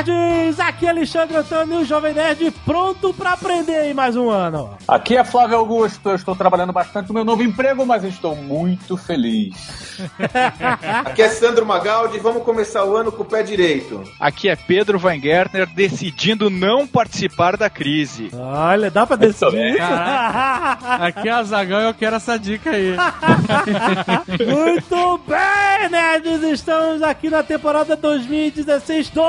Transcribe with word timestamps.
Nerds! 0.00 0.60
Aqui 0.60 0.86
é 0.86 0.90
Alexandre 0.90 1.36
Antônio, 1.36 1.80
o 1.80 1.84
Jovem 1.84 2.14
Nerd, 2.14 2.50
pronto 2.64 3.12
pra 3.12 3.32
aprender 3.32 3.90
em 3.90 3.94
mais 3.94 4.16
um 4.16 4.30
ano. 4.30 4.76
Aqui 4.86 5.16
é 5.16 5.24
Flávio 5.24 5.56
Augusto, 5.56 6.08
eu 6.08 6.14
estou 6.14 6.34
trabalhando 6.34 6.72
bastante 6.72 7.08
no 7.08 7.14
meu 7.14 7.24
novo 7.24 7.42
emprego, 7.42 7.84
mas 7.84 8.04
estou 8.04 8.34
muito 8.34 8.96
feliz. 8.96 10.00
Aqui 11.04 11.22
é 11.22 11.28
Sandro 11.28 11.66
Magaldi, 11.66 12.18
vamos 12.18 12.42
começar 12.42 12.84
o 12.84 12.96
ano 12.96 13.12
com 13.12 13.22
o 13.22 13.26
pé 13.26 13.42
direito. 13.42 14.02
Aqui 14.18 14.48
é 14.48 14.56
Pedro 14.56 14.98
Weingärtner 14.98 15.66
decidindo 15.66 16.48
não 16.48 16.86
participar 16.86 17.56
da 17.56 17.68
crise. 17.68 18.30
Olha, 18.32 18.90
dá 18.90 19.06
pra 19.06 19.16
decidir 19.16 19.74
isso? 19.74 19.82
Aqui 19.82 21.28
é 21.28 21.32
a 21.32 21.42
Zagão 21.42 21.80
e 21.80 21.84
eu 21.84 21.94
quero 21.94 22.16
essa 22.16 22.38
dica 22.38 22.70
aí. 22.70 22.96
Muito 24.46 25.20
bem, 25.26 25.90
nerds! 25.90 26.42
Estamos 26.42 27.02
aqui 27.02 27.28
na 27.28 27.42
temporada 27.42 27.96
2016 27.96 29.10
do 29.10 29.20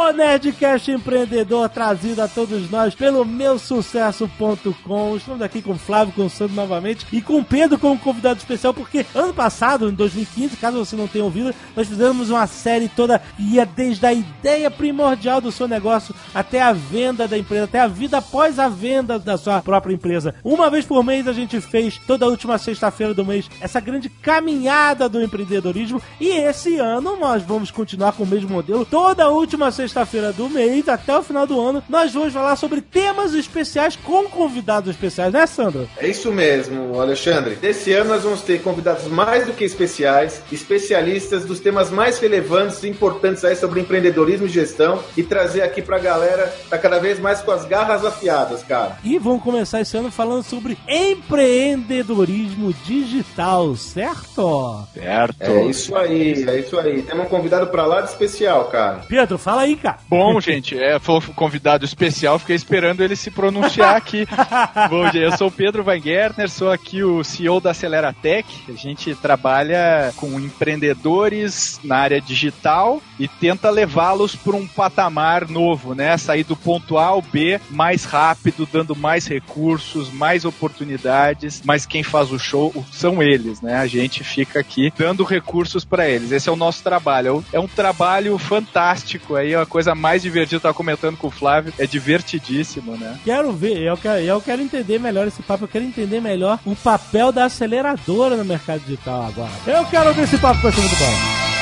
Nerdcast 0.62 0.92
Empreendedor, 0.92 1.68
trazido 1.70 2.22
a 2.22 2.28
todos 2.28 2.70
nós 2.70 2.94
pelo 2.94 3.26
meusucesso.com. 3.26 5.18
Estamos 5.18 5.42
aqui 5.42 5.60
com 5.60 5.72
o 5.72 5.78
Flávio, 5.78 6.14
com 6.14 6.26
o 6.28 6.30
Sandro 6.30 6.56
novamente 6.56 7.04
e 7.12 7.20
com 7.20 7.40
o 7.40 7.44
Pedro 7.44 7.80
como 7.80 7.98
convidado 7.98 8.38
especial, 8.38 8.72
porque 8.72 9.04
ano 9.16 9.34
passado, 9.34 9.90
em 9.90 9.94
2015, 9.94 10.58
caso 10.58 10.78
você 10.78 10.96
não 10.96 11.08
tenha 11.08 11.26
ouvido, 11.26 11.52
nós 11.76 11.88
fizemos 11.88 12.30
uma 12.30 12.46
série 12.46 12.88
toda 12.88 13.18
que 13.18 13.56
ia 13.56 13.66
desde 13.66 14.06
a 14.06 14.14
ideia 14.14 14.70
primordial 14.70 15.42
do 15.42 15.52
seu 15.52 15.68
negócio 15.68 16.14
até 16.34 16.62
a 16.62 16.72
venda 16.72 17.28
da 17.28 17.40
empresa, 17.40 17.64
até 17.64 17.80
a 17.80 17.88
vida 17.88 18.20
após 18.20 18.60
a 18.60 18.70
venda 18.70 19.18
da 19.18 19.38
sua 19.40 19.64
própria 19.64 19.96
empresa. 19.96 20.36
Uma 20.44 20.70
vez 20.70 20.86
por 20.86 21.04
mês 21.04 21.28
a 21.28 21.34
gente 21.34 21.60
fez, 21.60 22.00
toda 22.06 22.28
última 22.28 22.60
sexta-feira 22.60 23.16
do 23.16 23.26
mês, 23.26 23.50
essa 23.60 23.80
grande 23.80 24.10
caminhada 24.10 25.10
do 25.10 25.24
empreendedorismo 25.24 26.00
e 26.20 26.28
esse 26.28 26.78
ano 26.78 27.18
nós 27.20 27.42
vamos 27.42 27.72
continuar 27.72 28.12
com 28.12 28.24
o 28.24 28.28
mesmo 28.28 28.50
modelo. 28.50 28.86
Toda 28.86 29.28
última 29.30 29.72
sexta-feira 29.72 30.32
do 30.32 30.51
mês, 30.52 30.88
até 30.88 31.18
o 31.18 31.24
final 31.24 31.48
do 31.48 31.60
ano, 31.60 31.84
nós 31.90 32.14
vamos 32.14 32.34
falar 32.34 32.56
sobre 32.56 32.82
temas 32.82 33.34
especiais 33.34 33.96
com 33.96 34.26
convidados 34.26 34.92
especiais, 34.92 35.34
né, 35.34 35.46
Sandro? 35.48 35.90
É 35.98 36.08
isso 36.08 36.32
mesmo, 36.32 37.00
Alexandre. 37.00 37.56
Desse 37.56 37.94
ano 37.94 38.10
nós 38.10 38.24
vamos 38.24 38.42
ter 38.42 38.62
convidados 38.62 39.08
mais 39.08 39.46
do 39.46 39.54
que 39.54 39.64
especiais, 39.64 40.42
especialistas 40.52 41.46
dos 41.46 41.60
temas 41.60 41.90
mais 41.90 42.20
relevantes 42.20 42.84
e 42.84 42.90
importantes 42.90 43.44
aí 43.46 43.56
sobre 43.56 43.80
empreendedorismo 43.80 44.46
e 44.48 44.50
gestão 44.50 45.00
e 45.16 45.24
trazer 45.24 45.62
aqui 45.62 45.82
pra 45.82 45.98
galera 46.00 46.54
tá 46.70 46.78
cada 46.78 47.00
vez 47.00 47.20
mais 47.20 47.42
com 47.42 47.52
as 47.52 47.66
garras 47.66 48.04
afiadas, 48.04 48.64
cara. 48.64 48.98
E 49.04 49.18
vamos 49.18 49.44
começar 49.44 49.82
esse 49.82 49.96
ano 49.96 50.12
falando 50.12 50.44
sobre 50.44 50.78
empreendedorismo 50.88 52.74
digital, 52.86 53.76
certo? 53.76 54.86
Certo. 54.94 55.42
É 55.42 55.66
isso 55.66 55.96
aí, 55.96 56.46
é 56.48 56.60
isso 56.60 56.78
aí. 56.80 57.02
Temos 57.04 57.26
um 57.26 57.30
convidado 57.30 57.68
pra 57.68 57.86
lá 57.86 58.02
de 58.02 58.10
especial, 58.10 58.66
cara. 58.66 59.02
Pedro, 59.08 59.38
fala 59.38 59.62
aí, 59.62 59.76
cara. 59.76 60.00
Bom, 60.10 60.41
gente, 60.42 60.78
é, 60.78 61.00
foi 61.00 61.16
um 61.16 61.22
convidado 61.22 61.86
especial, 61.86 62.40
fiquei 62.40 62.56
esperando 62.56 63.02
ele 63.02 63.16
se 63.16 63.32
pronunciar 63.32 63.96
aqui. 63.96 64.28
Bom 64.90 65.10
dia, 65.10 65.24
eu 65.24 65.38
sou 65.38 65.48
o 65.48 65.52
Pedro 65.52 65.84
Weingärtner, 65.86 66.50
sou 66.50 66.72
aqui 66.72 67.04
o 67.04 67.24
CEO 67.24 67.62
da 67.62 67.72
Aceleratec. 67.72 68.48
A 68.68 68.74
gente 68.74 69.16
trabalha 69.16 70.12
com 70.18 70.40
empreendedores 70.40 71.80
na 71.84 71.98
área 71.98 72.20
digital 72.20 73.02
e 73.20 73.28
tenta 73.28 73.70
levá-los 73.70 74.36
para 74.36 74.56
um 74.56 74.68
patamar 74.68 75.48
novo, 75.48 75.94
né? 75.94 76.18
Sair 76.18 76.44
do 76.44 76.56
ponto 76.56 76.98
A 76.98 77.06
ao 77.06 77.22
B 77.22 77.60
mais 77.70 78.04
rápido, 78.04 78.68
dando 78.72 78.96
mais 78.96 79.28
recursos, 79.28 80.12
mais 80.12 80.44
oportunidades, 80.44 81.62
mas 81.64 81.86
quem 81.86 82.04
faz 82.04 82.32
o 82.32 82.40
show 82.40 82.74
são 82.92 83.22
eles, 83.22 83.62
né? 83.62 83.76
A 83.76 83.88
gente 83.88 84.24
fica 84.24 84.60
aqui 84.60 84.92
dando 84.98 85.24
recursos 85.24 85.86
para 85.86 86.10
eles. 86.10 86.32
Esse 86.32 86.50
é 86.50 86.52
o 86.52 86.56
nosso 86.56 86.82
trabalho. 86.82 87.44
É 87.54 87.60
um 87.60 87.68
trabalho 87.68 88.38
fantástico 88.38 89.36
aí, 89.36 89.54
é 89.54 89.60
a 89.60 89.66
coisa 89.66 89.94
mais 89.94 90.26
divertida, 90.32 90.58
eu 90.58 90.62
tava 90.62 90.74
comentando 90.74 91.18
com 91.18 91.28
o 91.28 91.32
Flávio, 91.32 91.74
é 91.78 91.86
divertidíssimo, 91.86 92.98
né? 92.98 93.20
Quero 93.24 93.52
ver, 93.52 93.78
eu 93.80 93.98
quero, 93.98 94.22
eu 94.22 94.42
quero 94.42 94.62
entender 94.62 95.00
melhor 95.00 95.28
esse 95.28 95.42
papo, 95.42 95.66
eu 95.66 95.68
quero 95.68 95.86
entender 95.86 96.20
melhor 96.22 96.60
o 96.66 96.76
papel 96.76 97.32
da 97.32 97.46
aceleradora 97.46 98.36
no 98.36 98.46
mercado 98.46 98.82
digital 98.82 99.26
agora. 99.26 99.52
Eu 99.68 99.86
quero 99.86 100.10
ouvir 100.10 100.24
esse 100.24 100.38
papo, 100.38 100.62
vai 100.62 100.72
ser 100.72 100.82
muito 100.82 100.96
bom. 100.96 101.61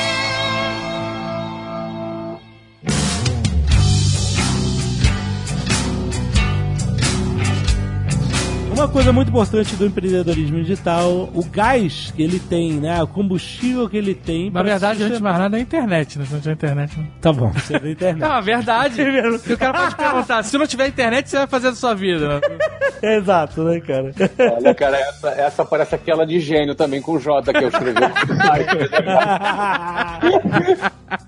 Uma 8.80 8.88
coisa 8.88 9.12
muito 9.12 9.28
importante 9.28 9.76
do 9.76 9.84
empreendedorismo 9.84 10.56
digital, 10.56 11.28
o 11.34 11.44
gás 11.44 12.10
que 12.16 12.22
ele 12.22 12.40
tem, 12.40 12.72
né? 12.80 13.02
O 13.02 13.06
combustível 13.06 13.86
que 13.90 13.98
ele 13.98 14.14
tem. 14.14 14.50
Na 14.50 14.62
verdade, 14.62 15.02
antes 15.02 15.18
de 15.18 15.22
mais 15.22 15.38
nada, 15.38 15.58
é 15.58 15.60
a 15.60 15.62
internet, 15.62 16.18
né? 16.18 16.24
Se 16.24 16.32
não 16.32 16.40
tiver 16.40 16.52
internet. 16.54 16.98
Não. 16.98 17.06
Tá 17.20 17.30
bom, 17.30 17.52
você 17.52 17.76
é 17.76 17.78
da 17.78 17.90
internet. 17.90 18.20
Não, 18.20 18.32
a 18.32 18.40
verdade. 18.40 19.02
o 19.02 19.58
cara 19.58 19.78
pode 19.80 19.96
perguntar: 19.96 20.42
se 20.44 20.56
não 20.56 20.66
tiver 20.66 20.88
internet, 20.88 21.28
você 21.28 21.36
vai 21.36 21.46
fazer 21.46 21.68
da 21.68 21.76
sua 21.76 21.94
vida? 21.94 22.40
Exato, 23.02 23.64
né, 23.64 23.80
cara? 23.80 24.14
Olha, 24.56 24.74
cara, 24.74 24.96
essa, 24.96 25.28
essa 25.28 25.64
parece 25.64 25.94
aquela 25.94 26.26
de 26.26 26.40
gênio 26.40 26.74
também 26.74 27.02
com 27.02 27.12
o 27.12 27.18
J 27.18 27.52
que 27.52 27.64
eu 27.64 27.68
escrevi. 27.68 28.00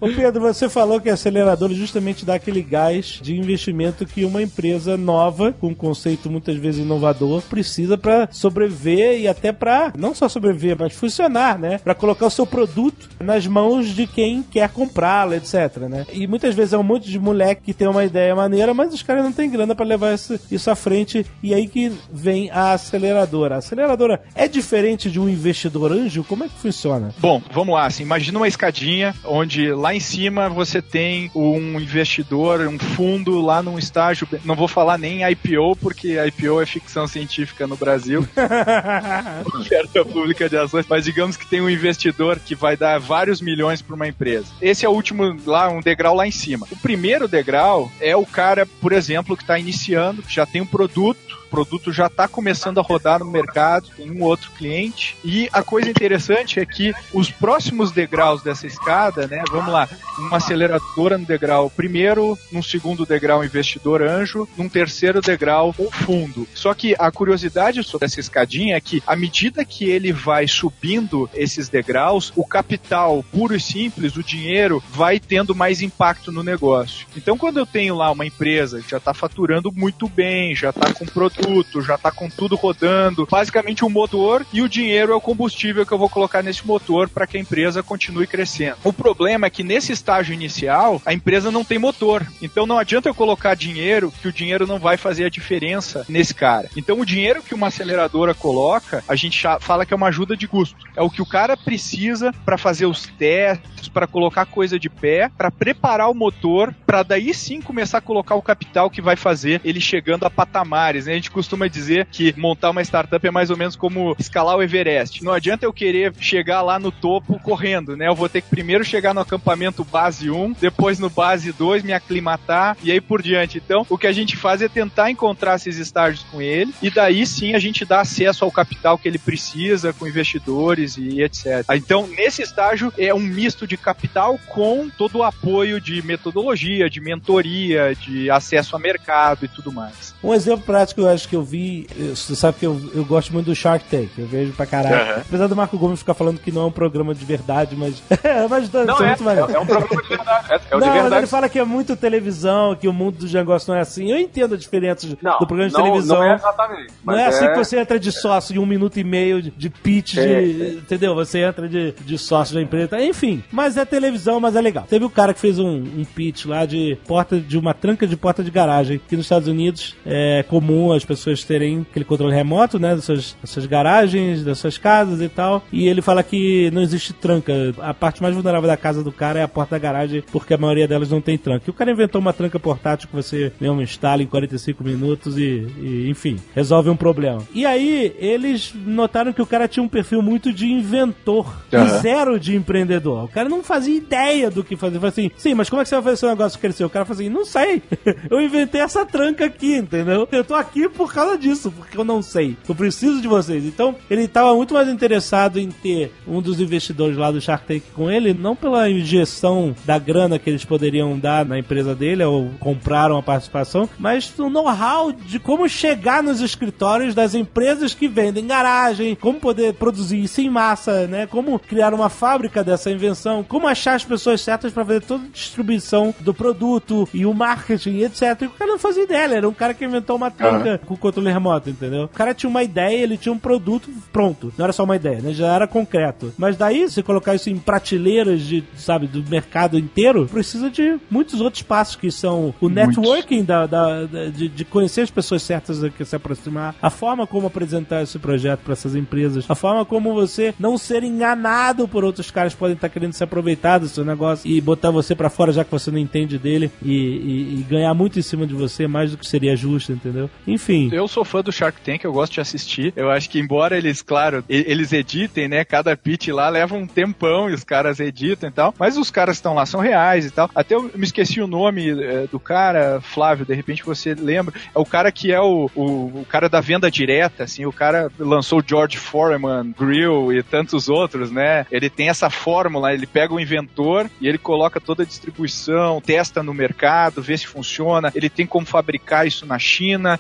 Ô 0.01 0.07
Pedro, 0.09 0.41
você 0.41 0.69
falou 0.69 1.01
que 1.01 1.11
a 1.11 1.15
aceleradora 1.15 1.75
justamente 1.75 2.25
dá 2.25 2.35
aquele 2.35 2.63
gás 2.63 3.19
de 3.23 3.37
investimento 3.37 4.07
que 4.07 4.25
uma 4.25 4.43
empresa 4.43 4.97
nova, 4.97 5.53
com 5.53 5.69
um 5.69 5.75
conceito 5.75 6.31
muitas 6.31 6.57
vezes 6.57 6.85
inovador, 6.85 7.42
precisa 7.43 7.99
para 7.99 8.29
sobreviver 8.31 9.21
e 9.21 9.29
até 9.29 9.53
para 9.53 9.93
não 9.97 10.15
só 10.15 10.29
sobreviver, 10.29 10.77
mas 10.79 10.93
funcionar, 10.93 11.59
né? 11.59 11.79
Para 11.79 11.95
colocar 11.95 12.27
o 12.27 12.31
seu 12.31 12.47
produto 12.47 13.09
nas 13.21 13.47
mãos 13.47 13.89
de 13.89 14.07
quem 14.07 14.43
quer 14.43 14.69
comprá-lo, 14.69 15.35
etc, 15.35 15.77
né? 15.89 16.07
E 16.13 16.27
muitas 16.27 16.55
vezes 16.55 16.73
é 16.73 16.79
um 16.79 16.83
monte 16.83 17.11
de 17.11 17.19
moleque 17.19 17.63
que 17.63 17.75
tem 17.75 17.89
uma 17.89 18.05
ideia 18.05 18.35
maneira, 18.35 18.73
mas 18.73 18.95
os 18.95 19.03
caras 19.03 19.25
não 19.25 19.33
têm 19.33 19.51
grana 19.51 19.75
para 19.75 19.85
levar 19.85 20.15
isso, 20.15 20.39
isso 20.51 20.71
à 20.71 20.75
frente 20.75 21.27
e 21.43 21.53
aí 21.53 21.67
que 21.67 21.93
vem 22.13 22.51
a 22.51 22.73
aceleradora. 22.73 23.57
A 23.57 23.59
aceleradora 23.59 24.23
é 24.35 24.47
diferente 24.49 25.11
de 25.11 25.21
um 25.21 25.29
investidor 25.29 25.93
anjo? 25.93 26.25
Como 26.25 26.45
é 26.45 26.49
que 26.49 26.59
funciona? 26.59 27.15
Bom, 27.19 27.43
vamos 27.53 27.75
lá. 27.75 27.87
Assim, 27.87 28.03
imagina 28.03 28.39
uma 28.39 28.49
escadinha 28.49 29.15
onde 29.25 29.73
lá 29.73 29.95
em 29.95 30.01
cima 30.01 30.49
você 30.49 30.81
tem 30.81 31.31
um 31.35 31.81
investidor, 31.81 32.61
um 32.67 32.79
fundo 32.79 33.41
lá 33.41 33.63
num 33.63 33.79
estágio. 33.79 34.29
Não 34.45 34.55
vou 34.55 34.69
falar 34.69 34.99
nem 34.99 35.23
IPO, 35.31 35.77
porque 35.77 36.19
IPO 36.19 36.61
é 36.61 36.67
ficção 36.67 37.07
científica 37.07 37.32
no 37.67 37.77
Brasil. 37.77 38.27
Oferta 39.55 40.05
pública 40.05 40.49
de 40.49 40.57
ações. 40.57 40.87
Mas 40.89 41.05
digamos 41.05 41.37
que 41.37 41.47
tem 41.47 41.61
um 41.61 41.71
investidor 41.71 42.39
que 42.39 42.55
vai 42.55 42.77
dar 42.77 42.99
vários 42.99 43.41
milhões 43.41 43.81
para 43.81 43.97
uma 43.97 44.09
empresa. 44.09 44.47
Esse 44.61 44.85
é 44.85 44.89
o 44.89 44.93
último 44.93 45.37
lá, 45.47 45.69
um 45.69 45.81
degrau 45.81 46.15
lá 46.15 46.27
em 46.27 46.31
cima. 46.31 46.67
O 46.71 46.77
primeiro 46.77 47.27
degrau 47.27 47.91
é 48.01 48.17
o 48.17 48.27
cara, 48.27 48.67
por 48.81 48.93
exemplo, 48.93 49.37
que 49.37 49.43
está 49.43 49.59
iniciando, 49.59 50.23
que 50.23 50.33
já 50.35 50.47
tem 50.47 50.61
um 50.61 50.67
produto 50.67 51.42
produto 51.53 51.93
já 51.93 52.07
está 52.07 52.27
começando 52.27 52.81
a 52.81 52.83
rodar 52.83 53.19
no 53.19 53.31
mercado, 53.31 53.91
tem 53.95 54.11
um 54.11 54.23
outro 54.23 54.51
cliente. 54.53 55.15
E 55.23 55.51
a 55.53 55.63
coisa 55.63 55.91
interessante 55.91 56.59
é 56.59 56.65
que 56.65 56.95
os 57.13 57.31
próximos 57.31 57.93
degraus 57.93 58.43
dessa 58.43 58.67
escada, 58.67 59.27
né? 59.27 59.45
Vamos 59.51 59.71
lá, 59.71 59.87
uma 60.17 60.39
aceleradora 60.39 61.19
no 61.19 61.27
degrau 61.27 61.69
primeiro, 61.69 62.39
num 62.51 62.63
segundo 62.63 63.05
degrau 63.05 63.45
investidor 63.45 64.03
anjo, 64.03 64.49
num 64.57 64.67
terceiro 64.67 65.21
degrau 65.21 65.75
o 65.77 65.91
fundo. 65.91 66.49
Só 66.55 66.73
que 66.73 66.97
a 66.99 67.11
curiosidade 67.11 67.85
sobre 67.85 68.07
essa 68.07 68.19
escadinha 68.19 68.75
é 68.75 68.81
que 68.81 69.03
à 69.07 69.15
medida 69.15 69.63
que 69.63 69.85
ele 69.85 70.11
vai 70.11 70.49
subindo 70.49 71.29
esses 71.35 71.69
degraus, 71.69 72.33
o 72.35 72.47
capital 72.47 73.23
puro 73.31 73.55
e 73.55 73.61
simples, 73.61 74.17
o 74.17 74.23
dinheiro, 74.23 74.83
vai 74.91 75.21
tendo 75.21 75.55
mais 75.55 75.83
impacto 75.83 76.33
no 76.33 76.43
negócio. 76.43 77.07
Então, 77.15 77.37
quando 77.37 77.59
eu 77.59 77.67
tenho 77.67 77.95
lá 77.95 78.11
uma 78.11 78.25
empresa 78.25 78.81
que 78.81 78.91
já 78.91 78.97
está 78.97 79.13
faturando 79.13 79.71
muito 79.71 80.09
bem, 80.09 80.55
já 80.55 80.71
está 80.71 80.95
com 80.95 81.05
produto 81.05 81.42
produto, 81.43 81.83
já 81.83 81.99
tá 81.99 82.11
com 82.11 82.29
tudo 82.29 82.55
rodando. 82.55 83.27
Basicamente 83.31 83.85
o 83.85 83.91
motor 83.91 84.47
e 84.53 84.63
o 84.63 84.69
dinheiro 84.69 85.13
é 85.13 85.15
o 85.15 85.21
combustível 85.21 85.85
que 85.85 85.93
eu 85.93 85.99
vou 85.99 86.09
colocar 86.09 86.43
nesse 86.43 86.67
motor 86.67 87.09
para 87.09 87.27
que 87.27 87.37
a 87.37 87.41
empresa 87.41 87.83
continue 87.83 88.27
crescendo. 88.27 88.77
O 88.85 88.93
problema 88.93 89.47
é 89.47 89.51
que 89.51 89.63
nesse 89.63 89.93
estágio 89.93 90.33
inicial, 90.33 91.03
a 91.05 91.13
empresa 91.13 91.51
não 91.51 91.65
tem 91.65 91.79
motor. 91.79 92.27
Então 92.41 92.67
não 92.67 92.79
adianta 92.79 93.09
eu 93.09 93.15
colocar 93.15 93.55
dinheiro, 93.55 94.13
que 94.23 94.29
o 94.29 94.33
dinheiro 94.33 94.67
não 94.67 94.79
vai 94.79 94.97
fazer 94.97 95.25
a 95.25 95.29
diferença 95.29 96.05
nesse 96.09 96.35
cara. 96.35 96.69
Então 96.77 97.01
o 97.01 97.07
dinheiro 97.07 97.43
que 97.43 97.55
uma 97.55 97.69
aceleradora 97.69 98.35
coloca, 98.35 99.03
a 99.09 99.17
gente 99.17 99.43
fala 99.61 99.85
que 99.85 99.93
é 99.93 99.97
uma 99.97 100.09
ajuda 100.09 100.37
de 100.37 100.47
custo. 100.47 100.77
É 100.97 101.03
o 101.03 101.11
que 101.11 101.23
o 101.23 101.27
cara 101.27 101.57
precisa 101.57 102.33
para 102.45 102.57
fazer 102.57 102.87
os 102.87 103.07
testes, 103.07 103.89
para 103.89 104.07
colocar 104.07 104.47
coisa 104.47 104.79
de 104.79 104.89
pé, 104.89 105.31
para 105.37 105.51
preparar 105.51 106.11
o 106.11 106.15
motor, 106.15 106.75
para 106.87 107.03
daí 107.03 107.35
sim 107.35 107.61
começar 107.61 107.99
a 107.99 108.03
colocar 108.03 108.35
o 108.35 108.43
capital 108.43 108.91
que 108.91 109.03
vai 109.03 109.17
fazer 109.17 109.61
ele 109.65 109.81
chegando 109.81 110.25
a 110.25 110.31
patamares. 110.31 111.07
Né? 111.07 111.13
A 111.13 111.17
gente 111.17 111.32
costuma 111.33 111.67
dizer 111.67 112.07
que 112.11 112.35
montar 112.37 112.71
uma 112.71 112.83
startup 112.83 113.27
é 113.27 113.31
mais 113.31 113.51
ou 113.51 113.57
menos 113.57 113.75
como 113.75 114.15
escalar 114.19 114.57
o 114.57 114.63
Everest. 114.63 115.25
Não 115.25 115.33
adianta 115.33 115.65
eu 115.65 115.73
querer 115.73 116.13
chegar 116.21 116.63
lá 116.63 116.79
no 116.79 116.93
topo 116.93 117.39
correndo, 117.41 117.97
né? 117.97 118.09
Eu 118.09 118.15
vou 118.15 118.29
ter 118.29 118.43
que 118.43 118.51
primeiro 118.51 118.85
chegar 118.85 119.15
no, 119.15 119.21
acampamento 119.33 119.85
base 119.85 120.31
1, 120.31 120.57
depois 120.61 120.99
no 120.99 121.09
base 121.09 121.53
2 121.53 121.83
me 121.83 121.93
aclimatar 121.93 122.77
e 122.83 122.93
aí 122.93 123.01
por 123.01 123.23
diante. 123.23 123.59
Então, 123.59 123.87
o 123.89 123.97
que 123.97 124.07
a 124.07 124.13
gente 124.13 124.37
faz 124.37 124.61
é 124.61 124.69
tentar 124.69 125.11
encontrar 125.11 125.57
esses 125.57 125.79
estágios 125.79 126.25
com 126.31 126.43
ele 126.43 126.73
e 126.83 126.91
daí 126.91 127.27
sim 127.27 127.55
a 127.55 127.59
gente 127.59 127.85
dá 127.85 128.01
acesso 128.01 128.45
ao 128.45 128.53
capital 128.53 128.99
que 128.99 129.09
ele 129.09 129.19
precisa, 129.19 129.93
com 129.93 130.07
investidores 130.07 130.97
e 130.97 131.23
etc. 131.23 131.65
Então, 131.75 132.07
nesse 132.07 132.43
estágio 132.43 132.93
é 132.99 133.15
um 133.15 133.21
misto 133.21 133.67
de 133.67 133.77
capital 133.77 134.39
com 134.47 134.91
todo 134.91 135.19
o 135.19 135.23
apoio 135.23 135.81
de 135.81 136.03
metodologia, 136.03 136.91
de 136.91 137.01
mentoria, 137.01 137.95
de 137.95 138.31
acesso 138.31 138.77
a 138.77 138.79
mercado 138.79 139.45
e 139.45 139.49
tudo 139.49 139.73
mais. 139.73 140.12
Um 140.23 140.33
exemplo 140.33 140.65
prático 140.65 141.01
eu 141.01 141.09
acho 141.09 141.29
que 141.29 141.35
eu 141.35 141.43
vi, 141.43 141.87
você 142.15 142.37
sabe 142.37 142.59
que 142.59 142.67
eu, 142.67 142.81
eu 142.95 143.05
gosto 143.05 143.33
muito 143.33 143.47
do 143.47 143.55
Shark 143.55 143.85
Tank, 143.87 144.11
eu 144.17 144.27
vejo 144.27 144.53
pra 144.53 144.67
caralho. 144.67 145.15
Uhum. 145.15 145.23
Apesar 145.23 145.47
do 145.47 145.57
Marco 145.57 145.77
Gomes 145.77 145.99
ficar 145.99 146.15
falando 146.15 146.39
que 146.39 146.53
não 146.53 146.63
é 146.63 146.67
um 146.67 146.71
programa 146.71 147.15
de 147.15 147.25
verdade, 147.25 147.75
mas. 147.77 148.03
mas 148.49 148.71
Não, 148.71 148.85
isso 148.85 149.03
é 149.03 149.07
é, 149.07 149.09
muito 149.09 149.25
maneiro. 149.25 149.51
é, 149.51 149.55
é 149.55 149.59
um 149.59 149.67
programa 149.67 150.03
de 150.03 150.09
verdade. 150.09 150.53
É, 150.53 150.55
é 150.55 150.77
o 150.77 150.81
não, 150.81 150.87
de 150.87 150.93
verdade. 150.93 151.17
ele 151.17 151.27
fala 151.27 151.49
que 151.49 151.59
é 151.59 151.65
muito 151.65 151.97
televisão, 151.97 152.77
que 152.77 152.87
o 152.87 152.93
mundo 152.93 153.19
dos 153.19 153.33
negócios 153.33 153.69
não 153.69 153.75
é 153.75 153.81
assim. 153.81 154.11
Eu 154.11 154.19
entendo 154.19 154.55
a 154.55 154.59
diferença 154.59 155.07
Não, 155.21 155.39
do 155.39 155.47
programa 155.47 155.69
de 155.69 155.75
não, 155.75 155.83
televisão. 155.83 156.19
Não 156.19 156.25
é 156.25 156.35
exatamente. 156.35 156.93
Não 157.05 157.15
é 157.15 157.27
assim 157.27 157.49
que 157.49 157.57
você 157.57 157.79
entra 157.79 157.99
de 157.99 158.13
sócio 158.13 158.55
em 158.55 158.59
um 158.59 158.67
minuto 158.67 158.99
e 158.99 159.05
meio 159.05 159.43
de, 159.43 159.51
de 159.51 159.71
pitch, 159.71 160.15
de, 160.15 160.21
É, 160.21 160.69
entendeu? 160.75 161.15
Você 161.15 161.41
entra 161.41 161.69
de, 161.69 161.93
de 161.93 162.19
sócio 162.19 162.55
da 162.55 162.63
empresa. 162.63 163.03
Enfim, 163.03 163.43
mas 163.51 163.77
é 163.77 163.85
televisão, 163.85 164.39
mas 164.39 164.55
é 164.55 164.61
legal. 164.61 164.87
Teve 164.89 165.05
o 165.05 165.11
cara 165.11 165.35
que 165.35 165.41
fez 165.41 165.59
um, 165.59 165.71
um 165.71 166.05
pitch 166.05 166.47
lá 166.47 166.65
de 166.65 166.97
porta 167.07 167.41
de 167.41 167.59
uma 167.59 167.75
tranca 167.75 168.07
de 168.07 168.17
porta 168.17 168.43
de 168.45 168.51
garagem. 168.51 169.01
Que 169.09 169.17
nos 169.17 169.27
Estados 169.27 169.49
Unidos 169.49 169.97
é 170.07 170.12
comum 170.49 170.93
as 170.93 171.05
pessoas 171.05 171.45
terem 171.45 171.87
aquele 171.91 172.05
controle 172.05 172.35
remoto, 172.35 172.79
né? 172.79 172.95
Das 172.95 173.05
suas, 173.05 173.37
das 173.41 173.51
suas 173.51 173.67
garagens, 173.67 174.45
das 174.45 174.59
suas 174.59 174.79
casas 174.79 175.21
e 175.21 175.29
tal. 175.29 175.63
E 175.73 175.89
ele 175.89 176.03
fala 176.03 176.23
que 176.23 176.71
não 176.73 176.83
existe 176.83 177.13
tranca. 177.13 177.53
A 177.79 177.95
parte 177.95 178.23
mais 178.23 178.35
vulnerável 178.35 178.69
da 178.69 178.77
casa 178.77 179.03
do 179.03 179.13
cara 179.13 179.41
é 179.41 179.43
a 179.43 179.49
porta 179.49 179.77
da 179.77 179.79
garagem, 179.79 180.23
porque 180.33 180.55
a 180.55 180.59
maioria 180.59 180.87
delas 180.87 181.11
não 181.11 181.21
tem 181.21 181.39
tranca. 181.39 181.65
E 181.67 181.71
o 181.71 181.75
cara 181.75 181.91
inventou 181.91 182.21
uma 182.21 182.33
tranca 182.33 182.59
portátil 182.59 183.09
que 183.09 183.15
você 183.15 183.53
mesmo 183.61 183.81
instala 183.81 184.23
em 184.23 184.27
45 184.27 184.85
minutos 184.85 185.39
e, 185.39 185.67
e, 185.81 186.09
enfim, 186.09 186.37
resolve 186.55 186.91
um 186.91 186.97
problema. 186.97 187.43
E 187.55 187.65
aí, 187.65 188.15
eles 188.19 188.75
notaram 188.87 189.33
que 189.33 189.43
o 189.43 189.47
cara 189.47 189.69
tinha 189.69 189.83
um 189.83 189.89
perfil 189.89 190.21
muito 190.23 190.53
de 190.53 190.71
inventor 190.71 191.63
e 191.73 191.77
Aham. 191.77 192.01
zero 192.01 192.41
de 192.41 192.55
empreendedor. 192.57 193.25
O 193.25 193.29
cara 193.29 193.49
não 193.49 193.63
fazia 193.63 193.97
ideia 193.97 194.51
do 194.51 194.63
que 194.65 194.77
fazer. 194.77 194.97
Falei 194.97 195.09
assim, 195.09 195.31
sim, 195.37 195.55
mas 195.55 195.71
como 195.71 195.81
é 195.81 195.85
que 195.85 195.89
você 195.89 195.95
vai 195.97 196.05
fazer 196.05 196.17
seu 196.17 196.29
negócio 196.29 196.59
crescer? 196.59 196.85
O 196.85 196.91
cara 196.91 197.05
falou 197.05 197.21
assim, 197.21 197.31
não 197.31 197.45
sei. 197.45 197.83
eu 198.31 198.41
inventei 198.41 198.81
essa 198.81 199.05
tranca 199.07 199.45
aqui, 199.45 199.77
entendeu? 199.77 200.02
Eu 200.31 200.45
tô 200.45 200.55
aqui 200.55 200.89
por 200.89 201.13
causa 201.13 201.37
disso, 201.37 201.71
porque 201.71 201.97
eu 201.97 202.05
não 202.05 202.23
sei. 202.23 202.57
Eu 202.69 202.75
preciso 202.75 203.21
de 203.21 203.29
vocês. 203.29 203.65
Então, 203.65 203.95
ele 204.11 204.29
tava 204.29 204.55
muito 204.55 204.75
mais 204.75 204.89
interessado 204.89 205.59
em 205.59 205.71
ter 205.71 206.13
um 206.27 206.41
dos 206.41 206.61
investidores 206.61 207.17
lá 207.17 207.31
do 207.31 207.41
Shark 207.41 207.67
Tank 207.67 207.83
com 207.95 208.11
ele, 208.11 208.35
não 208.35 208.57
pela 208.57 208.89
injeção 208.91 209.75
da 209.85 209.99
grana 209.99 210.39
que 210.39 210.49
eles 210.49 210.65
poderiam 210.65 211.19
dar 211.19 211.45
na 211.45 211.59
empresa 211.59 211.95
dele, 211.95 212.25
ou 212.25 212.51
compraram 212.59 213.17
a 213.17 213.23
participação, 213.23 213.89
mas 213.99 214.33
no 214.37 214.51
know-how 214.51 215.13
de 215.13 215.39
como 215.39 215.69
chegar 215.69 216.23
nos 216.23 216.41
escritórios 216.41 217.15
das 217.15 217.35
empresas 217.35 217.95
que 217.95 218.09
vendem 218.09 218.47
garagem, 218.47 219.15
como 219.15 219.41
poder 219.41 219.75
produzir 219.75 220.23
isso 220.23 220.41
em 220.41 220.51
massa, 220.51 221.07
né? 221.07 221.27
Como 221.27 221.59
criar 221.59 221.95
uma 221.95 222.09
fábrica 222.09 222.63
dessa 222.63 222.91
invenção, 222.91 223.43
como 223.43 223.67
achar 223.67 223.95
as 223.95 224.05
pessoas 224.05 224.41
certas 224.41 224.73
para 224.73 224.85
fazer 224.85 225.03
toda 225.03 225.25
a 225.25 225.29
distribuição 225.29 226.15
do 226.21 226.35
produto 226.35 227.09
e 227.13 227.25
o 227.27 227.35
marketing, 227.35 228.01
etc. 228.01 228.43
E 228.43 228.47
o 228.47 228.51
cara 228.51 228.71
não 228.71 228.79
fazia 228.79 229.05
ideia, 229.05 229.25
ele 229.25 229.35
era 229.35 229.49
um 229.49 229.55
cara 229.55 229.75
que 229.75 229.85
inventou 229.93 230.17
uma 230.17 230.31
tranca 230.31 230.79
com 230.85 230.97
controle 230.97 231.31
remoto, 231.31 231.71
entendeu? 231.71 232.05
O 232.05 232.09
cara 232.09 232.35
tinha 232.35 232.49
uma 232.51 232.63
ideia, 232.63 233.03
ele 233.03 233.17
tinha 233.17 233.33
um 233.33 233.39
produto 233.39 233.89
pronto. 234.13 234.53
Não 234.57 234.65
era 234.65 234.73
só 234.73 234.85
uma 234.85 234.97
ideia, 234.97 235.21
né? 235.21 235.33
Já 235.33 235.55
era 235.55 235.67
concreto. 235.67 236.33
Mas 236.39 236.57
daí, 236.57 236.89
se 236.89 237.03
colocar 237.03 237.35
isso 237.35 237.51
em 237.51 237.59
prateleiras 237.59 238.43
de, 238.43 238.63
sabe, 238.77 239.07
do 239.07 239.23
mercado 239.29 239.79
inteiro, 239.79 240.27
precisa 240.27 240.71
de 240.71 240.97
muitos 241.11 241.41
outros 241.41 241.63
passos 241.63 241.97
que 241.97 242.11
são 242.11 242.55
o 242.61 242.69
networking 242.87 243.45
da, 243.45 243.67
da- 243.67 244.05
da- 244.07 244.27
de, 244.29 244.49
de 244.49 244.65
conhecer 244.65 245.03
as 245.03 245.11
pessoas 245.11 245.43
certas 245.43 245.81
que 245.97 246.05
se 246.05 246.15
aproximar, 246.17 246.75
a 246.81 246.91
forma 246.91 247.27
como 247.27 247.47
apresentar 247.47 248.03
esse 248.03 248.19
projeto 248.19 248.61
para 248.61 248.73
essas 248.73 248.95
empresas, 248.95 249.45
a 249.49 249.55
forma 249.55 249.85
como 249.85 250.15
você 250.15 250.55
não 250.59 250.79
ser 250.79 251.03
enganado 251.03 251.89
por 251.89 252.05
outros 252.05 252.31
caras 252.31 252.53
que 252.55 252.59
podem 252.59 252.75
estar 252.75 252.89
querendo 252.89 253.13
se 253.13 253.25
aproveitar 253.25 253.79
do 253.79 253.89
seu 253.89 254.05
negócio 254.05 254.49
e 254.49 254.61
botar 254.61 254.91
você 254.91 255.15
para 255.15 255.29
fora 255.29 255.53
já 255.53 255.65
que 255.65 255.71
você 255.71 255.91
não 255.91 255.99
entende 255.99 256.39
dele 256.39 256.71
e, 256.83 256.93
e- 256.93 257.61
e 257.61 257.67
ganhar 257.69 257.93
muito 257.95 258.19
em 258.19 258.23
cima 258.23 258.47
de 258.47 258.55
você, 258.55 258.87
mais 258.87 259.11
do 259.11 259.17
que 259.19 259.27
seria 259.27 259.57
justo, 259.57 259.82
entendeu? 259.91 260.31
Enfim. 260.47 260.91
Eu 260.93 261.09
sou 261.09 261.25
fã 261.25 261.41
do 261.41 261.53
Shark 261.53 261.81
Tank, 261.81 262.05
eu 262.05 262.13
gosto 262.13 262.35
de 262.35 262.41
assistir. 262.41 262.93
Eu 262.95 263.11
acho 263.11 263.29
que, 263.29 263.39
embora 263.39 263.77
eles, 263.77 264.03
claro, 264.03 264.45
eles 264.49 264.93
editem, 264.93 265.49
né? 265.49 265.65
Cada 265.65 265.97
pitch 265.97 266.29
lá 266.29 266.49
leva 266.49 266.75
um 266.75 266.87
tempão 266.87 267.51
e 267.51 267.55
os 267.55 267.65
caras 267.65 268.01
editam 268.01 268.49
e 268.49 268.53
tal. 268.53 268.75
Mas 268.79 268.97
os 268.97 269.11
caras 269.11 269.37
estão 269.37 269.55
lá 269.55 269.67
são 269.67 269.81
reais 269.81 270.27
e 270.27 270.31
tal. 270.31 270.51
Até 270.55 270.75
eu 270.75 270.91
me 270.95 271.05
esqueci 271.05 271.41
o 271.41 271.47
nome 271.47 271.91
eh, 271.91 272.27
do 272.31 272.39
cara, 272.39 273.01
Flávio, 273.01 273.47
de 273.47 273.55
repente 273.55 273.85
você 273.85 274.15
lembra. 274.15 274.55
É 274.75 274.79
o 274.79 274.85
cara 274.85 275.11
que 275.11 275.33
é 275.33 275.41
o, 275.41 275.71
o, 275.75 275.85
o 276.21 276.27
cara 276.29 276.49
da 276.49 276.61
venda 276.61 276.91
direta, 276.91 277.45
assim. 277.45 277.65
O 277.65 277.73
cara 277.73 278.11
lançou 278.19 278.63
George 278.67 278.97
Foreman 278.97 279.75
Grill 279.79 280.33
e 280.33 280.43
tantos 280.43 280.89
outros, 280.89 281.31
né? 281.31 281.67
Ele 281.71 281.89
tem 281.89 282.09
essa 282.09 282.31
fórmula, 282.31 282.93
ele 282.93 283.07
pega 283.07 283.35
o 283.35 283.41
inventor 283.41 284.11
e 284.21 284.29
ele 284.29 284.39
coloca 284.39 284.81
toda 284.81 285.03
a 285.03 285.07
distribuição, 285.07 286.01
testa 286.01 286.43
no 286.43 286.55
mercado, 286.55 287.23
vê 287.23 287.37
se 287.37 287.47
funciona. 287.47 288.13
Ele 288.15 288.29
tem 288.29 288.47
como 288.47 288.67
fabricar 288.67 289.27
isso 289.27 289.47
na 289.47 289.59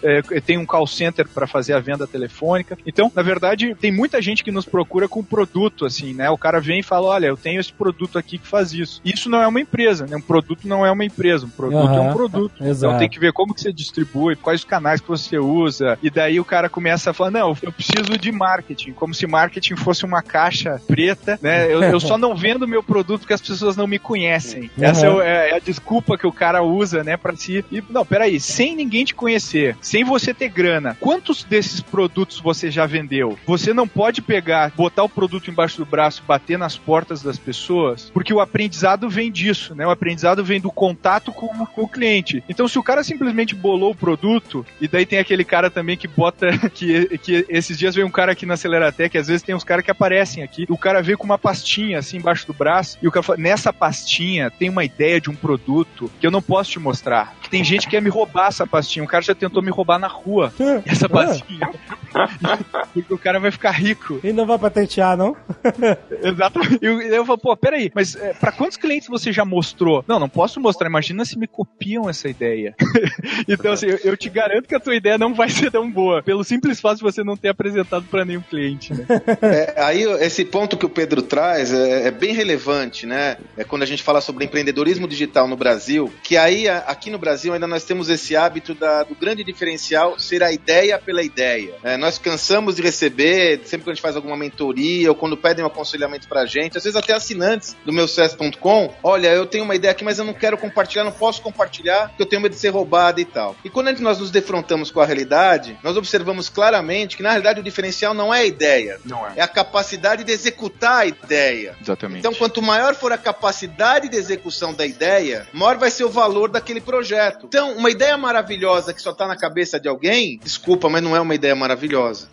eh, 0.02 0.22
tem 0.40 0.58
um 0.58 0.66
call 0.66 0.87
center 0.87 1.26
para 1.28 1.46
fazer 1.46 1.72
a 1.75 1.81
venda 1.81 2.06
telefônica. 2.06 2.76
Então, 2.87 3.10
na 3.14 3.22
verdade, 3.22 3.75
tem 3.81 3.93
muita 3.93 4.20
gente 4.22 4.43
que 4.44 4.50
nos 4.50 4.64
procura 4.64 5.08
com 5.08 5.22
produto, 5.22 5.84
assim, 5.84 6.12
né? 6.14 6.31
O 6.31 6.38
cara 6.38 6.60
vem 6.60 6.81
e 6.81 6.82
fala: 6.82 7.08
olha, 7.08 7.26
eu 7.26 7.37
tenho 7.37 7.60
esse 7.60 7.72
produto 7.72 8.19
aqui 8.19 8.38
que 8.38 8.46
faz 8.46 8.72
isso. 8.72 9.00
Isso 9.04 9.28
não 9.28 9.40
é 9.43 9.46
uma 9.46 9.60
empresa, 9.60 10.06
né? 10.06 10.16
Um 10.16 10.20
produto 10.20 10.66
não 10.66 10.84
é 10.87 10.90
uma 10.90 11.04
empresa, 11.04 11.46
um 11.46 11.50
produto 11.50 11.90
é 11.94 11.99
Aham, 11.99 12.08
um 12.10 12.12
produto. 12.12 12.64
exato. 12.64 12.87
Então 12.93 12.99
tem 12.99 13.08
que 13.08 13.19
ver 13.20 13.32
como 13.32 13.54
que 13.54 13.60
você 13.60 13.72
distribui, 13.72 14.37
quais 14.37 14.60
os 14.60 14.64
canais 14.64 15.00
que 15.00 15.08
você 15.08 15.38
usa. 15.38 15.99
E 16.02 16.10
daí 16.10 16.38
o 16.40 16.44
cara 16.44 16.69
começa 16.69 17.10
a 17.10 17.14
falar: 17.14 17.31
não, 17.31 17.56
eu 17.62 17.72
preciso 17.72 18.19
de 18.19 18.31
marketing, 18.32 18.93
como 18.93 19.14
se 19.14 19.26
marketing 19.26 19.76
fosse 19.76 20.04
uma 20.04 20.22
caixa 20.22 20.81
preta, 20.87 21.38
né? 21.43 21.72
Eu, 21.72 21.82
eu 21.82 22.00
só 22.00 22.16
não 22.19 22.34
vendo 22.37 22.66
meu 22.69 22.82
produto 22.82 23.20
porque 23.20 23.32
as 23.34 23.40
pessoas 23.40 23.76
não 23.76 23.87
me 23.87 23.99
conhecem. 23.99 24.70
Essa 24.81 25.06
é, 25.06 25.10
é- 25.20 25.50
é 25.50 25.56
a 25.56 25.58
desculpa 25.58 26.16
que 26.16 26.26
o 26.26 26.32
cara 26.32 26.62
usa, 26.62 27.02
né, 27.02 27.16
pra 27.16 27.34
si. 27.37 27.64
E, 27.70 27.82
não, 27.90 28.04
peraí, 28.04 28.38
sem 28.40 28.75
ninguém 28.76 29.04
te 29.04 29.14
conhecer, 29.14 29.31
sem 29.81 30.05
você 30.05 30.32
ter 30.32 30.49
grana, 30.49 30.96
quantos 31.00 31.44
desses 31.44 31.81
produtos 31.81 32.40
você 32.40 32.70
já 32.70 32.87
vendeu? 32.87 33.38
Você 33.46 33.73
não 33.73 33.87
pode 33.87 34.23
pegar, 34.23 34.73
botar 34.76 35.05
o 35.05 35.08
produto 35.08 35.50
embaixo 35.50 35.79
do 35.79 35.87
braço, 35.87 36.23
bater 36.26 36.58
nas 36.58 36.76
portas 36.76 37.23
das 37.23 37.38
pessoas, 37.38 38.11
porque 38.12 38.32
o 38.32 38.40
aprendizado 38.40 39.08
vem 39.08 39.31
disso, 39.31 39.75
né? 39.75 39.87
O 39.87 39.90
aprendizado 39.90 40.44
vem 40.44 40.61
do 40.61 40.70
contato 40.70 41.32
com, 41.32 41.49
com 41.67 41.82
o 41.82 41.88
cliente. 41.88 42.43
Então, 42.49 42.69
se 42.69 42.79
o 42.79 42.82
cara 42.82 43.05
simplesmente 43.05 43.55
bolou 43.55 43.93
o 43.93 43.96
produto, 43.96 44.64
e 44.81 44.88
daí 44.88 45.06
tem 45.06 45.19
aquele 45.19 45.44
cara 45.44 45.70
também 45.70 45.96
que 45.96 46.08
bota, 46.08 46.46
que, 46.70 47.19
que 47.19 47.46
esses 47.49 47.78
dias 47.78 47.95
veio 47.95 48.06
um 48.06 48.11
cara 48.11 48.33
aqui 48.33 48.47
na 48.47 48.54
Aceleratec, 48.54 49.16
às 49.16 49.28
vezes 49.28 49.42
tem 49.42 49.54
uns 49.54 49.64
caras 49.64 49.85
que 49.85 49.90
aparecem 49.90 50.42
aqui, 50.42 50.66
o 50.68 50.78
cara 50.78 51.02
veio 51.02 51.18
com 51.18 51.25
uma 51.25 51.38
pastinha 51.38 51.99
assim 51.99 52.18
embaixo 52.18 52.47
do 52.47 52.52
braço, 52.52 52.99
e 53.02 53.09
o 53.09 53.11
cara 53.11 53.23
fala, 53.23 53.38
nessa 53.38 53.73
pastinha 53.73 54.50
tem 54.50 54.68
uma 54.68 54.85
ideia 54.85 55.21
de 55.21 55.30
um 55.30 55.35
produto 55.35 56.11
que 56.21 56.26
eu 56.26 56.30
não 56.30 56.42
posso 56.42 56.71
te 56.71 56.78
mostrar. 56.78 57.35
Tem 57.50 57.62
gente 57.62 57.87
que 57.87 57.92
quer 57.92 58.02
me 58.02 58.09
roubar 58.09 58.49
essa 58.49 58.66
pastinha, 58.66 59.04
um 59.04 59.06
cara 59.06 59.22
já 59.23 59.35
tentou 59.35 59.62
me 59.62 59.71
roubar 59.71 59.99
na 59.99 60.07
rua, 60.09 60.52
essa 60.87 61.09
pastinha. 61.09 61.71
Porque 62.93 63.14
o 63.14 63.19
cara 63.19 63.41
vai 63.41 63.50
ficar 63.50 63.71
rico. 63.71 64.21
E 64.23 64.33
não 64.33 64.45
vai 64.47 64.59
patentear, 64.59 65.17
não? 65.17 65.35
Exatamente. 66.23 66.79
E 66.83 66.87
eu, 66.87 67.00
eu 67.00 67.25
falo, 67.26 67.38
pô, 67.38 67.57
peraí, 67.57 67.91
mas 67.95 68.14
é, 68.17 68.33
pra 68.35 68.52
quantos 68.52 68.76
clientes 68.76 69.09
você 69.09 69.33
já 69.33 69.45
mostrou? 69.45 70.05
Não, 70.07 70.19
não 70.19 70.29
posso 70.29 70.61
mostrar. 70.61 70.88
Imagina 70.88 71.25
se 71.25 71.38
me 71.38 71.47
copiam 71.47 72.09
essa 72.11 72.29
ideia. 72.29 72.75
então, 73.49 73.73
assim, 73.73 73.87
eu, 73.87 73.99
eu 74.05 74.17
te 74.17 74.29
garanto 74.29 74.69
que 74.69 74.75
a 74.75 74.81
tua 74.81 74.95
ideia 74.95 75.17
não 75.17 75.35
vai 75.35 75.49
ser 75.49 75.71
tão 75.71 75.91
boa. 75.91 76.23
Pelo 76.23 76.45
simples 76.45 76.81
fato 76.81 76.99
de 76.99 77.02
você 77.02 77.25
não 77.25 77.37
ter 77.37 77.49
apresentado 77.49 78.05
pra 78.11 78.25
nenhum 78.25 78.43
cliente, 78.43 78.93
né? 78.93 79.07
É, 79.41 79.83
aí 79.83 80.02
esse 80.21 80.45
ponto 80.45 80.76
que 80.76 80.87
o 80.87 80.91
Pedro 80.91 81.23
traz 81.23 81.73
é, 81.73 82.09
é 82.09 82.11
bem 82.11 82.35
relevante, 82.35 83.07
né? 83.07 83.37
É 83.57 83.64
quando 83.64 83.83
a 83.83 83.87
gente 83.87 84.02
fala 84.02 84.21
sobre 84.21 84.45
empreendedorismo 84.45 85.09
digital 85.09 85.49
no 85.49 85.57
Brasil, 85.57 86.12
que 86.23 86.37
aí 86.37 86.69
aqui 86.69 87.11
no 87.11 87.19
Brasil 87.19 87.52
ainda 87.55 87.67
nós 87.67 87.85
temos 87.85 88.09
esse 88.09 88.37
hábito 88.37 88.75
da- 88.75 89.05
do 89.12 89.19
grande 89.19 89.45
diferencial 89.45 90.19
ser 90.19 90.42
a 90.42 90.50
ideia 90.52 90.99
pela 90.99 91.23
ideia. 91.23 91.75
É, 91.85 91.97
nós 91.97 92.19
cansamos 92.19 92.76
de 92.76 92.83
receber, 92.83 93.61
sempre 93.64 93.85
que 93.85 93.90
a 93.90 93.95
gente 93.95 94.02
faz 94.02 94.16
alguma 94.16 94.37
mentoria 94.37 95.09
ou 95.11 95.14
quando 95.14 95.37
pedem 95.37 95.62
um 95.64 95.69
aconselhamento 95.69 96.26
pra 96.28 96.47
gente, 96.47 96.76
às 96.78 96.85
vezes 96.85 96.97
até 96.97 97.12
assinantes 97.12 97.76
do 97.85 97.92
meu 97.92 98.09
sucesso.com, 98.09 98.95
olha, 99.02 99.28
eu 99.28 99.47
tenho 99.47 99.64
uma 99.64 99.75
ideia 99.75 99.92
aqui, 99.92 100.04
mas 100.04 100.19
eu 100.19 100.25
não 100.25 100.33
quero 100.33 100.57
compartilhar, 100.57 101.04
não 101.04 101.12
posso 101.12 101.42
compartilhar, 101.42 102.09
porque 102.09 102.23
eu 102.23 102.26
tenho 102.26 102.40
medo 102.42 102.52
de 102.54 102.59
ser 102.61 102.71
roubado 102.71 103.21
e 103.21 103.25
tal. 103.25 103.54
E 103.64 103.71
quando 103.71 103.92
nós 104.00 104.19
nos 104.19 104.31
defrontamos 104.31 104.90
com 104.90 105.00
a 105.00 105.07
realidade, 105.07 105.76
nós 105.83 105.97
observamos 105.97 106.49
claramente 106.49 107.16
que 107.16 107.23
na 107.23 107.31
realidade 107.31 107.61
o 107.61 107.62
diferencial 107.62 108.14
não 108.14 108.33
é 108.33 108.40
a 108.40 108.45
ideia, 108.45 108.99
Não 109.04 109.26
é. 109.26 109.35
é 109.37 109.42
a 109.42 109.49
capacidade 109.49 110.25
de 110.25 110.33
executar 110.33 111.00
a 111.00 111.07
ideia. 111.07 111.76
Exatamente. 111.81 112.21
Então, 112.21 112.35
quanto 112.35 112.62
maior 112.62 112.95
for 112.95 113.12
a 113.12 113.19
capacidade 113.19 114.09
de 114.09 114.16
execução 114.16 114.73
da 114.73 114.87
ideia, 114.87 115.47
maior 115.52 115.76
vai 115.76 115.90
ser 115.90 116.04
o 116.04 116.09
valor 116.09 116.50
daquele 116.50 116.81
projeto. 116.81 117.47
Então, 117.47 117.73
uma 117.76 117.90
ideia 117.90 118.16
maravilhosa 118.16 118.95
que 118.95 119.01
só 119.02 119.12
tá 119.12 119.26
na 119.26 119.37
cabeça 119.37 119.78
de 119.78 119.88
alguém, 119.88 120.38
desculpa, 120.38 120.88
mas 120.88 121.02
não 121.02 121.16
é 121.16 121.21
uma 121.21 121.35
ideia 121.35 121.54
maravilhosa. 121.54 122.28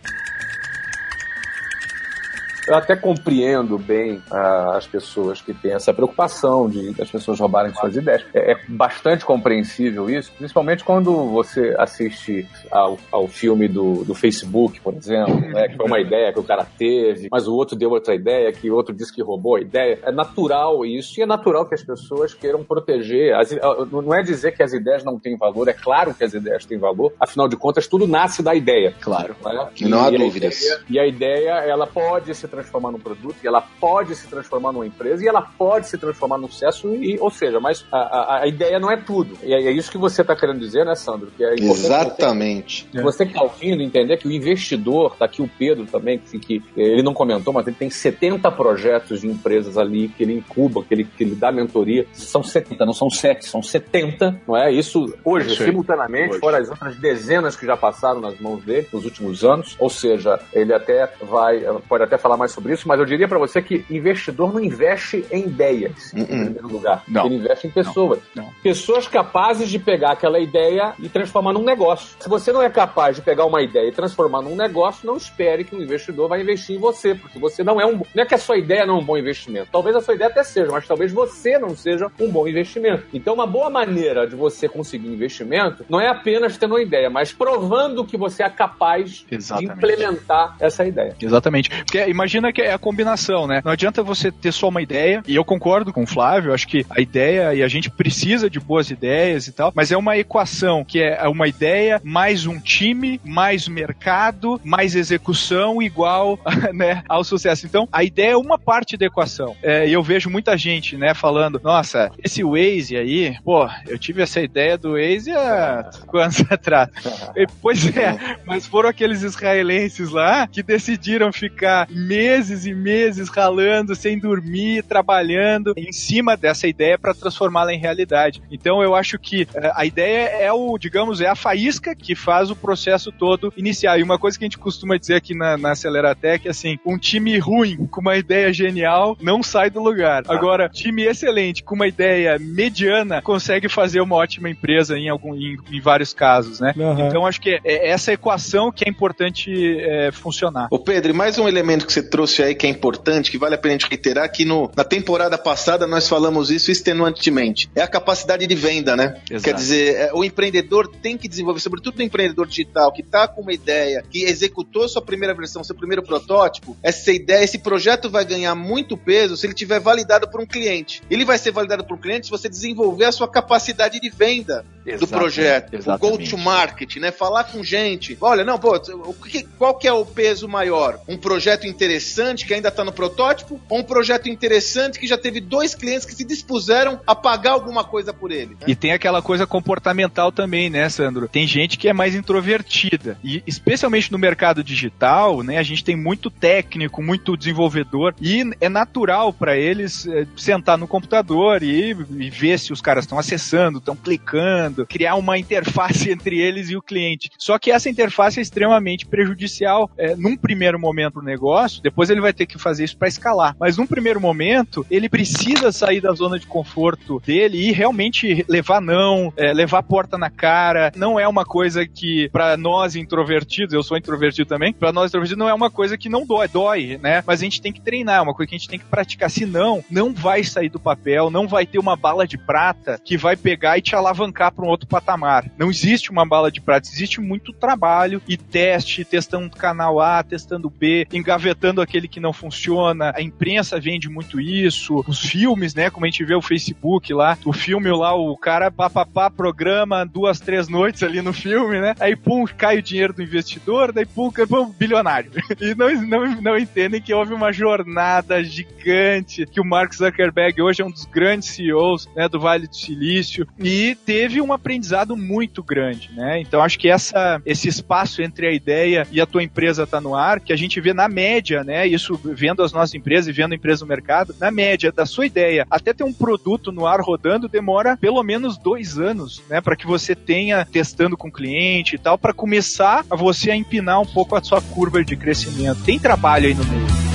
Eu 2.70 2.76
até 2.76 2.94
compreendo 2.94 3.76
bem 3.76 4.22
ah, 4.30 4.76
as 4.76 4.86
pessoas 4.86 5.42
que 5.42 5.52
têm 5.52 5.72
essa 5.72 5.92
preocupação 5.92 6.68
de 6.68 6.92
das 6.94 7.10
pessoas 7.10 7.40
roubarem 7.40 7.74
suas 7.74 7.96
ideias. 7.96 8.24
É, 8.32 8.52
é 8.52 8.56
bastante 8.68 9.24
compreensível 9.24 10.08
isso, 10.08 10.30
principalmente 10.38 10.84
quando 10.84 11.12
você 11.30 11.74
assiste 11.76 12.46
ao, 12.70 12.96
ao 13.10 13.26
filme 13.26 13.66
do, 13.66 14.04
do 14.04 14.14
Facebook, 14.14 14.80
por 14.80 14.94
exemplo, 14.94 15.34
né, 15.34 15.66
que 15.66 15.76
foi 15.76 15.86
uma 15.86 15.98
ideia 16.00 16.32
que 16.32 16.38
o 16.38 16.44
cara 16.44 16.64
teve, 16.78 17.26
mas 17.28 17.48
o 17.48 17.54
outro 17.56 17.74
deu 17.76 17.90
outra 17.90 18.14
ideia, 18.14 18.52
que 18.52 18.70
o 18.70 18.76
outro 18.76 18.94
disse 18.94 19.12
que 19.12 19.20
roubou 19.20 19.56
a 19.56 19.60
ideia. 19.60 19.98
É 20.04 20.12
natural 20.12 20.86
isso, 20.86 21.18
e 21.18 21.24
é 21.24 21.26
natural 21.26 21.66
que 21.66 21.74
as 21.74 21.82
pessoas 21.82 22.34
queiram 22.34 22.62
proteger. 22.62 23.34
As, 23.34 23.52
ah, 23.52 23.84
não 23.90 24.14
é 24.14 24.22
dizer 24.22 24.52
que 24.52 24.62
as 24.62 24.72
ideias 24.72 25.02
não 25.02 25.18
têm 25.18 25.36
valor, 25.36 25.66
é 25.66 25.72
claro 25.72 26.14
que 26.14 26.22
as 26.22 26.34
ideias 26.34 26.64
têm 26.64 26.78
valor, 26.78 27.12
afinal 27.18 27.48
de 27.48 27.56
contas, 27.56 27.88
tudo 27.88 28.06
nasce 28.06 28.44
da 28.44 28.54
ideia. 28.54 28.94
Claro. 29.00 29.34
Né? 29.44 29.68
Não 29.88 30.04
há 30.04 30.10
E 30.12 30.14
a 30.14 30.18
dúvidas. 30.18 30.60
ideia- 30.62 30.80
e 30.88 30.98
a 31.00 31.06
ideia, 31.06 31.50
ela 31.64 31.86
pode 31.88 32.32
se 32.32 32.46
transformar 32.46 32.59
num 32.92 32.98
produto, 32.98 33.36
e 33.42 33.46
ela 33.46 33.62
pode 33.80 34.14
se 34.14 34.26
transformar 34.28 34.72
numa 34.72 34.86
empresa, 34.86 35.24
e 35.24 35.28
ela 35.28 35.42
pode 35.42 35.88
se 35.88 35.96
transformar 35.98 36.38
num 36.38 36.48
sucesso, 36.48 36.88
e, 36.94 37.18
ou 37.20 37.30
seja, 37.30 37.60
mas 37.60 37.84
a, 37.92 37.98
a- 37.98 38.42
a 38.42 38.46
ideia 38.46 38.78
não 38.78 38.90
é 38.90 38.96
tudo. 38.96 39.36
E 39.42 39.52
é, 39.52 39.62
é 39.66 39.70
isso 39.70 39.90
que 39.90 39.98
você 39.98 40.22
está 40.22 40.34
querendo 40.36 40.58
dizer, 40.60 40.84
né, 40.84 40.94
Sandro? 40.94 41.28
Que 41.36 41.44
é 41.44 41.56
você- 41.56 41.86
Exatamente. 41.86 42.88
você 43.02 43.24
que 43.24 43.32
está 43.32 43.42
ouvindo, 43.42 43.82
entender 43.82 44.16
que 44.16 44.26
o 44.28 44.32
investidor, 44.32 45.16
tá 45.16 45.24
aqui 45.24 45.42
o 45.42 45.48
Pedro 45.58 45.86
também, 45.86 46.18
que, 46.18 46.38
que 46.38 46.62
ele 46.76 47.02
não 47.02 47.14
comentou, 47.14 47.52
mas 47.52 47.66
ele 47.66 47.76
tem 47.76 47.90
70 47.90 48.50
projetos 48.52 49.20
de 49.20 49.26
empresas 49.28 49.78
ali 49.78 50.08
que 50.08 50.22
ele 50.22 50.34
incuba, 50.34 50.82
que 50.84 50.92
ele, 50.94 51.04
que 51.04 51.24
ele 51.24 51.34
dá 51.34 51.50
mentoria. 51.52 52.06
São 52.12 52.42
70, 52.42 52.84
não 52.86 52.92
são 52.92 53.10
7, 53.10 53.44
são 53.46 53.62
70, 53.62 54.40
não 54.46 54.56
é? 54.56 54.72
Isso 54.72 55.12
hoje, 55.24 55.50
aí. 55.50 55.56
simultaneamente, 55.56 56.30
Hoje. 56.32 56.40
fora 56.40 56.58
as 56.58 56.68
outras 56.68 56.96
dezenas 56.96 57.56
que 57.56 57.66
já 57.66 57.76
passaram 57.76 58.20
nas 58.20 58.38
mãos 58.40 58.62
dele 58.64 58.86
nos 58.92 59.04
últimos 59.04 59.44
anos. 59.44 59.76
Ou 59.78 59.88
seja, 59.90 60.38
ele 60.52 60.72
até 60.72 61.08
vai, 61.22 61.60
pode 61.88 62.04
até 62.04 62.18
falar 62.18 62.36
mais 62.36 62.49
sobre 62.50 62.72
isso, 62.72 62.86
mas 62.86 62.98
eu 62.98 63.06
diria 63.06 63.28
para 63.28 63.38
você 63.38 63.62
que 63.62 63.84
investidor 63.90 64.52
não 64.52 64.60
investe 64.60 65.24
em 65.30 65.44
ideias, 65.44 66.12
em 66.14 66.20
Uh-uh. 66.20 66.26
primeiro 66.26 66.68
lugar. 66.68 67.02
Não. 67.08 67.26
Ele 67.26 67.36
investe 67.36 67.66
em 67.66 67.70
pessoas. 67.70 68.20
Não. 68.34 68.50
Pessoas 68.62 69.08
capazes 69.08 69.68
de 69.68 69.78
pegar 69.78 70.12
aquela 70.12 70.38
ideia 70.38 70.94
e 70.98 71.08
transformar 71.08 71.52
num 71.52 71.64
negócio. 71.64 72.16
Se 72.20 72.28
você 72.28 72.52
não 72.52 72.62
é 72.62 72.70
capaz 72.70 73.16
de 73.16 73.22
pegar 73.22 73.44
uma 73.44 73.62
ideia 73.62 73.88
e 73.88 73.92
transformar 73.92 74.42
num 74.42 74.56
negócio, 74.56 75.06
não 75.06 75.16
espere 75.16 75.64
que 75.64 75.74
um 75.74 75.82
investidor 75.82 76.28
vai 76.28 76.40
investir 76.42 76.76
em 76.76 76.78
você, 76.78 77.14
porque 77.14 77.38
você 77.38 77.62
não 77.62 77.80
é 77.80 77.86
um. 77.86 78.00
Não 78.14 78.22
é 78.22 78.26
que 78.26 78.34
a 78.34 78.38
sua 78.38 78.58
ideia 78.58 78.86
não 78.86 78.96
é 78.96 78.98
um 78.98 79.04
bom 79.04 79.16
investimento. 79.16 79.68
Talvez 79.70 79.94
a 79.96 80.00
sua 80.00 80.14
ideia 80.14 80.30
até 80.30 80.42
seja, 80.42 80.70
mas 80.70 80.86
talvez 80.86 81.12
você 81.12 81.58
não 81.58 81.76
seja 81.76 82.10
um 82.20 82.30
bom 82.30 82.46
investimento. 82.46 83.04
Então, 83.12 83.34
uma 83.34 83.46
boa 83.46 83.70
maneira 83.70 84.26
de 84.26 84.34
você 84.34 84.68
conseguir 84.68 85.08
investimento 85.08 85.84
não 85.88 86.00
é 86.00 86.08
apenas 86.08 86.56
tendo 86.56 86.74
uma 86.74 86.82
ideia, 86.82 87.10
mas 87.10 87.32
provando 87.32 88.04
que 88.04 88.16
você 88.16 88.42
é 88.42 88.48
capaz 88.48 89.24
Exatamente. 89.30 89.68
de 89.68 89.76
implementar 89.76 90.56
essa 90.58 90.84
ideia. 90.84 91.14
Exatamente. 91.20 91.70
Porque 91.70 92.06
imagina 92.08 92.39
que 92.52 92.62
é 92.62 92.72
a 92.72 92.78
combinação, 92.78 93.46
né? 93.46 93.60
Não 93.64 93.72
adianta 93.72 94.02
você 94.02 94.30
ter 94.30 94.52
só 94.52 94.68
uma 94.68 94.82
ideia, 94.82 95.22
e 95.26 95.34
eu 95.34 95.44
concordo 95.44 95.92
com 95.92 96.02
o 96.02 96.06
Flávio, 96.06 96.52
acho 96.52 96.66
que 96.66 96.84
a 96.90 97.00
ideia, 97.00 97.54
e 97.54 97.62
a 97.62 97.68
gente 97.68 97.90
precisa 97.90 98.48
de 98.48 98.58
boas 98.58 98.90
ideias 98.90 99.46
e 99.46 99.52
tal, 99.52 99.72
mas 99.74 99.92
é 99.92 99.96
uma 99.96 100.16
equação 100.16 100.84
que 100.84 101.00
é 101.00 101.26
uma 101.28 101.46
ideia 101.46 102.00
mais 102.02 102.46
um 102.46 102.58
time, 102.58 103.20
mais 103.24 103.68
mercado, 103.68 104.60
mais 104.64 104.94
execução 104.94 105.82
igual 105.82 106.38
né, 106.74 107.02
ao 107.08 107.22
sucesso. 107.22 107.66
Então, 107.66 107.88
a 107.92 108.02
ideia 108.02 108.32
é 108.32 108.36
uma 108.36 108.58
parte 108.58 108.96
da 108.96 109.06
equação. 109.06 109.56
É, 109.62 109.88
E 109.88 109.92
eu 109.92 110.02
vejo 110.02 110.30
muita 110.30 110.56
gente, 110.56 110.96
né, 110.96 111.14
falando, 111.14 111.60
nossa, 111.62 112.10
esse 112.22 112.42
Waze 112.42 112.96
aí, 112.96 113.36
pô, 113.44 113.68
eu 113.86 113.98
tive 113.98 114.22
essa 114.22 114.40
ideia 114.40 114.76
do 114.78 114.92
Waze 114.92 115.32
há 115.32 115.90
quantos 116.06 116.44
atrás? 116.50 116.90
E, 117.36 117.46
Pois 117.60 117.86
é, 117.96 118.16
mas 118.46 118.66
foram 118.66 118.88
aqueles 118.88 119.22
israelenses 119.22 120.10
lá 120.10 120.46
que 120.46 120.62
decidiram 120.62 121.32
ficar 121.32 121.86
meses 122.20 122.66
e 122.66 122.74
meses 122.74 123.30
ralando, 123.30 123.96
sem 123.96 124.18
dormir, 124.18 124.82
trabalhando 124.82 125.72
em 125.74 125.90
cima 125.90 126.36
dessa 126.36 126.68
ideia 126.68 126.98
para 126.98 127.14
transformá-la 127.14 127.72
em 127.72 127.78
realidade. 127.78 128.42
Então 128.50 128.82
eu 128.82 128.94
acho 128.94 129.18
que 129.18 129.48
eh, 129.54 129.72
a 129.74 129.86
ideia 129.86 130.26
é 130.28 130.52
o, 130.52 130.76
digamos, 130.76 131.22
é 131.22 131.28
a 131.28 131.34
faísca 131.34 131.94
que 131.94 132.14
faz 132.14 132.50
o 132.50 132.56
processo 132.56 133.10
todo 133.10 133.50
iniciar. 133.56 133.98
E 133.98 134.02
uma 134.02 134.18
coisa 134.18 134.38
que 134.38 134.44
a 134.44 134.48
gente 134.48 134.58
costuma 134.58 134.98
dizer 134.98 135.14
aqui 135.14 135.34
na, 135.34 135.56
na 135.56 135.70
Aceleratec 135.70 136.46
é 136.46 136.50
assim: 136.50 136.78
um 136.84 136.98
time 136.98 137.38
ruim 137.38 137.86
com 137.86 138.02
uma 138.02 138.18
ideia 138.18 138.52
genial 138.52 139.16
não 139.18 139.42
sai 139.42 139.70
do 139.70 139.80
lugar. 139.80 140.22
Agora, 140.28 140.68
time 140.68 141.04
excelente 141.04 141.64
com 141.64 141.74
uma 141.74 141.86
ideia 141.86 142.38
mediana 142.38 143.22
consegue 143.22 143.66
fazer 143.66 144.02
uma 144.02 144.16
ótima 144.16 144.50
empresa 144.50 144.98
em 144.98 145.08
algum 145.08 145.34
em, 145.34 145.56
em 145.72 145.80
vários 145.80 146.12
casos, 146.12 146.60
né? 146.60 146.74
Aham. 146.78 147.08
Então 147.08 147.26
acho 147.26 147.40
que 147.40 147.58
é 147.64 147.88
essa 147.88 148.12
equação 148.12 148.70
que 148.70 148.84
é 148.86 148.90
importante 148.90 149.50
é, 149.80 150.10
funcionar. 150.12 150.68
Ô 150.70 150.78
Pedro, 150.78 151.12
e 151.12 151.14
mais 151.14 151.38
um 151.38 151.48
elemento 151.48 151.86
que 151.86 151.92
você 151.94 152.09
trouxe 152.10 152.42
aí 152.42 152.54
que 152.54 152.66
é 152.66 152.70
importante, 152.70 153.30
que 153.30 153.38
vale 153.38 153.54
a 153.54 153.58
pena 153.58 153.74
a 153.74 153.78
gente 153.78 153.88
reiterar, 153.88 154.30
que 154.30 154.44
no, 154.44 154.70
na 154.76 154.84
temporada 154.84 155.38
passada 155.38 155.86
nós 155.86 156.08
falamos 156.08 156.50
isso 156.50 156.70
extenuantemente. 156.70 157.70
É 157.74 157.80
a 157.82 157.88
capacidade 157.88 158.46
de 158.46 158.54
venda, 158.54 158.96
né? 158.96 159.20
Exato. 159.30 159.44
Quer 159.44 159.54
dizer, 159.54 159.94
é, 159.96 160.10
o 160.12 160.24
empreendedor 160.24 160.88
tem 161.02 161.16
que 161.16 161.28
desenvolver, 161.28 161.60
sobretudo 161.60 161.98
o 161.98 162.02
empreendedor 162.02 162.46
digital, 162.46 162.92
que 162.92 163.02
está 163.02 163.26
com 163.28 163.40
uma 163.42 163.52
ideia, 163.52 164.04
que 164.10 164.24
executou 164.24 164.88
sua 164.88 165.02
primeira 165.02 165.34
versão, 165.34 165.62
seu 165.64 165.74
primeiro 165.74 166.02
protótipo, 166.02 166.76
essa 166.82 167.12
ideia, 167.12 167.44
esse 167.44 167.58
projeto 167.58 168.10
vai 168.10 168.24
ganhar 168.24 168.54
muito 168.54 168.96
peso 168.96 169.36
se 169.36 169.46
ele 169.46 169.54
tiver 169.54 169.78
validado 169.80 170.28
por 170.28 170.40
um 170.40 170.46
cliente. 170.46 171.02
Ele 171.10 171.24
vai 171.24 171.38
ser 171.38 171.52
validado 171.52 171.84
por 171.84 171.94
um 171.96 172.00
cliente 172.00 172.26
se 172.26 172.30
você 172.30 172.48
desenvolver 172.48 173.04
a 173.06 173.12
sua 173.12 173.28
capacidade 173.28 174.00
de 174.00 174.10
venda 174.10 174.64
do 174.98 175.06
projeto, 175.06 175.76
o 175.76 175.98
go 175.98 176.18
to 176.30 176.36
market, 176.38 176.96
né? 176.96 177.10
Falar 177.12 177.44
com 177.44 177.62
gente. 177.62 178.16
Olha, 178.20 178.44
não, 178.44 178.58
pô, 178.58 178.76
o 178.76 179.14
que- 179.14 179.46
qual 179.58 179.74
que 179.76 179.86
é 179.86 179.92
o 179.92 180.04
peso 180.04 180.48
maior? 180.48 181.00
Um 181.06 181.16
projeto 181.16 181.66
interessante 181.66 181.99
que 182.46 182.54
ainda 182.54 182.68
está 182.68 182.84
no 182.84 182.92
protótipo 182.92 183.60
ou 183.68 183.78
um 183.78 183.82
projeto 183.82 184.28
interessante 184.28 184.98
que 184.98 185.06
já 185.06 185.16
teve 185.16 185.40
dois 185.40 185.74
clientes 185.74 186.06
que 186.06 186.14
se 186.14 186.24
dispuseram 186.24 187.00
a 187.06 187.14
pagar 187.14 187.52
alguma 187.52 187.84
coisa 187.84 188.12
por 188.12 188.30
ele? 188.30 188.50
né? 188.50 188.66
E 188.66 188.74
tem 188.74 188.92
aquela 188.92 189.22
coisa 189.22 189.46
comportamental 189.46 190.32
também, 190.32 190.70
né, 190.70 190.88
Sandro? 190.88 191.28
Tem 191.28 191.46
gente 191.46 191.78
que 191.78 191.88
é 191.88 191.92
mais 191.92 192.14
introvertida. 192.14 193.18
E 193.22 193.42
especialmente 193.46 194.10
no 194.10 194.18
mercado 194.18 194.62
digital, 194.62 195.42
né, 195.42 195.58
a 195.58 195.62
gente 195.62 195.84
tem 195.84 195.96
muito 195.96 196.30
técnico, 196.30 197.02
muito 197.02 197.36
desenvolvedor 197.36 198.14
e 198.20 198.44
é 198.60 198.68
natural 198.68 199.32
para 199.32 199.56
eles 199.56 200.06
eh, 200.06 200.26
sentar 200.36 200.78
no 200.78 200.86
computador 200.86 201.62
e, 201.62 201.90
e 201.90 202.30
ver 202.30 202.58
se 202.58 202.72
os 202.72 202.80
caras 202.80 203.04
estão 203.04 203.18
acessando, 203.18 203.78
estão 203.78 203.96
clicando, 203.96 204.86
criar 204.86 205.14
uma 205.14 205.38
interface 205.38 206.10
entre 206.12 206.38
eles 206.40 206.70
e 206.70 206.76
o 206.76 206.82
cliente. 206.82 207.30
Só 207.38 207.58
que 207.58 207.70
essa 207.70 207.88
interface 207.88 208.38
é 208.38 208.42
extremamente 208.42 209.06
prejudicial 209.06 209.90
eh, 209.96 210.14
num 210.16 210.36
primeiro 210.36 210.78
momento 210.78 211.14
do 211.14 211.22
negócio, 211.22 211.82
depois 211.90 212.08
ele 212.08 212.20
vai 212.20 212.32
ter 212.32 212.46
que 212.46 212.58
fazer 212.58 212.84
isso 212.84 212.96
para 212.96 213.08
escalar. 213.08 213.56
Mas 213.58 213.76
num 213.76 213.86
primeiro 213.86 214.20
momento, 214.20 214.86
ele 214.90 215.08
precisa 215.08 215.72
sair 215.72 216.00
da 216.00 216.12
zona 216.12 216.38
de 216.38 216.46
conforto 216.46 217.20
dele 217.26 217.58
e 217.58 217.72
realmente 217.72 218.44
levar 218.48 218.80
não, 218.80 219.32
é, 219.36 219.52
levar 219.52 219.82
porta 219.82 220.16
na 220.16 220.30
cara. 220.30 220.92
Não 220.96 221.18
é 221.18 221.26
uma 221.26 221.44
coisa 221.44 221.86
que, 221.86 222.28
para 222.30 222.56
nós 222.56 222.94
introvertidos, 222.94 223.74
eu 223.74 223.82
sou 223.82 223.96
introvertido 223.96 224.48
também, 224.48 224.72
para 224.72 224.92
nós 224.92 225.10
introvertidos 225.10 225.38
não 225.38 225.48
é 225.48 225.54
uma 225.54 225.70
coisa 225.70 225.98
que 225.98 226.08
não 226.08 226.24
dói, 226.24 226.48
dói, 226.48 226.98
né? 227.02 227.22
Mas 227.26 227.40
a 227.40 227.44
gente 227.44 227.60
tem 227.60 227.72
que 227.72 227.80
treinar, 227.80 228.18
é 228.18 228.20
uma 228.20 228.34
coisa 228.34 228.48
que 228.48 228.54
a 228.54 228.58
gente 228.58 228.68
tem 228.68 228.78
que 228.78 228.84
praticar. 228.84 229.28
Senão, 229.28 229.84
não 229.90 230.14
vai 230.14 230.44
sair 230.44 230.68
do 230.68 230.78
papel, 230.78 231.28
não 231.28 231.48
vai 231.48 231.66
ter 231.66 231.78
uma 231.78 231.96
bala 231.96 232.26
de 232.26 232.38
prata 232.38 233.00
que 233.04 233.16
vai 233.16 233.36
pegar 233.36 233.78
e 233.78 233.82
te 233.82 233.96
alavancar 233.96 234.52
para 234.52 234.64
um 234.64 234.68
outro 234.68 234.86
patamar. 234.86 235.50
Não 235.58 235.70
existe 235.70 236.10
uma 236.10 236.24
bala 236.24 236.52
de 236.52 236.60
prata, 236.60 236.88
existe 236.88 237.20
muito 237.20 237.52
trabalho 237.52 238.22
e 238.28 238.36
teste, 238.36 239.04
testando 239.04 239.50
canal 239.50 240.00
A, 240.00 240.22
testando 240.22 240.70
B, 240.70 241.06
engavetando 241.12 241.79
aquele 241.80 242.08
que 242.08 242.20
não 242.20 242.32
funciona. 242.32 243.12
A 243.14 243.22
imprensa 243.22 243.80
vende 243.80 244.08
muito 244.08 244.40
isso, 244.40 245.04
os 245.06 245.20
filmes, 245.20 245.74
né? 245.74 245.90
Como 245.90 246.04
a 246.04 246.08
gente 246.08 246.24
vê 246.24 246.34
o 246.34 246.42
Facebook 246.42 247.12
lá, 247.12 247.36
o 247.44 247.52
filme 247.52 247.90
lá, 247.90 248.14
o 248.14 248.36
cara 248.36 248.70
papapá 248.70 249.30
programa 249.30 250.04
duas, 250.04 250.40
três 250.40 250.68
noites 250.68 251.02
ali 251.02 251.20
no 251.22 251.32
filme, 251.32 251.80
né? 251.80 251.94
Aí 252.00 252.16
pum, 252.16 252.44
cai 252.46 252.78
o 252.78 252.82
dinheiro 252.82 253.12
do 253.12 253.22
investidor, 253.22 253.92
daí 253.92 254.06
pum, 254.06 254.30
cai, 254.30 254.46
pum 254.46 254.70
bilionário. 254.70 255.30
E 255.60 255.74
não, 255.74 255.90
não, 256.06 256.40
não 256.40 256.58
entendem 256.58 257.02
que 257.02 257.12
houve 257.12 257.34
uma 257.34 257.52
jornada 257.52 258.42
gigante, 258.42 259.44
que 259.46 259.60
o 259.60 259.64
Mark 259.64 259.92
Zuckerberg 259.92 260.62
hoje 260.62 260.80
é 260.80 260.84
um 260.84 260.90
dos 260.90 261.04
grandes 261.04 261.50
CEOs 261.50 262.08
né, 262.16 262.28
do 262.28 262.40
Vale 262.40 262.66
do 262.66 262.74
Silício 262.74 263.46
e 263.58 263.94
teve 264.06 264.40
um 264.40 264.52
aprendizado 264.52 265.16
muito 265.16 265.62
grande, 265.62 266.10
né? 266.14 266.40
Então 266.40 266.62
acho 266.62 266.78
que 266.78 266.88
essa, 266.88 267.40
esse 267.44 267.68
espaço 267.68 268.22
entre 268.22 268.46
a 268.46 268.52
ideia 268.52 269.06
e 269.10 269.20
a 269.20 269.26
tua 269.26 269.42
empresa 269.42 269.86
tá 269.86 270.00
no 270.00 270.14
ar, 270.14 270.40
que 270.40 270.52
a 270.52 270.56
gente 270.56 270.80
vê 270.80 270.92
na 270.92 271.08
média, 271.08 271.62
né? 271.62 271.69
Isso 271.86 272.18
vendo 272.22 272.62
as 272.62 272.72
nossas 272.72 272.94
empresas 272.94 273.28
e 273.28 273.32
vendo 273.32 273.52
a 273.52 273.56
empresa 273.56 273.84
no 273.84 273.88
mercado, 273.88 274.34
na 274.38 274.50
média 274.50 274.92
da 274.92 275.06
sua 275.06 275.26
ideia 275.26 275.66
até 275.70 275.92
ter 275.92 276.04
um 276.04 276.12
produto 276.12 276.72
no 276.72 276.86
ar 276.86 277.00
rodando 277.00 277.48
demora 277.48 277.96
pelo 277.96 278.22
menos 278.22 278.56
dois 278.56 278.98
anos, 278.98 279.42
né? 279.48 279.60
Para 279.60 279.76
que 279.76 279.86
você 279.86 280.14
tenha 280.14 280.64
testando 280.64 281.16
com 281.16 281.28
o 281.28 281.32
cliente 281.32 281.96
e 281.96 281.98
tal, 281.98 282.18
para 282.18 282.32
começar 282.32 283.04
a 283.10 283.16
você 283.16 283.50
a 283.50 283.56
empinar 283.56 284.00
um 284.00 284.06
pouco 284.06 284.36
a 284.36 284.42
sua 284.42 284.60
curva 284.60 285.04
de 285.04 285.16
crescimento. 285.16 285.82
Tem 285.84 285.98
trabalho 285.98 286.46
aí 286.46 286.54
no 286.54 286.64
meio. 286.64 287.09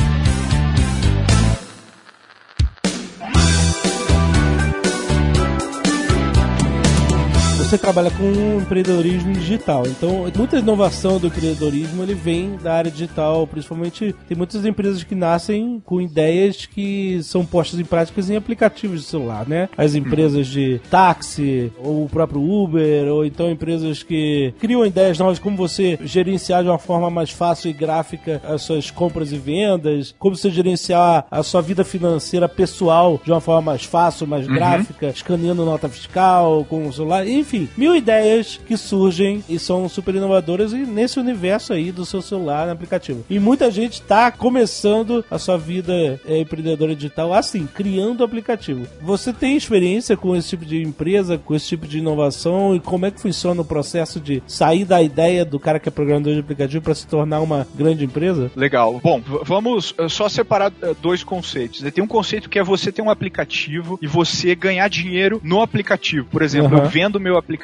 Você 7.75 7.77
trabalha 7.77 8.11
com 8.11 8.61
empreendedorismo 8.61 9.33
digital. 9.33 9.85
Então, 9.85 10.31
muita 10.35 10.57
inovação 10.57 11.19
do 11.19 11.27
empreendedorismo 11.27 12.03
ele 12.03 12.13
vem 12.13 12.55
da 12.55 12.73
área 12.73 12.89
digital, 12.89 13.45
principalmente 13.45 14.15
tem 14.27 14.37
muitas 14.37 14.65
empresas 14.65 15.03
que 15.03 15.13
nascem 15.13 15.81
com 15.85 15.99
ideias 15.99 16.65
que 16.65 17.21
são 17.23 17.45
postas 17.45 17.79
em 17.79 17.83
práticas 17.83 18.29
em 18.29 18.37
aplicativos 18.37 19.01
de 19.01 19.07
celular, 19.07 19.47
né? 19.47 19.67
As 19.77 19.93
empresas 19.93 20.47
de 20.47 20.79
táxi, 20.89 21.71
ou 21.77 22.05
o 22.05 22.09
próprio 22.09 22.41
Uber, 22.41 23.11
ou 23.11 23.25
então 23.25 23.51
empresas 23.51 24.01
que 24.01 24.53
criam 24.59 24.85
ideias 24.85 25.19
novas 25.19 25.37
como 25.37 25.57
você 25.57 25.99
gerenciar 26.03 26.63
de 26.63 26.69
uma 26.69 26.79
forma 26.79 27.09
mais 27.09 27.31
fácil 27.31 27.69
e 27.69 27.73
gráfica 27.73 28.41
as 28.47 28.61
suas 28.61 28.89
compras 28.89 29.33
e 29.33 29.37
vendas, 29.37 30.15
como 30.17 30.35
você 30.35 30.49
gerenciar 30.49 31.25
a 31.29 31.43
sua 31.43 31.61
vida 31.61 31.83
financeira 31.83 32.47
pessoal 32.47 33.19
de 33.23 33.31
uma 33.31 33.41
forma 33.41 33.61
mais 33.73 33.83
fácil, 33.83 34.25
mais 34.25 34.47
gráfica, 34.47 35.07
escaneando 35.07 35.65
nota 35.65 35.89
fiscal 35.89 36.65
com 36.69 36.87
o 36.87 36.93
celular, 36.93 37.27
enfim, 37.27 37.64
mil 37.77 37.95
ideias 37.95 38.59
que 38.65 38.77
surgem 38.77 39.43
e 39.49 39.57
são 39.59 39.87
super 39.89 40.15
inovadoras 40.15 40.71
e 40.73 40.77
nesse 40.77 41.19
universo 41.19 41.73
aí 41.73 41.91
do 41.91 42.05
seu 42.05 42.21
celular 42.21 42.65
no 42.67 42.73
aplicativo. 42.73 43.23
E 43.29 43.39
muita 43.39 43.69
gente 43.71 43.93
está 44.01 44.31
começando 44.31 45.23
a 45.29 45.37
sua 45.37 45.57
vida 45.57 46.19
é, 46.25 46.39
empreendedora 46.39 46.95
digital 46.95 47.33
assim, 47.33 47.67
criando 47.67 48.23
aplicativo. 48.23 48.87
Você 49.01 49.33
tem 49.33 49.55
experiência 49.57 50.15
com 50.17 50.35
esse 50.35 50.49
tipo 50.49 50.65
de 50.65 50.81
empresa, 50.81 51.37
com 51.37 51.53
esse 51.53 51.67
tipo 51.67 51.85
de 51.87 51.99
inovação 51.99 52.75
e 52.75 52.79
como 52.79 53.05
é 53.05 53.11
que 53.11 53.21
funciona 53.21 53.61
o 53.61 53.65
processo 53.65 54.19
de 54.19 54.41
sair 54.47 54.85
da 54.85 55.01
ideia 55.01 55.43
do 55.45 55.59
cara 55.59 55.79
que 55.79 55.89
é 55.89 55.91
programador 55.91 56.33
de 56.33 56.39
aplicativo 56.39 56.83
para 56.83 56.95
se 56.95 57.05
tornar 57.07 57.41
uma 57.41 57.67
grande 57.75 58.05
empresa? 58.05 58.51
Legal. 58.55 58.99
Bom, 59.03 59.21
vamos 59.43 59.93
eh, 59.97 60.07
só 60.09 60.29
separar 60.29 60.71
eh, 60.81 60.95
dois 61.01 61.23
conceitos. 61.23 61.81
né? 61.81 61.91
Tem 61.91 62.03
um 62.03 62.07
conceito 62.07 62.49
que 62.49 62.57
é 62.59 62.63
você 62.63 62.91
ter 62.91 63.01
um 63.01 63.09
aplicativo 63.09 63.99
e 64.01 64.07
você 64.07 64.55
ganhar 64.55 64.87
dinheiro 64.87 65.39
no 65.43 65.61
aplicativo. 65.61 66.27
Por 66.31 66.41
exemplo, 66.41 66.77
Uhum. 66.77 66.83
eu 66.83 66.89
vendo 66.89 67.19
meu 67.19 67.37
aplicativo. 67.37 67.54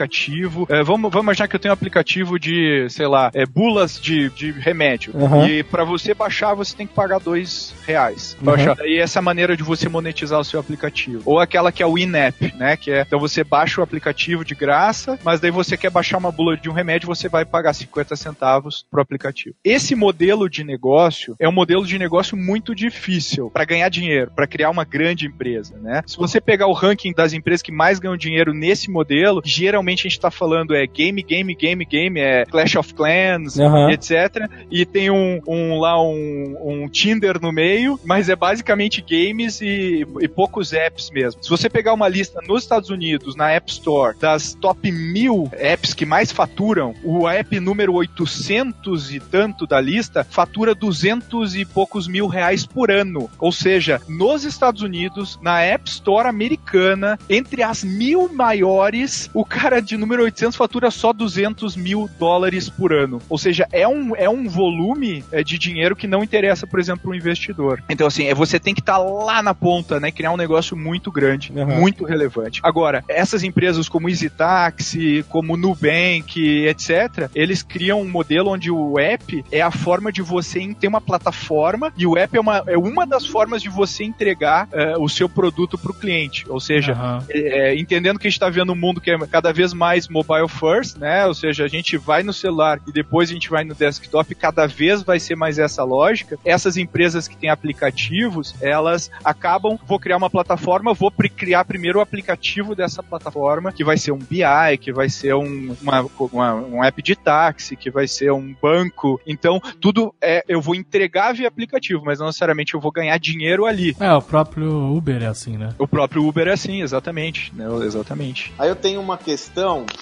Eh, 0.70 0.84
vamos, 0.84 1.12
vamos 1.12 1.24
imaginar 1.24 1.48
que 1.48 1.56
eu 1.56 1.60
tenho 1.60 1.72
um 1.72 1.74
aplicativo 1.74 2.40
de, 2.40 2.88
sei 2.90 3.08
lá, 3.08 3.32
eh, 3.34 3.46
bulas 3.46 4.00
de, 4.00 4.30
de 4.30 4.52
remédio. 4.52 5.14
Uhum. 5.16 5.48
E 5.48 5.64
para 5.64 5.84
você 5.84 6.14
baixar, 6.14 6.54
você 6.54 6.76
tem 6.76 6.88
que 6.88 6.94
pagar 6.94 7.20
dois 7.20 7.74
reais. 7.86 8.38
Uhum. 8.42 8.86
E 8.86 9.00
essa 9.00 9.20
é 9.20 9.22
a 9.22 9.24
maneira 9.24 9.56
de 9.56 9.64
você 9.64 9.90
monetizar 9.90 10.40
o 10.40 10.44
seu 10.44 10.60
aplicativo. 10.60 11.22
Ou 11.26 11.40
aquela 11.40 11.72
que 11.72 11.84
é 11.84 11.86
o 11.86 11.98
in-app, 11.98 12.54
né? 12.56 12.78
Que 12.78 12.92
é, 12.92 13.02
então 13.02 13.20
você 13.20 13.44
baixa 13.44 13.82
o 13.82 13.84
aplicativo 13.84 14.46
de 14.46 14.56
graça, 14.56 15.20
mas 15.24 15.40
daí 15.40 15.52
você 15.52 15.76
quer 15.78 15.90
baixar 15.90 16.18
uma 16.18 16.32
bula 16.32 16.58
de 16.58 16.70
um 16.70 16.74
remédio, 16.74 17.08
você 17.08 17.28
vai 17.28 17.46
pagar 17.46 17.74
50 17.74 18.16
centavos 18.16 18.86
pro 18.90 19.02
aplicativo. 19.02 19.56
Esse 19.64 19.96
modelo 19.96 20.50
de 20.50 20.64
negócio 20.64 21.36
é 21.40 21.48
um 21.48 21.52
modelo 21.52 21.86
de 21.86 21.98
negócio 21.98 22.38
muito 22.38 22.74
difícil 22.76 23.50
para 23.50 23.66
ganhar 23.66 23.90
dinheiro, 23.90 24.32
para 24.36 24.48
criar 24.48 24.70
uma 24.70 24.84
grande 24.84 25.28
empresa, 25.28 25.78
né? 25.78 26.02
Se 26.06 26.18
você 26.18 26.40
pegar 26.40 26.68
o 26.68 26.74
ranking 26.74 27.14
das 27.14 27.34
empresas 27.34 27.62
que 27.62 27.72
mais 27.72 28.00
ganham 28.00 28.18
dinheiro 28.18 28.54
nesse 28.54 28.90
modelo, 28.90 29.42
geralmente 29.44 29.71
a 29.80 29.82
gente 29.92 30.20
tá 30.20 30.32
falando 30.32 30.76
é 30.76 30.86
game, 30.86 31.22
game, 31.22 31.54
game, 31.56 31.86
game, 31.86 32.20
é 32.20 32.46
Clash 32.46 32.76
of 32.76 32.94
Clans, 32.94 33.58
e 33.90 33.94
etc. 33.94 34.50
E 34.70 34.86
tem 34.86 35.10
um, 35.10 35.42
um 35.48 35.80
lá 35.80 36.02
um, 36.02 36.58
um 36.62 36.90
Tinder 36.90 37.40
no 37.42 37.52
meio, 37.52 38.00
mas 38.04 38.30
é 38.30 38.36
basicamente 38.36 39.02
games 39.02 39.62
e, 39.62 40.06
e 40.20 40.28
poucos 40.28 40.74
apps 40.74 41.10
mesmo. 41.12 41.44
Se 41.44 41.50
você 41.50 41.70
pegar 41.70 41.94
uma 41.94 42.08
lista 42.08 42.40
nos 42.48 42.64
Estados 42.64 42.90
Unidos, 42.90 43.36
na 43.36 43.52
App 43.52 43.72
Store, 43.72 44.18
das 44.20 44.54
top 44.54 44.92
mil 44.92 45.50
apps 45.54 45.94
que 45.94 46.06
mais 46.06 46.32
faturam, 46.32 46.94
o 47.04 47.28
app 47.28 47.60
número 47.60 47.94
800 47.94 49.14
e 49.14 49.20
tanto 49.20 49.68
da 49.68 49.80
lista 49.80 50.24
fatura 50.24 50.74
200 50.74 51.56
e 51.56 51.66
poucos 51.66 52.08
mil 52.08 52.28
reais 52.28 52.66
por 52.66 52.92
ano. 52.92 53.30
Ou 53.40 53.52
seja, 53.52 54.02
nos 54.08 54.44
Estados 54.44 54.82
Unidos, 54.82 55.40
na 55.42 55.62
App 55.62 55.90
Store 55.90 56.28
americana, 56.28 57.20
entre 57.30 57.64
as 57.64 57.84
mil 57.84 58.32
maiores, 58.34 59.30
o 59.34 59.46
cara 59.46 59.61
de 59.84 59.98
número 59.98 60.24
800 60.24 60.56
fatura 60.56 60.90
só 60.92 61.14
200 61.14 61.76
mil 61.76 62.10
dólares 62.20 62.70
por 62.70 62.94
ano. 62.94 63.22
Ou 63.30 63.38
seja, 63.38 63.68
é 63.72 63.88
um, 63.88 64.16
é 64.16 64.30
um 64.30 64.48
volume 64.48 65.24
é, 65.32 65.44
de 65.44 65.58
dinheiro 65.58 65.96
que 65.96 66.08
não 66.08 66.24
interessa, 66.24 66.66
por 66.66 66.80
exemplo, 66.80 67.02
para 67.04 67.12
um 67.12 67.16
investidor. 67.16 67.84
Então, 67.90 68.08
assim, 68.08 68.26
é, 68.28 68.34
você 68.34 68.60
tem 68.60 68.74
que 68.74 68.82
estar 68.82 68.98
lá 68.98 69.42
na 69.44 69.54
ponta, 69.54 70.00
né? 70.00 70.12
Criar 70.12 70.32
um 70.32 70.38
negócio 70.38 70.76
muito 70.76 71.12
grande, 71.12 71.52
Uhum. 71.56 71.80
muito 71.80 72.04
relevante. 72.06 72.60
Agora, 72.64 73.04
essas 73.08 73.44
empresas 73.44 73.88
como 73.88 74.10
Easy 74.10 74.30
Taxi, 74.30 75.24
como 75.30 75.56
Nubank, 75.58 76.66
etc., 76.66 77.30
eles 77.36 77.62
criam 77.64 78.02
um 78.02 78.10
modelo 78.10 78.50
onde 78.52 78.72
o 78.72 79.00
app 79.00 79.44
é 79.52 79.62
a 79.62 79.72
forma 79.72 80.12
de 80.12 80.22
você 80.22 80.62
ter 80.80 80.88
uma 80.88 81.02
plataforma 81.02 81.92
e 81.98 82.06
o 82.06 82.18
app 82.18 82.36
é 82.36 82.40
uma, 82.40 82.64
é 82.68 82.78
uma 82.78 83.06
das 83.06 83.26
formas 83.26 83.62
de 83.62 83.70
você 83.70 84.04
entregar 84.04 84.68
eh, 84.72 84.96
o 84.98 85.10
seu 85.10 85.28
produto 85.28 85.78
para 85.78 85.92
o 85.92 85.94
cliente. 85.94 86.46
Ou 86.50 86.60
seja, 86.60 86.94
Aham. 86.94 87.24
é, 87.30 87.76
entendendo 87.76 88.20
que 88.20 88.28
a 88.28 88.30
gente 88.30 88.38
está 88.38 88.50
vendo 88.50 88.72
um 88.74 88.76
mundo 88.76 89.02
que 89.02 89.12
é 89.12 89.18
cada 89.28 89.51
vez 89.54 89.74
mais 89.74 90.08
mobile 90.08 90.48
first, 90.48 90.98
né? 90.98 91.26
Ou 91.26 91.34
seja, 91.34 91.66
a 91.66 91.68
gente 91.68 91.98
vai 91.98 92.24
no 92.24 92.34
celular 92.34 92.80
e 92.88 92.92
depois 92.92 93.30
a 93.30 93.34
gente 93.34 93.50
vai 93.50 93.64
no 93.64 93.74
desktop, 93.76 94.34
cada 94.36 94.66
vez 94.68 95.02
vai 95.04 95.20
ser 95.20 95.36
mais 95.36 95.60
essa 95.60 95.84
lógica. 95.84 96.38
Essas 96.46 96.78
empresas 96.78 97.28
que 97.28 97.36
têm 97.38 97.50
aplicativos, 97.50 98.56
elas 98.62 99.10
acabam, 99.24 99.78
vou 99.86 100.00
criar 100.00 100.18
uma 100.18 100.30
plataforma, 100.30 100.94
vou 100.94 101.12
criar 101.36 101.66
primeiro 101.66 102.00
o 102.00 102.02
aplicativo 102.02 102.76
dessa 102.76 103.02
plataforma, 103.04 103.72
que 103.72 103.84
vai 103.84 103.98
ser 103.98 104.12
um 104.12 104.18
BI, 104.20 104.78
que 104.80 104.92
vai 104.94 105.10
ser 105.10 105.34
um, 105.36 105.76
uma, 105.82 106.06
uma- 106.32 106.54
um 106.56 106.84
app 106.84 107.02
de 107.02 107.16
táxi, 107.16 107.76
que 107.76 107.90
vai 107.90 108.08
ser 108.08 108.32
um 108.32 108.56
banco. 108.62 109.20
Então, 109.26 109.60
tudo 109.80 110.14
é, 110.22 110.44
eu 110.48 110.62
vou 110.62 110.76
entregar 110.76 111.34
via 111.34 111.48
aplicativo, 111.48 112.04
mas 112.06 112.20
não 112.20 112.28
necessariamente 112.28 112.74
eu 112.74 112.80
vou 112.80 112.92
ganhar 112.92 113.18
dinheiro 113.18 113.66
ali. 113.66 113.96
É, 114.00 114.12
o 114.14 114.22
próprio 114.22 114.72
Uber 114.96 115.22
é 115.22 115.28
assim, 115.28 115.58
né? 115.58 115.74
O 115.78 115.88
próprio 115.88 116.26
Uber 116.26 116.48
é 116.48 116.54
assim, 116.54 116.82
exatamente. 116.82 117.52
Né? 117.56 117.66
Exatamente. 117.84 118.54
Aí 118.58 118.70
eu 118.70 118.76
tenho 118.76 119.02
uma 119.02 119.18
questão 119.18 119.41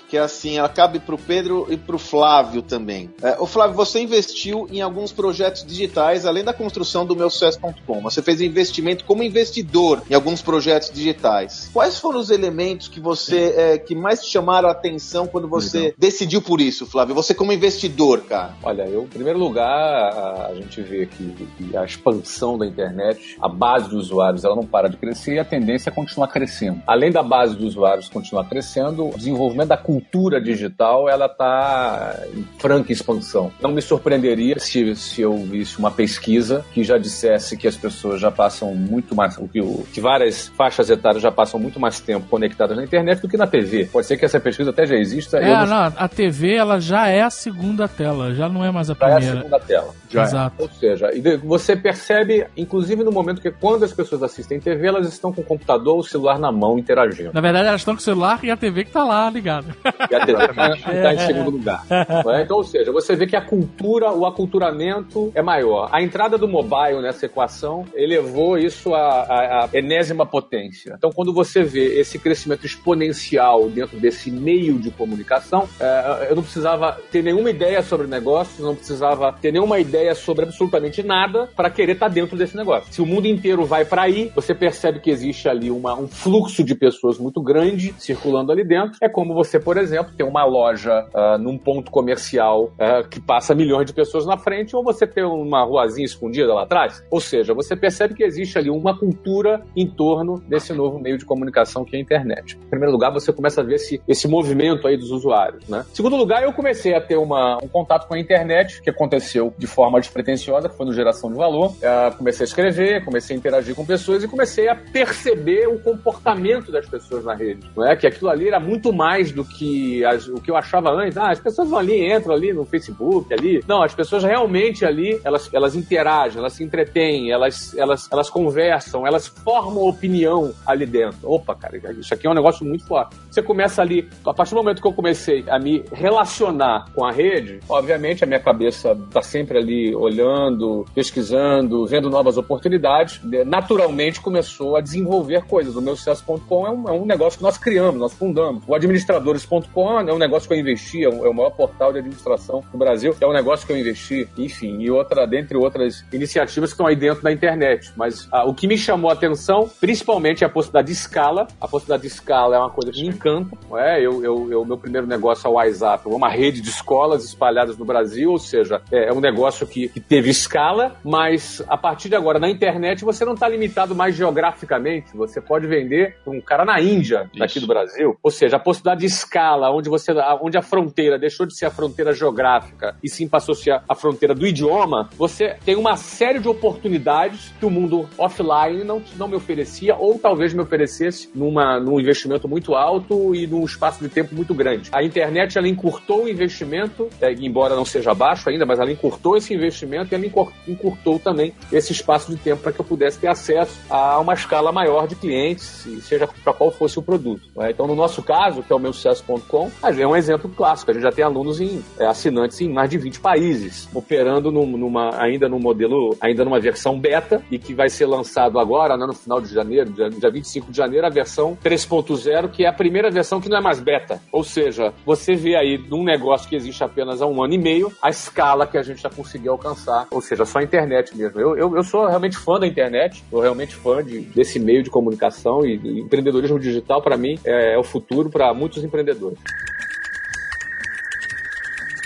que 0.08 0.18
é 0.18 0.22
assim, 0.22 0.58
ela 0.58 0.70
cabe 0.70 1.00
pro 1.00 1.18
Pedro 1.18 1.68
e 1.70 1.78
pro 1.78 2.00
Flávio 2.00 2.62
também. 2.62 3.10
É, 3.22 3.38
o 3.40 3.46
Flávio, 3.46 3.76
você 3.76 4.02
investiu 4.02 4.68
em 4.72 4.82
alguns 4.82 5.12
projetos 5.12 5.66
digitais, 5.66 6.26
além 6.26 6.44
da 6.44 6.54
construção 6.54 7.06
do 7.06 7.16
meu 7.16 7.30
sucesso.com. 7.30 8.02
Você 8.02 8.22
fez 8.22 8.42
investimento 8.42 9.04
como 9.06 9.24
investidor 9.24 10.02
em 10.10 10.14
alguns 10.14 10.42
projetos 10.42 10.90
digitais. 10.90 11.70
Quais 11.74 12.00
foram 12.00 12.20
os 12.20 12.30
elementos 12.30 12.88
que 12.88 13.00
você 13.00 13.54
é, 13.56 13.78
que 13.78 13.96
mais 13.96 14.24
te 14.24 14.32
chamaram 14.32 14.70
a 14.70 14.72
atenção 14.72 15.28
quando 15.28 15.48
você 15.48 15.94
decidiu 15.98 16.42
por 16.42 16.60
isso, 16.60 16.86
Flávio? 16.86 17.16
Você 17.16 17.34
como 17.34 17.52
investidor, 17.54 18.22
cara. 18.22 18.56
Olha, 18.64 18.84
eu, 18.84 19.04
em 19.04 19.08
primeiro 19.08 19.40
lugar, 19.40 19.70
a, 19.70 20.54
gente 20.56 20.82
vê 20.82 21.06
que, 21.06 21.48
que 21.58 21.78
a 21.78 21.86
expansão 21.86 22.58
da 22.58 22.66
internet, 22.66 23.38
a 23.42 23.48
base 23.48 23.90
de 23.90 23.96
usuários, 23.96 24.44
ela 24.44 24.56
não 24.56 24.66
para 24.66 24.90
de 24.90 24.98
crescer 24.98 25.36
e 25.36 25.40
a 25.40 25.46
tendência 25.46 25.90
é 25.90 25.94
continuar 25.94 26.28
crescendo. 26.28 26.82
Além 26.86 27.12
da 27.12 27.24
base 27.24 27.56
de 27.56 27.66
usuários 27.66 28.10
continuar 28.10 28.46
crescendo, 28.46 29.08
o 29.08 29.18
desenvolvimento 29.30 29.70
da 29.70 29.78
cultura 29.78 30.42
digital, 30.42 31.10
ela 31.10 31.26
está 31.26 32.16
em 32.36 32.46
franca 32.58 32.92
expansão. 32.92 33.52
Não 33.62 33.72
me 33.72 33.82
surpreenderia 33.82 34.60
se, 34.60 34.96
se 34.96 35.22
eu 35.22 35.36
visse 35.38 35.78
uma 35.80 35.92
pesquisa 35.92 36.66
que 36.74 36.84
já 36.84 36.98
dissesse 36.98 37.58
que 37.58 37.68
as 37.68 37.76
pessoas 37.76 38.20
já 38.20 38.32
passam 38.32 38.74
muito 38.76 39.16
mais, 39.16 39.38
que, 39.38 39.62
que 39.94 40.02
várias 40.02 40.48
faixas 40.50 40.90
etárias 40.90 41.22
já 41.22 41.32
passam 41.32 41.60
muito 41.60 41.80
mais 41.80 42.00
tempo 42.00 42.28
conectadas 42.28 42.78
na 42.78 42.84
internet 42.84 43.22
do 43.22 43.28
que 43.28 43.38
na 43.38 43.48
TV. 43.48 43.86
Pode 43.86 44.08
ser 44.08 44.18
que 44.18 44.26
essa 44.26 44.40
pesquisa 44.40 44.70
até 44.72 44.86
já 44.86 44.96
exista. 44.96 45.38
É, 45.38 45.66
não 45.66 45.66
não, 45.66 45.94
a 45.96 46.08
TV 46.08 46.56
ela 46.56 46.80
já 46.80 47.08
é 47.08 47.22
a 47.22 47.30
segunda 47.30 47.88
tela, 47.88 48.34
já 48.34 48.50
não 48.50 48.64
é 48.64 48.72
mais 48.72 48.90
a 48.90 48.94
já 48.94 49.08
é 49.08 49.12
a 49.12 49.16
primeira. 49.16 49.38
segunda 49.38 49.60
tela. 49.60 49.94
Já 50.10 50.22
é. 50.22 50.24
Exato. 50.26 50.56
Ou 50.64 50.70
seja, 50.70 51.10
você 51.44 51.76
percebe, 51.76 52.46
inclusive 52.58 53.04
no 53.04 53.12
momento 53.12 53.42
que 53.42 53.52
quando 53.52 53.84
as 53.84 53.94
pessoas 53.94 54.24
assistem 54.24 54.60
TV, 54.60 54.88
elas 54.88 55.08
estão 55.08 55.32
com 55.32 55.42
o 55.42 55.44
computador 55.44 55.94
ou 55.96 56.00
o 56.00 56.04
celular 56.04 56.40
na 56.40 56.52
mão 56.52 56.78
interagindo. 56.80 57.32
Na 57.34 57.42
verdade, 57.42 57.68
elas 57.68 57.82
estão 57.82 57.94
com 57.96 58.00
o 58.02 58.04
celular 58.04 58.40
e 58.44 58.50
a 58.52 58.58
TV 58.58 58.86
que 58.86 58.92
tá 58.92 59.04
lá 59.04 59.30
ligada. 59.30 59.68
E 60.10 60.16
a 60.16 60.26
TV 60.26 60.44
está 60.96 61.14
em 61.14 61.20
segundo 61.20 61.52
lugar. 61.52 61.86
É? 61.90 62.42
Então, 62.42 62.58
ou 62.58 62.64
seja, 62.64 62.92
você 62.92 63.16
vê 63.16 63.28
que 63.28 63.36
a 63.36 63.42
cultura, 63.42 64.12
o 64.12 64.26
aculturamento 64.26 65.32
é 65.36 65.42
maior. 65.42 65.90
A 65.92 66.02
entrada 66.02 66.38
do 66.38 66.48
mobile 66.48 67.02
nessa 67.02 67.26
equação 67.26 67.86
elevou 67.94 68.58
isso 68.58 68.94
à, 68.94 69.00
à- 69.22 69.66
à 69.66 69.70
enésima 69.74 70.26
potência. 70.26 70.94
Então, 70.98 71.12
quando 71.12 71.34
você 71.34 71.64
vê 71.64 72.00
esse 72.00 72.18
crescimento 72.18 72.66
exponencial 72.66 73.70
dentro 73.70 73.98
desse 74.00 74.32
meio 74.32 74.78
de 74.80 74.92
comunicação, 74.92 75.68
é, 75.80 76.28
eu 76.30 76.36
não 76.36 76.44
precisava 76.44 76.98
ter 77.12 77.24
nenhuma 77.24 77.50
ideia 77.50 77.82
sobre 77.84 78.08
negócios, 78.08 78.60
não 78.60 78.76
precisava 78.76 79.32
ter 79.34 79.52
nenhuma 79.52 79.80
ideia 79.80 79.99
sobre 80.16 80.46
absolutamente 80.46 81.04
nada 81.04 81.50
para 81.56 81.70
querer 81.70 81.94
estar 81.94 82.08
dentro 82.08 82.38
desse 82.38 82.56
negócio. 82.56 82.92
Se 82.94 83.02
o 83.02 83.06
mundo 83.06 83.28
inteiro 83.28 83.66
vai 83.66 83.86
para 83.86 84.04
aí, 84.04 84.32
você 84.36 84.54
percebe 84.54 85.00
que 85.00 85.10
existe 85.10 85.48
ali 85.48 85.70
uma- 85.72 85.96
um 85.96 86.08
fluxo 86.08 86.64
de 86.64 86.76
pessoas 86.76 87.18
muito 87.18 87.42
grande 87.42 87.94
circulando 87.98 88.52
ali 88.52 88.64
dentro. 88.64 88.98
É 89.02 89.10
como 89.10 89.34
você, 89.34 89.60
por 89.60 89.78
exemplo, 89.78 90.14
ter 90.16 90.24
uma 90.24 90.44
loja 90.46 91.06
ah, 91.14 91.38
num 91.38 91.58
ponto 91.58 91.92
comercial 91.92 92.72
ah, 92.80 93.04
que 93.10 93.20
passa 93.20 93.56
milhões 93.56 93.86
de 93.86 93.94
pessoas 93.94 94.26
na 94.26 94.38
frente, 94.38 94.76
ou 94.76 94.84
você 94.84 95.06
ter 95.08 95.24
uma 95.24 95.64
ruazinha 95.64 96.06
escondida 96.06 96.54
lá 96.54 96.64
atrás. 96.64 97.04
Ou 97.10 97.20
seja, 97.20 97.54
você 97.54 97.76
percebe 97.76 98.14
que 98.14 98.24
existe 98.24 98.58
ali 98.58 98.70
uma 98.70 98.98
cultura 98.98 99.62
em 99.76 99.88
torno 99.88 100.40
desse 100.48 100.74
novo 100.74 101.00
meio 101.00 101.18
de 101.18 101.26
comunicação 101.26 101.84
que 101.86 101.96
é 101.96 102.00
a 102.00 102.02
internet. 102.02 102.58
Em 102.58 102.70
primeiro 102.70 102.92
lugar, 102.92 103.12
você 103.12 103.32
começa 103.34 103.62
a 103.62 103.64
ver 103.64 103.76
esse, 103.76 104.02
esse 104.08 104.28
movimento 104.28 104.88
aí 104.88 104.98
dos 104.98 105.12
usuários, 105.12 105.68
né? 105.68 105.86
Em 105.92 105.96
segundo 105.96 106.16
lugar, 106.16 106.44
eu 106.44 106.54
comecei 106.54 106.94
a 106.94 107.02
ter 107.02 107.18
uma, 107.18 107.58
um 107.64 107.68
contato 107.68 108.08
com 108.08 108.14
a 108.14 108.20
internet, 108.20 108.82
que 108.82 108.90
aconteceu 108.90 109.54
de 109.58 109.68
forma 109.68 109.89
forma 109.90 110.00
despretensiosa, 110.00 110.70
que 110.70 110.78
foi 110.78 110.86
no 110.86 110.94
Geração 110.94 111.32
de 111.32 111.38
Valor. 111.38 111.72
Uh, 111.72 112.16
comecei 112.18 112.44
a 112.44 112.48
escrever, 112.48 113.04
comecei 113.04 113.36
a 113.36 113.40
interagir 113.40 113.76
com 113.76 113.86
pessoas 113.86 114.24
e 114.24 114.28
comecei 114.28 114.70
a 114.70 114.76
perceber 114.76 115.68
o 115.68 115.80
comportamento 115.80 116.72
das 116.72 116.88
pessoas 116.88 117.26
na 117.26 117.34
rede. 117.34 117.68
Não 117.76 117.88
é? 117.88 117.96
Que 117.96 118.06
aquilo 118.06 118.30
ali 118.30 118.48
era 118.48 118.60
muito 118.60 118.94
mais 118.94 119.32
do 119.32 119.44
que 119.44 120.06
as, 120.06 120.28
o 120.28 120.36
que 120.36 120.52
eu 120.52 120.56
achava 120.56 120.92
antes. 120.92 121.18
Ah, 121.18 121.32
as 121.32 121.40
pessoas 121.40 121.70
vão 121.70 121.80
ali, 121.80 122.14
entram 122.14 122.34
ali 122.34 122.54
no 122.54 122.66
Facebook, 122.66 123.34
ali. 123.34 123.64
Não, 123.68 123.82
as 123.82 123.94
pessoas 123.94 124.24
realmente 124.24 124.86
ali, 124.86 125.20
elas, 125.24 125.50
elas 125.52 125.76
interagem, 125.76 126.38
elas 126.38 126.54
se 126.54 126.64
entretêm, 126.64 127.32
elas, 127.32 127.76
elas, 127.76 128.08
elas 128.12 128.30
conversam, 128.30 129.08
elas 129.08 129.28
formam 129.28 129.84
opinião 129.84 130.54
ali 130.66 130.86
dentro. 130.86 131.20
Opa, 131.24 131.56
cara, 131.56 131.78
isso 131.94 132.14
aqui 132.14 132.28
é 132.28 132.30
um 132.30 132.36
negócio 132.36 132.66
muito 132.66 132.86
forte. 132.86 133.16
Você 133.30 133.42
começa 133.42 133.82
ali, 133.82 134.08
a 134.26 134.34
partir 134.34 134.52
do 134.52 134.58
momento 134.58 134.82
que 134.82 134.88
eu 134.88 134.94
comecei 134.94 135.44
a 135.50 135.58
me 135.58 135.84
relacionar 135.92 136.86
com 136.94 137.04
a 137.04 137.12
rede, 137.12 137.60
obviamente 137.68 138.24
a 138.24 138.28
minha 138.28 138.40
cabeça 138.40 138.92
está 138.92 139.22
sempre 139.22 139.58
ali 139.58 139.79
olhando, 139.96 140.86
pesquisando, 140.94 141.86
vendo 141.86 142.10
novas 142.10 142.38
oportunidades. 142.38 143.20
Naturalmente 143.46 144.22
começou 144.22 144.76
a 144.76 144.82
desenvolver 144.82 145.44
coisas. 145.44 145.76
O 145.76 145.82
meu 145.82 145.96
sucesso.com 145.96 146.68
é, 146.68 146.72
um, 146.72 146.90
é 146.90 146.92
um 146.92 147.06
negócio 147.06 147.38
que 147.38 147.44
nós 147.44 147.58
criamos, 147.58 148.00
nós 148.00 148.14
fundamos. 148.14 148.64
O 148.68 148.76
administradores.com 148.76 150.00
é 150.02 150.14
um 150.14 150.18
negócio 150.18 150.48
que 150.48 150.54
eu 150.54 150.60
investi, 150.60 151.04
é, 151.04 151.10
um, 151.10 151.26
é 151.26 151.30
o 151.30 151.34
maior 151.34 151.52
portal 151.52 151.92
de 151.92 152.00
administração 152.00 152.64
do 152.72 152.78
Brasil, 152.78 153.16
é 153.20 153.28
um 153.28 153.34
negócio 153.34 153.66
que 153.66 153.74
eu 153.74 153.78
investi, 153.78 154.28
enfim, 154.38 154.80
e 154.82 154.90
outra, 154.90 155.26
dentre 155.26 155.58
outras 155.58 156.06
iniciativas 156.12 156.70
que 156.70 156.74
estão 156.74 156.88
aí 156.88 156.96
dentro 156.96 157.24
da 157.24 157.32
internet. 157.32 157.92
Mas 157.96 158.28
ah, 158.32 158.46
o 158.46 158.54
que 158.54 158.68
me 158.68 158.78
chamou 158.78 159.10
a 159.10 159.14
atenção, 159.14 159.70
principalmente, 159.80 160.44
é 160.44 160.48
a 160.48 160.50
possibilidade 160.50 160.88
de 160.88 160.94
escala. 160.94 161.48
A 161.60 161.68
possibilidade 161.68 162.04
de 162.04 162.08
escala 162.08 162.56
é 162.56 162.60
uma 162.60 162.70
coisa 162.70 162.92
que 162.92 163.02
me 163.02 163.08
encanta. 163.08 163.58
É? 163.78 164.00
eu, 164.00 164.24
eu, 164.24 164.52
eu, 164.52 164.66
meu 164.66 164.78
primeiro 164.78 165.08
negócio 165.08 165.48
é 165.48 165.50
o 165.50 165.54
WhatsApp, 165.54 166.08
uma 166.08 166.30
rede 166.30 166.62
de 166.62 166.70
escolas 166.70 167.24
espalhadas 167.24 167.78
no 167.78 167.86
Brasil, 167.86 168.32
ou 168.32 168.40
seja, 168.40 168.82
é, 168.92 169.10
é 169.10 169.14
um 169.14 169.20
negócio 169.20 169.66
que, 169.70 169.88
que 169.90 170.00
teve 170.00 170.30
escala, 170.30 170.96
mas 171.04 171.64
a 171.68 171.78
partir 171.78 172.10
de 172.10 172.16
agora, 172.16 172.40
na 172.40 172.50
internet, 172.50 173.04
você 173.04 173.24
não 173.24 173.34
está 173.34 173.48
limitado 173.48 173.96
mais 173.96 174.16
geograficamente. 174.16 175.16
Você 175.16 175.40
pode 175.40 175.68
vender 175.68 176.18
um 176.26 176.42
cara 176.42 176.66
na 176.66 176.82
Índia, 176.82 177.30
Isso. 177.32 177.40
daqui 177.40 177.60
do 177.60 177.68
Brasil. 177.68 178.18
Ou 178.22 178.32
seja, 178.32 178.58
a 178.58 178.60
possibilidade 178.60 179.02
de 179.02 179.06
escala, 179.06 179.72
onde, 179.72 179.90
você, 179.90 180.12
onde 180.42 180.58
a 180.58 180.62
fronteira 180.62 181.18
deixou 181.18 181.46
de 181.46 181.56
ser 181.56 181.66
a 181.66 181.72
fronteira 181.72 182.14
geográfica 182.14 182.96
e 183.04 183.10
sim 183.10 183.28
passou 183.28 183.54
a 183.54 183.56
ser 183.56 183.82
a 183.88 183.96
fronteira 183.96 184.34
do 184.34 184.46
idioma, 184.46 185.10
você 185.18 185.56
tem 185.64 185.76
uma 185.76 185.96
série 185.96 186.40
de 186.40 186.48
oportunidades 186.48 187.54
que 187.60 187.66
o 187.66 187.70
mundo 187.70 188.10
offline 188.18 188.84
não, 188.84 189.02
não 189.18 189.28
me 189.28 189.36
oferecia, 189.36 189.96
ou 189.96 190.18
talvez 190.18 190.54
me 190.54 190.62
oferecesse 190.62 191.30
numa, 191.36 191.80
num 191.80 192.00
investimento 192.00 192.48
muito 192.48 192.74
alto 192.74 193.36
e 193.36 193.46
num 193.48 193.64
espaço 193.64 194.04
de 194.04 194.10
tempo 194.10 194.36
muito 194.36 194.54
grande. 194.54 194.90
A 194.92 195.04
internet 195.04 195.58
ela 195.58 195.68
encurtou 195.68 196.24
o 196.24 196.30
investimento, 196.30 197.10
é, 197.22 197.32
embora 197.34 197.76
não 197.76 197.86
seja 197.86 198.14
baixo 198.14 198.50
ainda, 198.50 198.66
mas 198.66 198.80
ela 198.80 198.92
encurtou 198.92 199.38
esse 199.38 199.54
investimento 199.54 199.59
e 199.66 200.16
ela 200.16 200.48
encurtou 200.68 201.20
também 201.20 201.54
esse 201.72 201.92
espaço 201.92 202.32
de 202.32 202.38
tempo 202.38 202.62
para 202.62 202.72
que 202.72 202.80
eu 202.80 202.86
pudesse 202.86 203.20
ter 203.20 203.28
acesso 203.28 203.80
a 203.90 204.20
uma 204.20 204.34
escala 204.34 204.72
maior 204.72 205.08
de 205.08 205.16
clientes, 205.16 205.88
seja 206.02 206.28
para 206.28 206.54
qual 206.54 206.72
fosse 206.72 207.00
o 207.00 207.02
produto. 207.02 207.42
Né? 207.56 207.72
Então, 207.72 207.88
no 207.88 207.96
nosso 207.96 208.22
caso, 208.22 208.64
que 208.64 208.72
é 208.72 208.76
o 208.76 208.80
meu 208.80 208.94
sucesso.com, 208.94 209.72
é 209.84 210.08
um 210.08 210.16
exemplo 210.16 210.50
clássico. 210.50 210.92
A 210.92 210.94
gente 210.94 211.04
já 211.04 211.12
tem 211.12 211.24
alunos 211.24 211.60
em 211.60 211.84
é, 211.98 212.06
assinantes 212.06 212.62
em 212.62 212.72
mais 212.72 212.90
de 212.90 212.98
20 212.98 213.20
países, 213.20 213.90
operando 213.94 214.52
num, 214.52 214.66
numa, 214.66 215.22
ainda 215.22 215.50
no 215.50 215.60
modelo, 215.60 216.16
ainda 216.22 216.44
numa 216.46 216.60
versão 216.60 217.00
beta 217.00 217.44
e 217.52 217.58
que 217.58 217.74
vai 217.74 217.90
ser 217.90 218.06
lançado 218.06 218.60
agora, 218.60 218.98
né, 218.98 219.06
no 219.06 219.14
final 219.14 219.42
de 219.42 219.54
janeiro, 219.54 219.92
dia, 219.92 220.10
dia 220.10 220.30
25 220.30 220.72
de 220.72 220.78
janeiro, 220.78 221.06
a 221.06 221.10
versão 221.10 221.58
3.0, 221.64 222.50
que 222.50 222.64
é 222.64 222.68
a 222.68 222.74
primeira 222.74 223.10
versão 223.10 223.42
que 223.42 223.50
não 223.50 223.58
é 223.58 223.62
mais 223.62 223.80
beta. 223.80 224.22
Ou 224.32 224.44
seja, 224.44 224.94
você 225.06 225.36
vê 225.36 225.56
aí 225.56 225.78
num 225.78 226.04
negócio 226.04 226.48
que 226.48 226.56
existe 226.56 226.84
apenas 226.84 227.22
há 227.22 227.28
um 227.28 227.44
ano 227.44 227.54
e 227.54 227.58
meio, 227.58 227.92
a 228.02 228.10
escala 228.10 228.68
que 228.68 228.78
a 228.78 228.84
gente 228.84 229.02
já 229.02 229.10
conseguiu 229.50 229.54
alcançar, 229.54 230.08
ou 230.12 230.22
seja, 230.22 230.46
só 230.46 230.60
a 230.60 230.64
internet 230.64 231.16
mesmo. 231.18 231.40
Eu, 231.40 231.58
eu, 231.58 231.76
eu 231.76 231.84
sou 231.84 232.06
realmente 232.06 232.38
fã 232.38 232.60
da 232.60 232.68
internet, 232.68 233.24
sou 233.30 233.42
realmente 233.42 233.76
fã 233.76 234.04
de, 234.04 234.22
desse 234.22 234.60
meio 234.60 234.84
de 234.84 234.90
comunicação 234.90 235.66
e, 235.66 235.76
e 235.78 236.00
empreendedorismo 236.02 236.60
digital, 236.60 237.02
para 237.02 237.18
mim, 237.18 237.40
é, 237.44 237.74
é 237.74 237.78
o 237.78 237.84
futuro 237.84 238.30
para 238.30 238.54
muitos 238.54 238.84
empreendedores. 238.84 239.40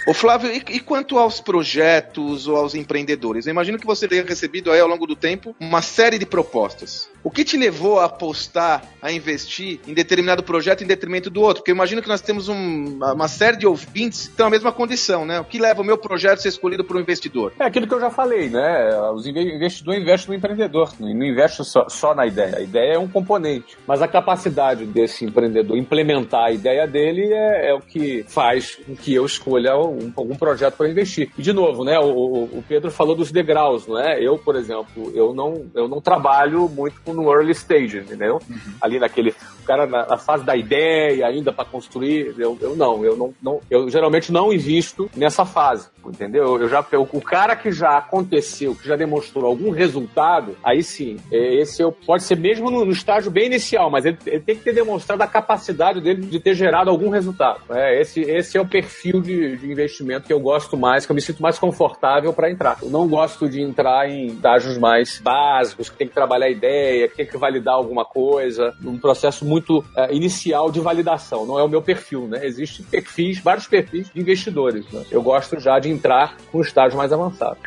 Ô 0.06 0.14
Flávio, 0.14 0.52
e, 0.52 0.58
e, 0.76 0.80
quanto 0.82 1.18
aos 1.18 1.40
projetos 1.40 2.46
ou 2.46 2.58
aos 2.58 2.76
empreendedores? 2.76 3.46
Eu 3.46 3.52
imagino 3.52 3.80
que 3.80 3.86
você 3.86 4.06
tenha 4.06 4.24
recebido 4.24 4.70
aí 4.70 4.82
ao 4.82 4.88
longo 4.88 5.08
do 5.08 5.16
tempo 5.16 5.56
uma 5.60 5.82
série 5.82 6.20
de 6.20 6.26
propostas. 6.26 7.10
O 7.24 7.32
que 7.32 7.46
te 7.46 7.56
levou 7.56 8.02
a 8.02 8.06
apostar, 8.06 8.84
a 9.02 9.10
investir 9.14 9.80
em 9.88 9.94
determinado 9.94 10.44
projeto 10.44 10.84
em 10.84 10.88
detrimento 10.88 11.30
do 11.30 11.40
outro? 11.40 11.62
Porque 11.62 11.72
eu 11.72 11.76
imagino 11.76 12.02
que 12.02 12.08
nós 12.10 12.20
temos 12.20 12.50
um, 12.50 13.00
uma 13.00 13.30
série 13.30 13.56
de 13.56 13.66
ouvintes 13.66 14.24
que 14.24 14.32
estão 14.32 14.48
na 14.48 14.50
mesma 14.50 14.74
condição, 14.74 15.26
né? 15.26 15.40
O 15.40 15.46
que 15.46 15.58
leva 15.58 15.82
o 15.82 15.86
meu 15.86 15.98
projeto 15.98 16.40
a 16.40 16.42
ser 16.42 16.50
escolhido 16.50 16.84
por 16.84 16.98
um 16.98 17.00
investidor? 17.00 17.54
É 17.58 17.64
aquilo 17.64 17.88
que 17.88 17.94
eu 17.94 18.02
já 18.02 18.10
falei, 18.10 18.50
né? 18.50 19.00
Os 19.12 19.26
investidores 19.26 20.02
investem 20.02 20.32
no 20.32 20.36
empreendedor, 20.36 20.94
não 21.00 21.24
investe 21.24 21.64
só, 21.64 21.88
só 21.88 22.14
na 22.14 22.26
ideia. 22.26 22.58
A 22.58 22.62
ideia 22.62 22.96
é 22.96 23.00
um 23.00 23.08
componente, 23.08 23.78
mas 23.88 24.02
a 24.02 24.08
capacidade 24.08 24.86
desse 24.86 25.24
empreendedor 25.24 25.78
implementar 25.78 26.48
a 26.48 26.52
ideia 26.52 26.86
dele 26.86 27.34
é, 27.34 27.70
é 27.70 27.74
o 27.74 27.80
que 27.80 28.26
faz 28.28 28.76
com 28.76 28.98
que 28.98 29.14
eu 29.14 29.26
escolha 29.26 29.72
um, 29.94 30.12
algum 30.16 30.36
projeto 30.36 30.76
para 30.76 30.90
investir. 30.90 31.32
E 31.38 31.42
de 31.42 31.54
novo, 31.54 31.84
né? 31.84 32.00
O, 32.00 32.44
o, 32.44 32.64
Pedro 32.68 32.92
falou 32.92 33.16
dos 33.16 33.32
degraus, 33.32 33.88
não 33.88 34.00
é? 34.00 34.22
Eu, 34.22 34.38
por 34.38 34.56
exemplo, 34.56 35.12
eu 35.14 35.34
não, 35.34 35.66
eu 35.74 35.88
não 35.88 36.02
trabalho 36.02 36.68
muito 36.70 37.02
com 37.02 37.14
no 37.14 37.32
early 37.32 37.52
stage, 37.52 37.98
entendeu? 37.98 38.40
Uhum. 38.50 38.74
Ali 38.82 39.00
naquele, 39.00 39.32
o 39.32 39.66
cara 39.66 39.86
na, 39.86 40.06
na, 40.06 40.18
fase 40.18 40.44
da 40.44 40.56
ideia 40.56 41.28
ainda 41.28 41.52
para 41.52 41.66
construir, 41.66 42.34
eu, 42.38 42.58
eu 42.62 42.76
não, 42.76 43.04
eu 43.06 43.16
não, 43.16 43.34
não, 43.42 43.60
eu 43.70 43.90
geralmente 43.90 44.32
não 44.32 44.52
invisto 44.52 45.10
nessa 45.16 45.46
fase, 45.46 45.88
entendeu? 46.10 46.60
Eu 46.62 46.70
já, 46.70 46.86
o 46.98 47.22
cara 47.22 47.56
que 47.56 47.72
já 47.72 47.98
aconteceu, 47.98 48.76
que 48.76 48.88
já 48.88 48.96
demonstrou 48.96 49.46
algum 49.46 49.72
resultado, 49.72 50.56
aí 50.64 50.84
sim, 50.84 51.18
é, 51.32 51.56
esse 51.56 51.84
pode 52.06 52.24
ser 52.24 52.38
mesmo 52.38 52.70
no, 52.70 52.86
no 52.86 52.92
estágio 52.92 53.32
bem 53.32 53.46
inicial, 53.46 53.90
mas 53.90 54.06
ele, 54.06 54.18
ele, 54.26 54.40
tem 54.40 54.56
que 54.56 54.64
ter 54.64 54.74
demonstrado 54.74 55.22
a 55.24 55.28
capacidade 55.28 56.02
dele 56.02 56.22
de 56.22 56.40
ter 56.40 56.54
gerado 56.54 56.90
algum 56.90 57.10
resultado. 57.10 57.62
É, 57.70 58.00
esse, 58.02 58.22
esse 58.22 58.58
é 58.58 58.62
o 58.62 58.68
perfil 58.68 59.22
de, 59.22 59.58
de 59.58 59.72
investimento 59.72 60.28
que 60.28 60.34
eu 60.34 60.40
gosto 60.40 60.78
mais, 60.78 61.06
que 61.06 61.12
eu 61.12 61.16
me 61.16 61.22
sinto 61.22 61.42
mais 61.42 61.58
confortável 61.58 62.34
para 62.34 62.52
entrar. 62.52 62.78
Eu 62.82 62.90
não 62.90 63.08
gosto 63.08 63.50
de 63.50 63.62
entrar 63.62 64.10
em 64.10 64.28
estágios 64.28 64.78
mais 64.78 65.20
básicos, 65.20 65.90
que 65.90 65.98
tem 65.98 66.08
que 66.08 66.14
trabalhar 66.14 66.46
a 66.46 66.50
ideia, 66.50 67.08
que 67.08 67.16
tem 67.16 67.26
que 67.26 67.38
validar 67.38 67.76
alguma 67.76 68.06
coisa, 68.06 68.74
num 68.82 68.98
processo 68.98 69.46
muito 69.46 69.80
uh, 69.80 70.12
inicial 70.12 70.72
de 70.72 70.80
validação. 70.80 71.46
Não 71.46 71.60
é 71.60 71.64
o 71.64 71.68
meu 71.68 71.82
perfil, 71.82 72.28
né? 72.28 72.46
Existem 72.46 72.86
perfis, 72.86 73.40
vários 73.40 73.68
perfis 73.68 74.10
de 74.14 74.20
investidores. 74.20 74.86
Né? 74.92 75.04
Eu 75.12 75.22
gosto 75.22 75.60
já 75.60 75.80
de 75.80 75.90
entrar 75.94 76.36
com 76.52 76.62
estágio 76.62 76.98
mais 76.98 77.12
avançado. 77.14 77.58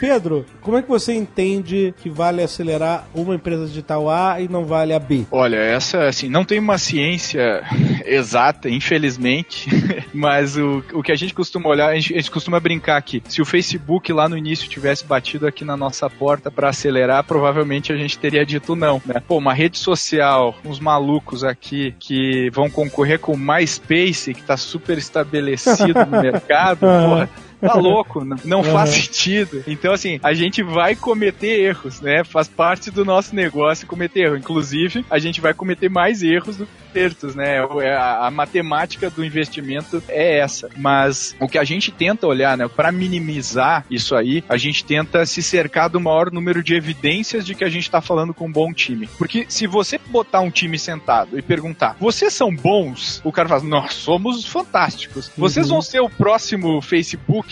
Pedro, 0.00 0.46
como 0.60 0.76
é 0.76 0.82
que 0.82 0.88
você 0.88 1.12
entende 1.12 1.94
que 2.00 2.08
vale 2.08 2.42
acelerar 2.42 3.06
uma 3.14 3.34
empresa 3.34 3.66
digital 3.66 4.08
A 4.08 4.40
e 4.40 4.48
não 4.48 4.64
vale 4.64 4.92
a 4.92 4.98
B? 4.98 5.26
Olha, 5.30 5.56
essa, 5.56 6.06
assim, 6.06 6.28
não 6.28 6.44
tem 6.44 6.58
uma 6.58 6.78
ciência 6.78 7.62
exata, 8.04 8.68
infelizmente, 8.68 9.68
mas 10.14 10.56
o, 10.56 10.82
o 10.92 11.02
que 11.02 11.12
a 11.12 11.16
gente 11.16 11.34
costuma 11.34 11.68
olhar, 11.68 11.88
a 11.88 11.94
gente, 11.94 12.14
a 12.14 12.18
gente 12.18 12.30
costuma 12.30 12.60
brincar 12.60 12.96
aqui. 12.96 13.22
Se 13.28 13.42
o 13.42 13.44
Facebook 13.44 14.12
lá 14.12 14.28
no 14.28 14.36
início 14.36 14.68
tivesse 14.68 15.04
batido 15.04 15.46
aqui 15.46 15.64
na 15.64 15.76
nossa 15.76 16.08
porta 16.08 16.50
para 16.50 16.70
acelerar, 16.70 17.24
provavelmente 17.24 17.92
a 17.92 17.96
gente 17.96 18.18
teria 18.18 18.44
dito 18.44 18.76
não, 18.76 19.02
né? 19.04 19.22
Pô, 19.26 19.38
uma 19.38 19.54
rede 19.54 19.78
social, 19.78 20.54
uns 20.64 20.78
malucos 20.78 21.44
aqui 21.44 21.94
que 21.98 22.50
vão 22.50 22.70
concorrer 22.70 23.18
com 23.18 23.32
o 23.32 23.38
MySpace, 23.38 24.34
que 24.34 24.42
tá 24.42 24.56
super 24.56 24.96
estabelecido 24.96 26.06
no 26.06 26.20
mercado, 26.22 26.80
porra 26.80 27.28
tá 27.60 27.74
louco, 27.74 28.24
não, 28.24 28.36
não 28.44 28.64
faz 28.64 28.90
sentido. 28.90 29.62
Então, 29.66 29.92
assim, 29.92 30.18
a 30.22 30.32
gente 30.32 30.62
vai 30.62 30.94
cometer 30.94 31.60
erros, 31.60 32.00
né? 32.00 32.24
Faz 32.24 32.48
parte 32.48 32.90
do 32.90 33.04
nosso 33.04 33.34
negócio 33.34 33.86
cometer 33.86 34.20
erro. 34.20 34.36
Inclusive, 34.36 35.04
a 35.10 35.18
gente 35.18 35.40
vai 35.40 35.54
cometer 35.54 35.88
mais 35.88 36.22
erros 36.22 36.56
do 36.56 36.66
que 36.66 36.88
acertos, 36.98 37.34
né? 37.34 37.56
É, 37.80 37.94
a, 37.94 38.26
a, 38.26 38.30
matemática 38.30 39.10
do 39.10 39.24
investimento 39.24 40.02
é 40.08 40.38
essa. 40.38 40.68
Mas 40.76 41.36
o 41.38 41.48
que 41.48 41.58
a 41.58 41.64
gente 41.64 41.90
tenta 41.90 42.26
olhar, 42.26 42.56
né? 42.56 42.68
Para 42.68 42.90
minimizar 42.90 43.84
isso 43.90 44.14
aí, 44.16 44.42
a 44.48 44.56
gente 44.56 44.84
tenta 44.84 45.24
se 45.24 45.42
cercar 45.42 45.88
do 45.88 46.00
maior 46.00 46.30
número 46.32 46.62
de 46.62 46.74
evidências 46.74 47.44
de 47.44 47.54
que 47.54 47.64
a 47.64 47.68
gente 47.68 47.84
está 47.84 48.00
falando 48.00 48.34
com 48.34 48.46
um 48.46 48.52
bom 48.52 48.72
time. 48.72 49.08
Porque 49.18 49.46
se 49.48 49.66
você 49.66 49.98
botar 49.98 50.40
um 50.40 50.50
time 50.50 50.78
sentado 50.78 51.38
e 51.38 51.42
perguntar, 51.42 51.96
vocês 52.00 52.32
são 52.32 52.54
bons? 52.54 53.20
O 53.24 53.32
cara 53.32 53.48
fala, 53.48 53.62
nós 53.62 53.94
somos 53.94 54.44
fantásticos. 54.44 55.30
Vocês 55.36 55.66
uhum. 55.66 55.74
vão 55.74 55.82
ser 55.82 56.00
o 56.00 56.10
próximo 56.10 56.80
Facebook? 56.80 57.47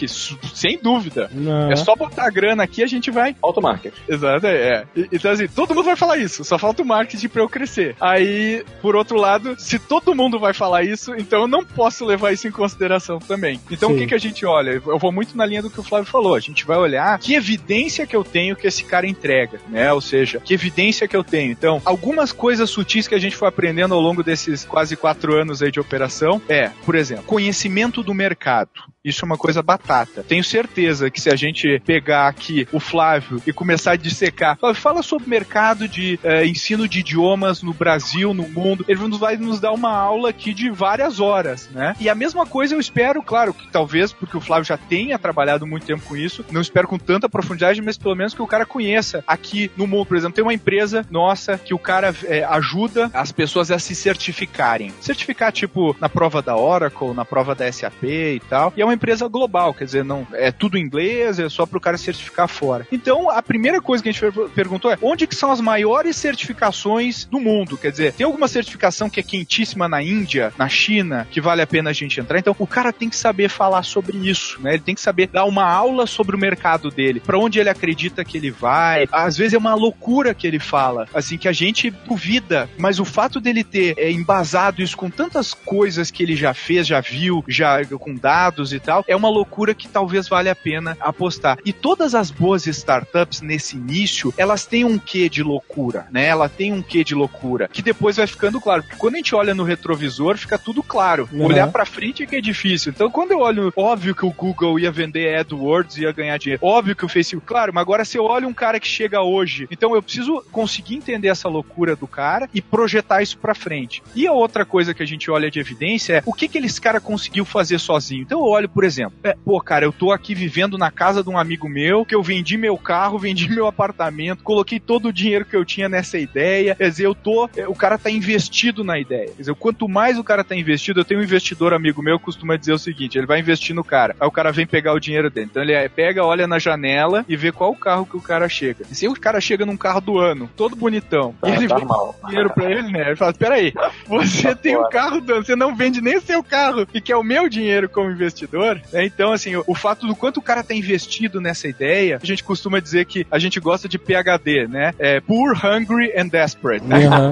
Sem 0.55 0.79
dúvida. 0.83 1.31
Não. 1.33 1.71
É 1.71 1.77
só 1.77 1.95
botar 1.95 2.27
a 2.27 2.31
grana 2.31 2.63
aqui 2.63 2.83
a 2.83 2.87
gente 2.87 3.11
vai. 3.11 3.37
Automarket. 3.43 3.95
Exato, 4.09 4.47
é. 4.47 4.85
Então, 5.13 5.31
assim, 5.31 5.49
todo 5.49 5.75
mundo 5.75 5.85
vai 5.85 5.97
falar 5.97 6.19
isso. 6.19 6.45
Só 6.45 6.59
falta 6.59 6.83
o 6.83 6.87
marketing 6.87 7.29
para 7.29 7.43
eu 7.43 7.49
crescer. 7.49 7.97
Aí, 8.01 8.65
por 8.83 8.97
outro 8.97 9.17
lado, 9.17 9.55
se 9.59 9.79
todo 9.79 10.15
mundo 10.15 10.39
vai 10.39 10.53
falar 10.53 10.83
isso, 10.83 11.15
então 11.15 11.43
eu 11.43 11.49
não 11.49 11.65
posso 11.65 12.05
levar 12.05 12.33
isso 12.33 12.49
em 12.49 12.51
consideração 12.51 13.19
também. 13.19 13.61
Então, 13.71 13.91
Sim. 13.91 13.95
o 13.95 13.99
que, 13.99 14.07
que 14.09 14.15
a 14.15 14.19
gente 14.19 14.45
olha? 14.45 14.83
Eu 14.85 14.99
vou 14.99 15.13
muito 15.13 15.37
na 15.37 15.47
linha 15.47 15.63
do 15.63 15.71
que 15.71 15.81
o 15.81 15.83
Flávio 15.83 16.07
falou. 16.07 16.35
A 16.35 16.41
gente 16.41 16.65
vai 16.67 16.77
olhar 16.77 17.19
que 17.19 17.35
evidência 17.35 18.07
que 18.07 18.17
eu 18.17 18.25
tenho 18.25 18.57
que 18.57 18.67
esse 18.67 18.85
cara 18.85 19.07
entrega, 19.07 19.61
né? 19.69 19.93
Ou 19.93 20.01
seja, 20.01 20.41
que 20.41 20.55
evidência 20.55 21.09
que 21.09 21.17
eu 21.17 21.25
tenho. 21.25 21.53
Então, 21.53 21.81
algumas 21.85 22.33
coisas 22.33 22.69
sutis 22.69 23.07
que 23.09 23.15
a 23.15 23.19
gente 23.19 23.37
foi 23.37 23.49
aprendendo 23.49 23.95
ao 23.95 24.01
longo 24.01 24.23
desses 24.23 24.65
quase 24.65 24.97
quatro 24.97 25.35
anos 25.35 25.63
aí 25.63 25.71
de 25.71 25.81
operação 25.81 26.41
é, 26.49 26.71
por 26.85 26.95
exemplo, 26.95 27.25
conhecimento 27.25 28.03
do 28.03 28.15
mercado. 28.15 28.71
Isso 29.07 29.25
é 29.25 29.27
uma 29.27 29.39
coisa 29.39 29.63
batata. 29.63 30.25
Tenho 30.25 30.43
certeza 30.43 31.09
que 31.09 31.21
se 31.21 31.31
a 31.31 31.37
gente 31.37 31.81
pegar 31.87 32.27
aqui 32.27 32.67
o 32.73 32.81
Flávio 32.81 33.41
e 33.47 33.53
começar 33.53 33.93
a 33.93 33.97
dissecar, 33.97 34.59
fala 34.75 35.01
sobre 35.01 35.27
o 35.27 35.31
mercado 35.31 35.87
de 35.87 36.19
eh, 36.25 36.45
ensino 36.45 36.89
de 36.89 36.99
idiomas 36.99 37.63
no 37.63 37.73
Brasil, 37.73 38.35
no 38.35 38.49
mundo, 38.49 38.85
ele 38.89 38.99
vai 39.17 39.37
nos 39.37 39.61
dar 39.61 39.71
uma 39.71 39.93
aula 39.93 40.31
aqui 40.31 40.53
de 40.53 40.69
várias 40.71 41.21
horas, 41.21 41.69
né? 41.71 41.95
E 42.01 42.09
a 42.09 42.17
mesma 42.17 42.45
coisa 42.45 42.75
eu 42.75 42.81
espero, 42.81 43.23
claro, 43.23 43.55
que 43.55 43.69
talvez, 43.69 44.13
porque 44.13 44.37
o 44.37 44.41
Flávio 44.41 44.65
já 44.65 44.77
tenha 44.77 45.19
trabalhado 45.21 45.65
muito 45.67 45.87
tempo 45.87 46.03
com 46.03 46.17
isso, 46.17 46.45
não 46.51 46.61
espero 46.61 46.89
com 46.89 46.99
tanta 46.99 47.29
profundidade, 47.29 47.81
mas 47.81 47.97
pelo 47.97 48.17
menos 48.17 48.35
que 48.35 48.43
o 48.43 48.47
cara 48.47 48.67
conheça 48.67 49.23
aqui 49.25 49.71
no 49.77 49.87
mundo. 49.87 50.07
Por 50.07 50.17
exemplo, 50.17 50.35
tem 50.35 50.45
uma 50.45 50.55
empresa 50.55 51.07
nossa 51.09 51.57
que 51.59 51.73
o 51.73 51.79
cara 51.79 52.13
eh, 52.25 52.45
ajuda 52.45 53.09
as 53.15 53.31
pessoas 53.31 53.71
a 53.71 53.79
se 53.79 53.95
certificarem. 53.95 54.93
Certificar, 55.01 55.53
tipo, 55.53 55.95
na 56.01 56.09
prova 56.09 56.43
da 56.43 56.57
Oracle, 56.57 57.15
na 57.15 57.25
prova 57.25 57.55
da 57.55 57.71
SAP 57.71 58.03
e 58.03 58.43
tal. 58.49 58.73
E 58.77 58.83
é 58.83 58.85
uma 58.85 58.96
empresa 58.97 59.29
global, 59.29 59.73
quer 59.73 59.85
dizer, 59.85 60.05
não 60.05 60.27
é 60.33 60.51
tudo 60.51 60.77
inglês, 60.79 61.39
é 61.39 61.49
só 61.49 61.65
para 61.65 61.79
o 61.79 61.81
cara 61.81 61.97
certificar 61.97 62.49
fora. 62.49 62.87
Então, 62.91 63.31
a 63.31 63.41
primeira 63.43 63.81
coisa 63.81 64.03
que 64.03 64.09
a 64.09 64.13
gente 64.13 64.21
per- 64.21 64.49
perguntou 64.51 64.91
é 64.91 64.99
onde 65.01 65.27
que 65.27 65.35
são 65.35 65.51
as 65.53 65.61
maiores 65.61 66.17
certificações 66.17 67.25
do 67.25 67.39
mundo? 67.41 67.77
Quer 67.77 67.91
dizer, 67.91 68.13
tem 68.13 68.25
alguma 68.25 68.49
certificação 68.49 69.09
que 69.11 69.21
é 69.21 69.23
quentíssima 69.23 69.89
na 69.89 70.03
Índia, 70.03 70.53
na 70.59 70.69
China, 70.69 71.27
que 71.31 71.41
vale 71.41 71.63
a 71.63 71.67
pena 71.67 71.91
a 71.91 71.93
gente 71.93 72.19
entrar? 72.21 72.39
Então, 72.39 72.55
o 72.59 72.67
cara 72.67 72.93
tem 72.93 73.09
que 73.09 73.17
saber 73.17 73.49
falar 73.49 73.83
sobre 73.83 74.17
isso, 74.17 74.61
né? 74.61 74.75
Ele 74.75 74.83
tem 74.83 74.95
que 74.95 75.01
saber 75.01 75.29
dar 75.29 75.45
uma 75.45 75.65
aula 75.65 76.07
sobre 76.07 76.35
o 76.35 76.39
mercado 76.39 76.91
dele, 76.91 77.21
para 77.21 77.39
onde 77.39 77.59
ele 77.59 77.69
acredita 77.69 78.25
que 78.25 78.37
ele 78.37 78.51
vai. 78.51 79.07
Às 79.13 79.37
vezes 79.37 79.55
é 79.55 79.59
uma 79.59 79.75
loucura 79.75 80.35
que 80.35 80.47
ele 80.47 80.59
fala, 80.59 81.07
assim, 81.13 81.37
que 81.37 81.49
a 81.49 81.53
gente 81.53 81.91
duvida, 81.91 82.69
mas 82.79 82.99
o 82.99 83.05
fato 83.05 83.41
dele 83.41 83.63
ter 83.63 83.95
é, 83.99 84.11
embasado 84.11 84.83
isso 84.83 84.97
com 84.97 85.11
tantas 85.11 85.53
coisas 85.53 86.11
que 86.11 86.23
ele 86.23 86.37
já 86.37 86.55
fez, 86.55 86.87
já 86.87 87.01
viu, 87.01 87.45
já 87.47 87.85
com 87.85 88.15
dados 88.15 88.73
e 88.73 88.81
tal, 88.87 89.05
é 89.09 89.17
uma 89.17 89.29
loucura 89.29 89.75
que 89.75 89.89
talvez 89.89 90.29
valha 90.29 90.53
a 90.53 90.55
pena 90.55 90.97
apostar. 91.01 91.59
E 91.65 91.73
todas 91.73 92.15
as 92.15 92.31
boas 92.31 92.67
startups 92.67 93.41
nesse 93.41 93.77
início, 93.77 94.33
elas 94.39 94.65
têm 94.65 94.85
um 94.85 94.99
quê 94.99 95.29
de 95.29 95.43
loucura, 95.43 96.07
né? 96.11 96.27
Ela 96.27 96.49
tem 96.49 96.73
um 96.73 96.81
quê 96.81 97.03
de 97.03 97.15
loucura, 97.15 97.69
que 97.69 97.83
depois 97.83 98.17
vai 98.17 98.27
ficando 98.27 98.61
claro, 98.61 98.83
porque 98.83 98.97
quando 98.97 99.15
a 99.15 99.19
gente 99.19 99.35
olha 99.35 99.55
no 99.55 99.65
retrovisor, 99.65 100.39
fica 100.39 100.57
tudo 100.57 100.83
claro. 100.83 101.29
Uhum. 101.33 101.47
Olhar 101.47 101.71
pra 101.71 101.85
frente 101.85 102.23
é 102.23 102.27
que 102.27 102.37
é 102.37 102.41
difícil. 102.41 102.93
Então, 102.95 103.11
quando 103.11 103.33
eu 103.33 103.41
olho, 103.41 103.73
óbvio 103.77 104.15
que 104.15 104.25
o 104.25 104.31
Google 104.31 104.79
ia 104.79 104.93
vender 104.93 105.37
AdWords, 105.37 105.99
ia 105.99 106.13
ganhar 106.13 106.39
dinheiro. 106.39 106.65
Óbvio 106.65 106.95
que 106.95 107.05
o 107.05 107.09
Facebook, 107.09 107.47
claro, 107.47 107.73
mas 107.75 107.83
agora 107.83 108.05
se 108.05 108.17
eu 108.17 108.25
olho 108.25 108.49
um 108.49 108.55
cara 108.55 108.79
que 108.79 108.87
chega 108.87 109.21
hoje, 109.23 109.67
então 109.71 109.95
eu 109.95 110.03
preciso 110.03 110.45
conseguir 110.53 110.95
entender 110.95 111.29
essa 111.29 111.49
loucura 111.49 111.97
do 111.97 112.07
cara 112.07 112.49
e 112.55 112.63
projetar 112.63 113.23
isso 113.23 113.39
pra 113.39 113.55
frente. 113.55 114.03
E 114.15 114.27
a 114.27 114.33
outra 114.33 114.65
coisa 114.65 114.95
que 114.95 115.03
a 115.03 115.07
gente 115.07 115.31
olha 115.31 115.51
de 115.51 115.59
evidência 115.59 116.19
é 116.19 116.23
o 116.25 116.33
que 116.33 116.49
que 116.49 116.59
esse 116.59 116.81
cara 116.81 117.01
conseguiu 117.01 117.45
fazer 117.45 117.79
sozinho. 117.79 118.23
Então 118.23 118.41
eu 118.41 118.47
olho, 118.47 118.66
por 118.69 118.85
exemplo, 118.85 119.19
é, 119.23 119.37
pô, 119.45 119.61
cara, 119.61 119.85
eu 119.85 119.93
tô 119.93 120.13
aqui 120.13 120.35
vivendo 120.35 120.79
na 120.79 120.91
casa 120.91 121.23
de 121.23 121.29
um 121.29 121.39
amigo 121.39 121.69
meu, 121.69 122.05
que 122.05 122.15
eu 122.15 122.23
vendi 122.23 122.57
meu 122.57 122.77
carro, 122.77 123.19
vendi 123.19 123.49
meu 123.49 123.67
apartamento, 123.67 124.43
coloquei 124.43 124.81
todo 124.81 125.09
o 125.09 125.13
dinheiro 125.13 125.45
que 125.45 125.57
eu 125.57 125.65
tinha 125.65 125.89
nessa 125.89 126.19
ideia. 126.19 126.75
Quer 126.75 126.91
dizer, 126.91 127.07
eu 127.07 127.15
tô, 127.15 127.49
é, 127.57 127.67
o 127.69 127.75
cara 127.75 127.99
tá 127.99 128.11
investido 128.11 128.85
na 128.85 128.99
ideia. 128.99 129.29
Quer 129.29 129.43
dizer, 129.43 129.55
quanto 129.55 129.89
mais 129.89 130.19
o 130.19 130.25
cara 130.25 130.45
tá 130.45 130.55
investido, 130.55 131.01
eu 131.01 131.05
tenho 131.05 131.21
um 131.21 131.25
investidor 131.25 131.73
amigo 131.73 132.03
meu 132.03 132.19
que 132.19 132.25
costuma 132.25 132.57
dizer 132.57 132.73
o 132.73 132.79
seguinte, 132.79 133.19
ele 133.19 133.27
vai 133.27 133.41
investir 133.41 133.75
no 133.75 133.85
cara. 133.85 134.15
Aí 134.21 134.27
o 134.27 134.33
cara 134.33 134.53
vem 134.53 134.67
pegar 134.67 134.93
o 134.93 135.01
dinheiro 135.01 135.31
dele. 135.31 135.49
Então 135.51 135.63
ele 135.63 135.73
é, 135.73 135.89
pega, 135.89 136.25
olha 136.25 136.47
na 136.47 136.59
janela 136.59 137.25
e 137.29 137.37
vê 137.37 137.53
qual 137.53 137.71
o 137.71 137.77
carro 137.77 138.07
que 138.07 138.17
o 138.17 138.21
cara 138.21 138.49
chega. 138.49 138.85
E 138.91 138.95
se 138.95 139.09
o 139.09 139.15
cara 139.15 139.41
chega 139.41 139.67
num 139.67 139.77
carro 139.77 140.01
do 140.01 140.19
ano, 140.19 140.51
todo 140.57 140.77
bonitão, 140.77 141.35
e 141.45 141.51
ele 141.51 141.69
tá 141.69 141.77
vem 141.77 141.87
dinheiro 142.29 142.51
pra 142.51 142.71
ele, 142.71 142.91
né? 142.91 143.07
Ele 143.09 143.17
fala, 143.17 143.33
peraí, 143.33 143.73
você 144.07 144.55
tem 144.55 144.77
um 144.77 144.81
fora. 144.81 144.91
carro 144.91 145.21
do 145.21 145.35
ano, 145.35 145.45
você 145.45 145.57
não 145.57 145.75
vende 145.75 146.01
nem 146.01 146.21
seu 146.21 146.43
carro 146.43 146.87
e 146.93 147.01
quer 147.01 147.17
o 147.17 147.23
meu 147.23 147.49
dinheiro 147.49 147.89
como 147.89 148.11
investidor, 148.11 148.56
né? 148.93 149.05
Então, 149.05 149.33
assim, 149.33 149.57
o, 149.57 149.65
o 149.67 149.75
fato 149.75 150.07
do 150.07 150.15
quanto 150.15 150.39
o 150.39 150.43
cara 150.43 150.63
tá 150.63 150.75
investido 150.75 151.41
nessa 151.41 151.69
ideia, 151.69 152.19
a 152.23 152.27
gente 152.27 152.45
costuma 152.45 152.81
dizer 152.81 153.07
que 153.07 153.27
a 153.31 153.39
gente 153.39 153.59
gosta 153.61 153.89
de 153.89 153.99
PHD, 153.99 154.67
né? 154.69 154.95
É 154.99 155.21
Poor, 155.21 155.53
Hungry 155.53 156.13
and 156.17 156.29
Desperate, 156.29 156.85
né? 156.85 157.09
Uhum. 157.09 157.31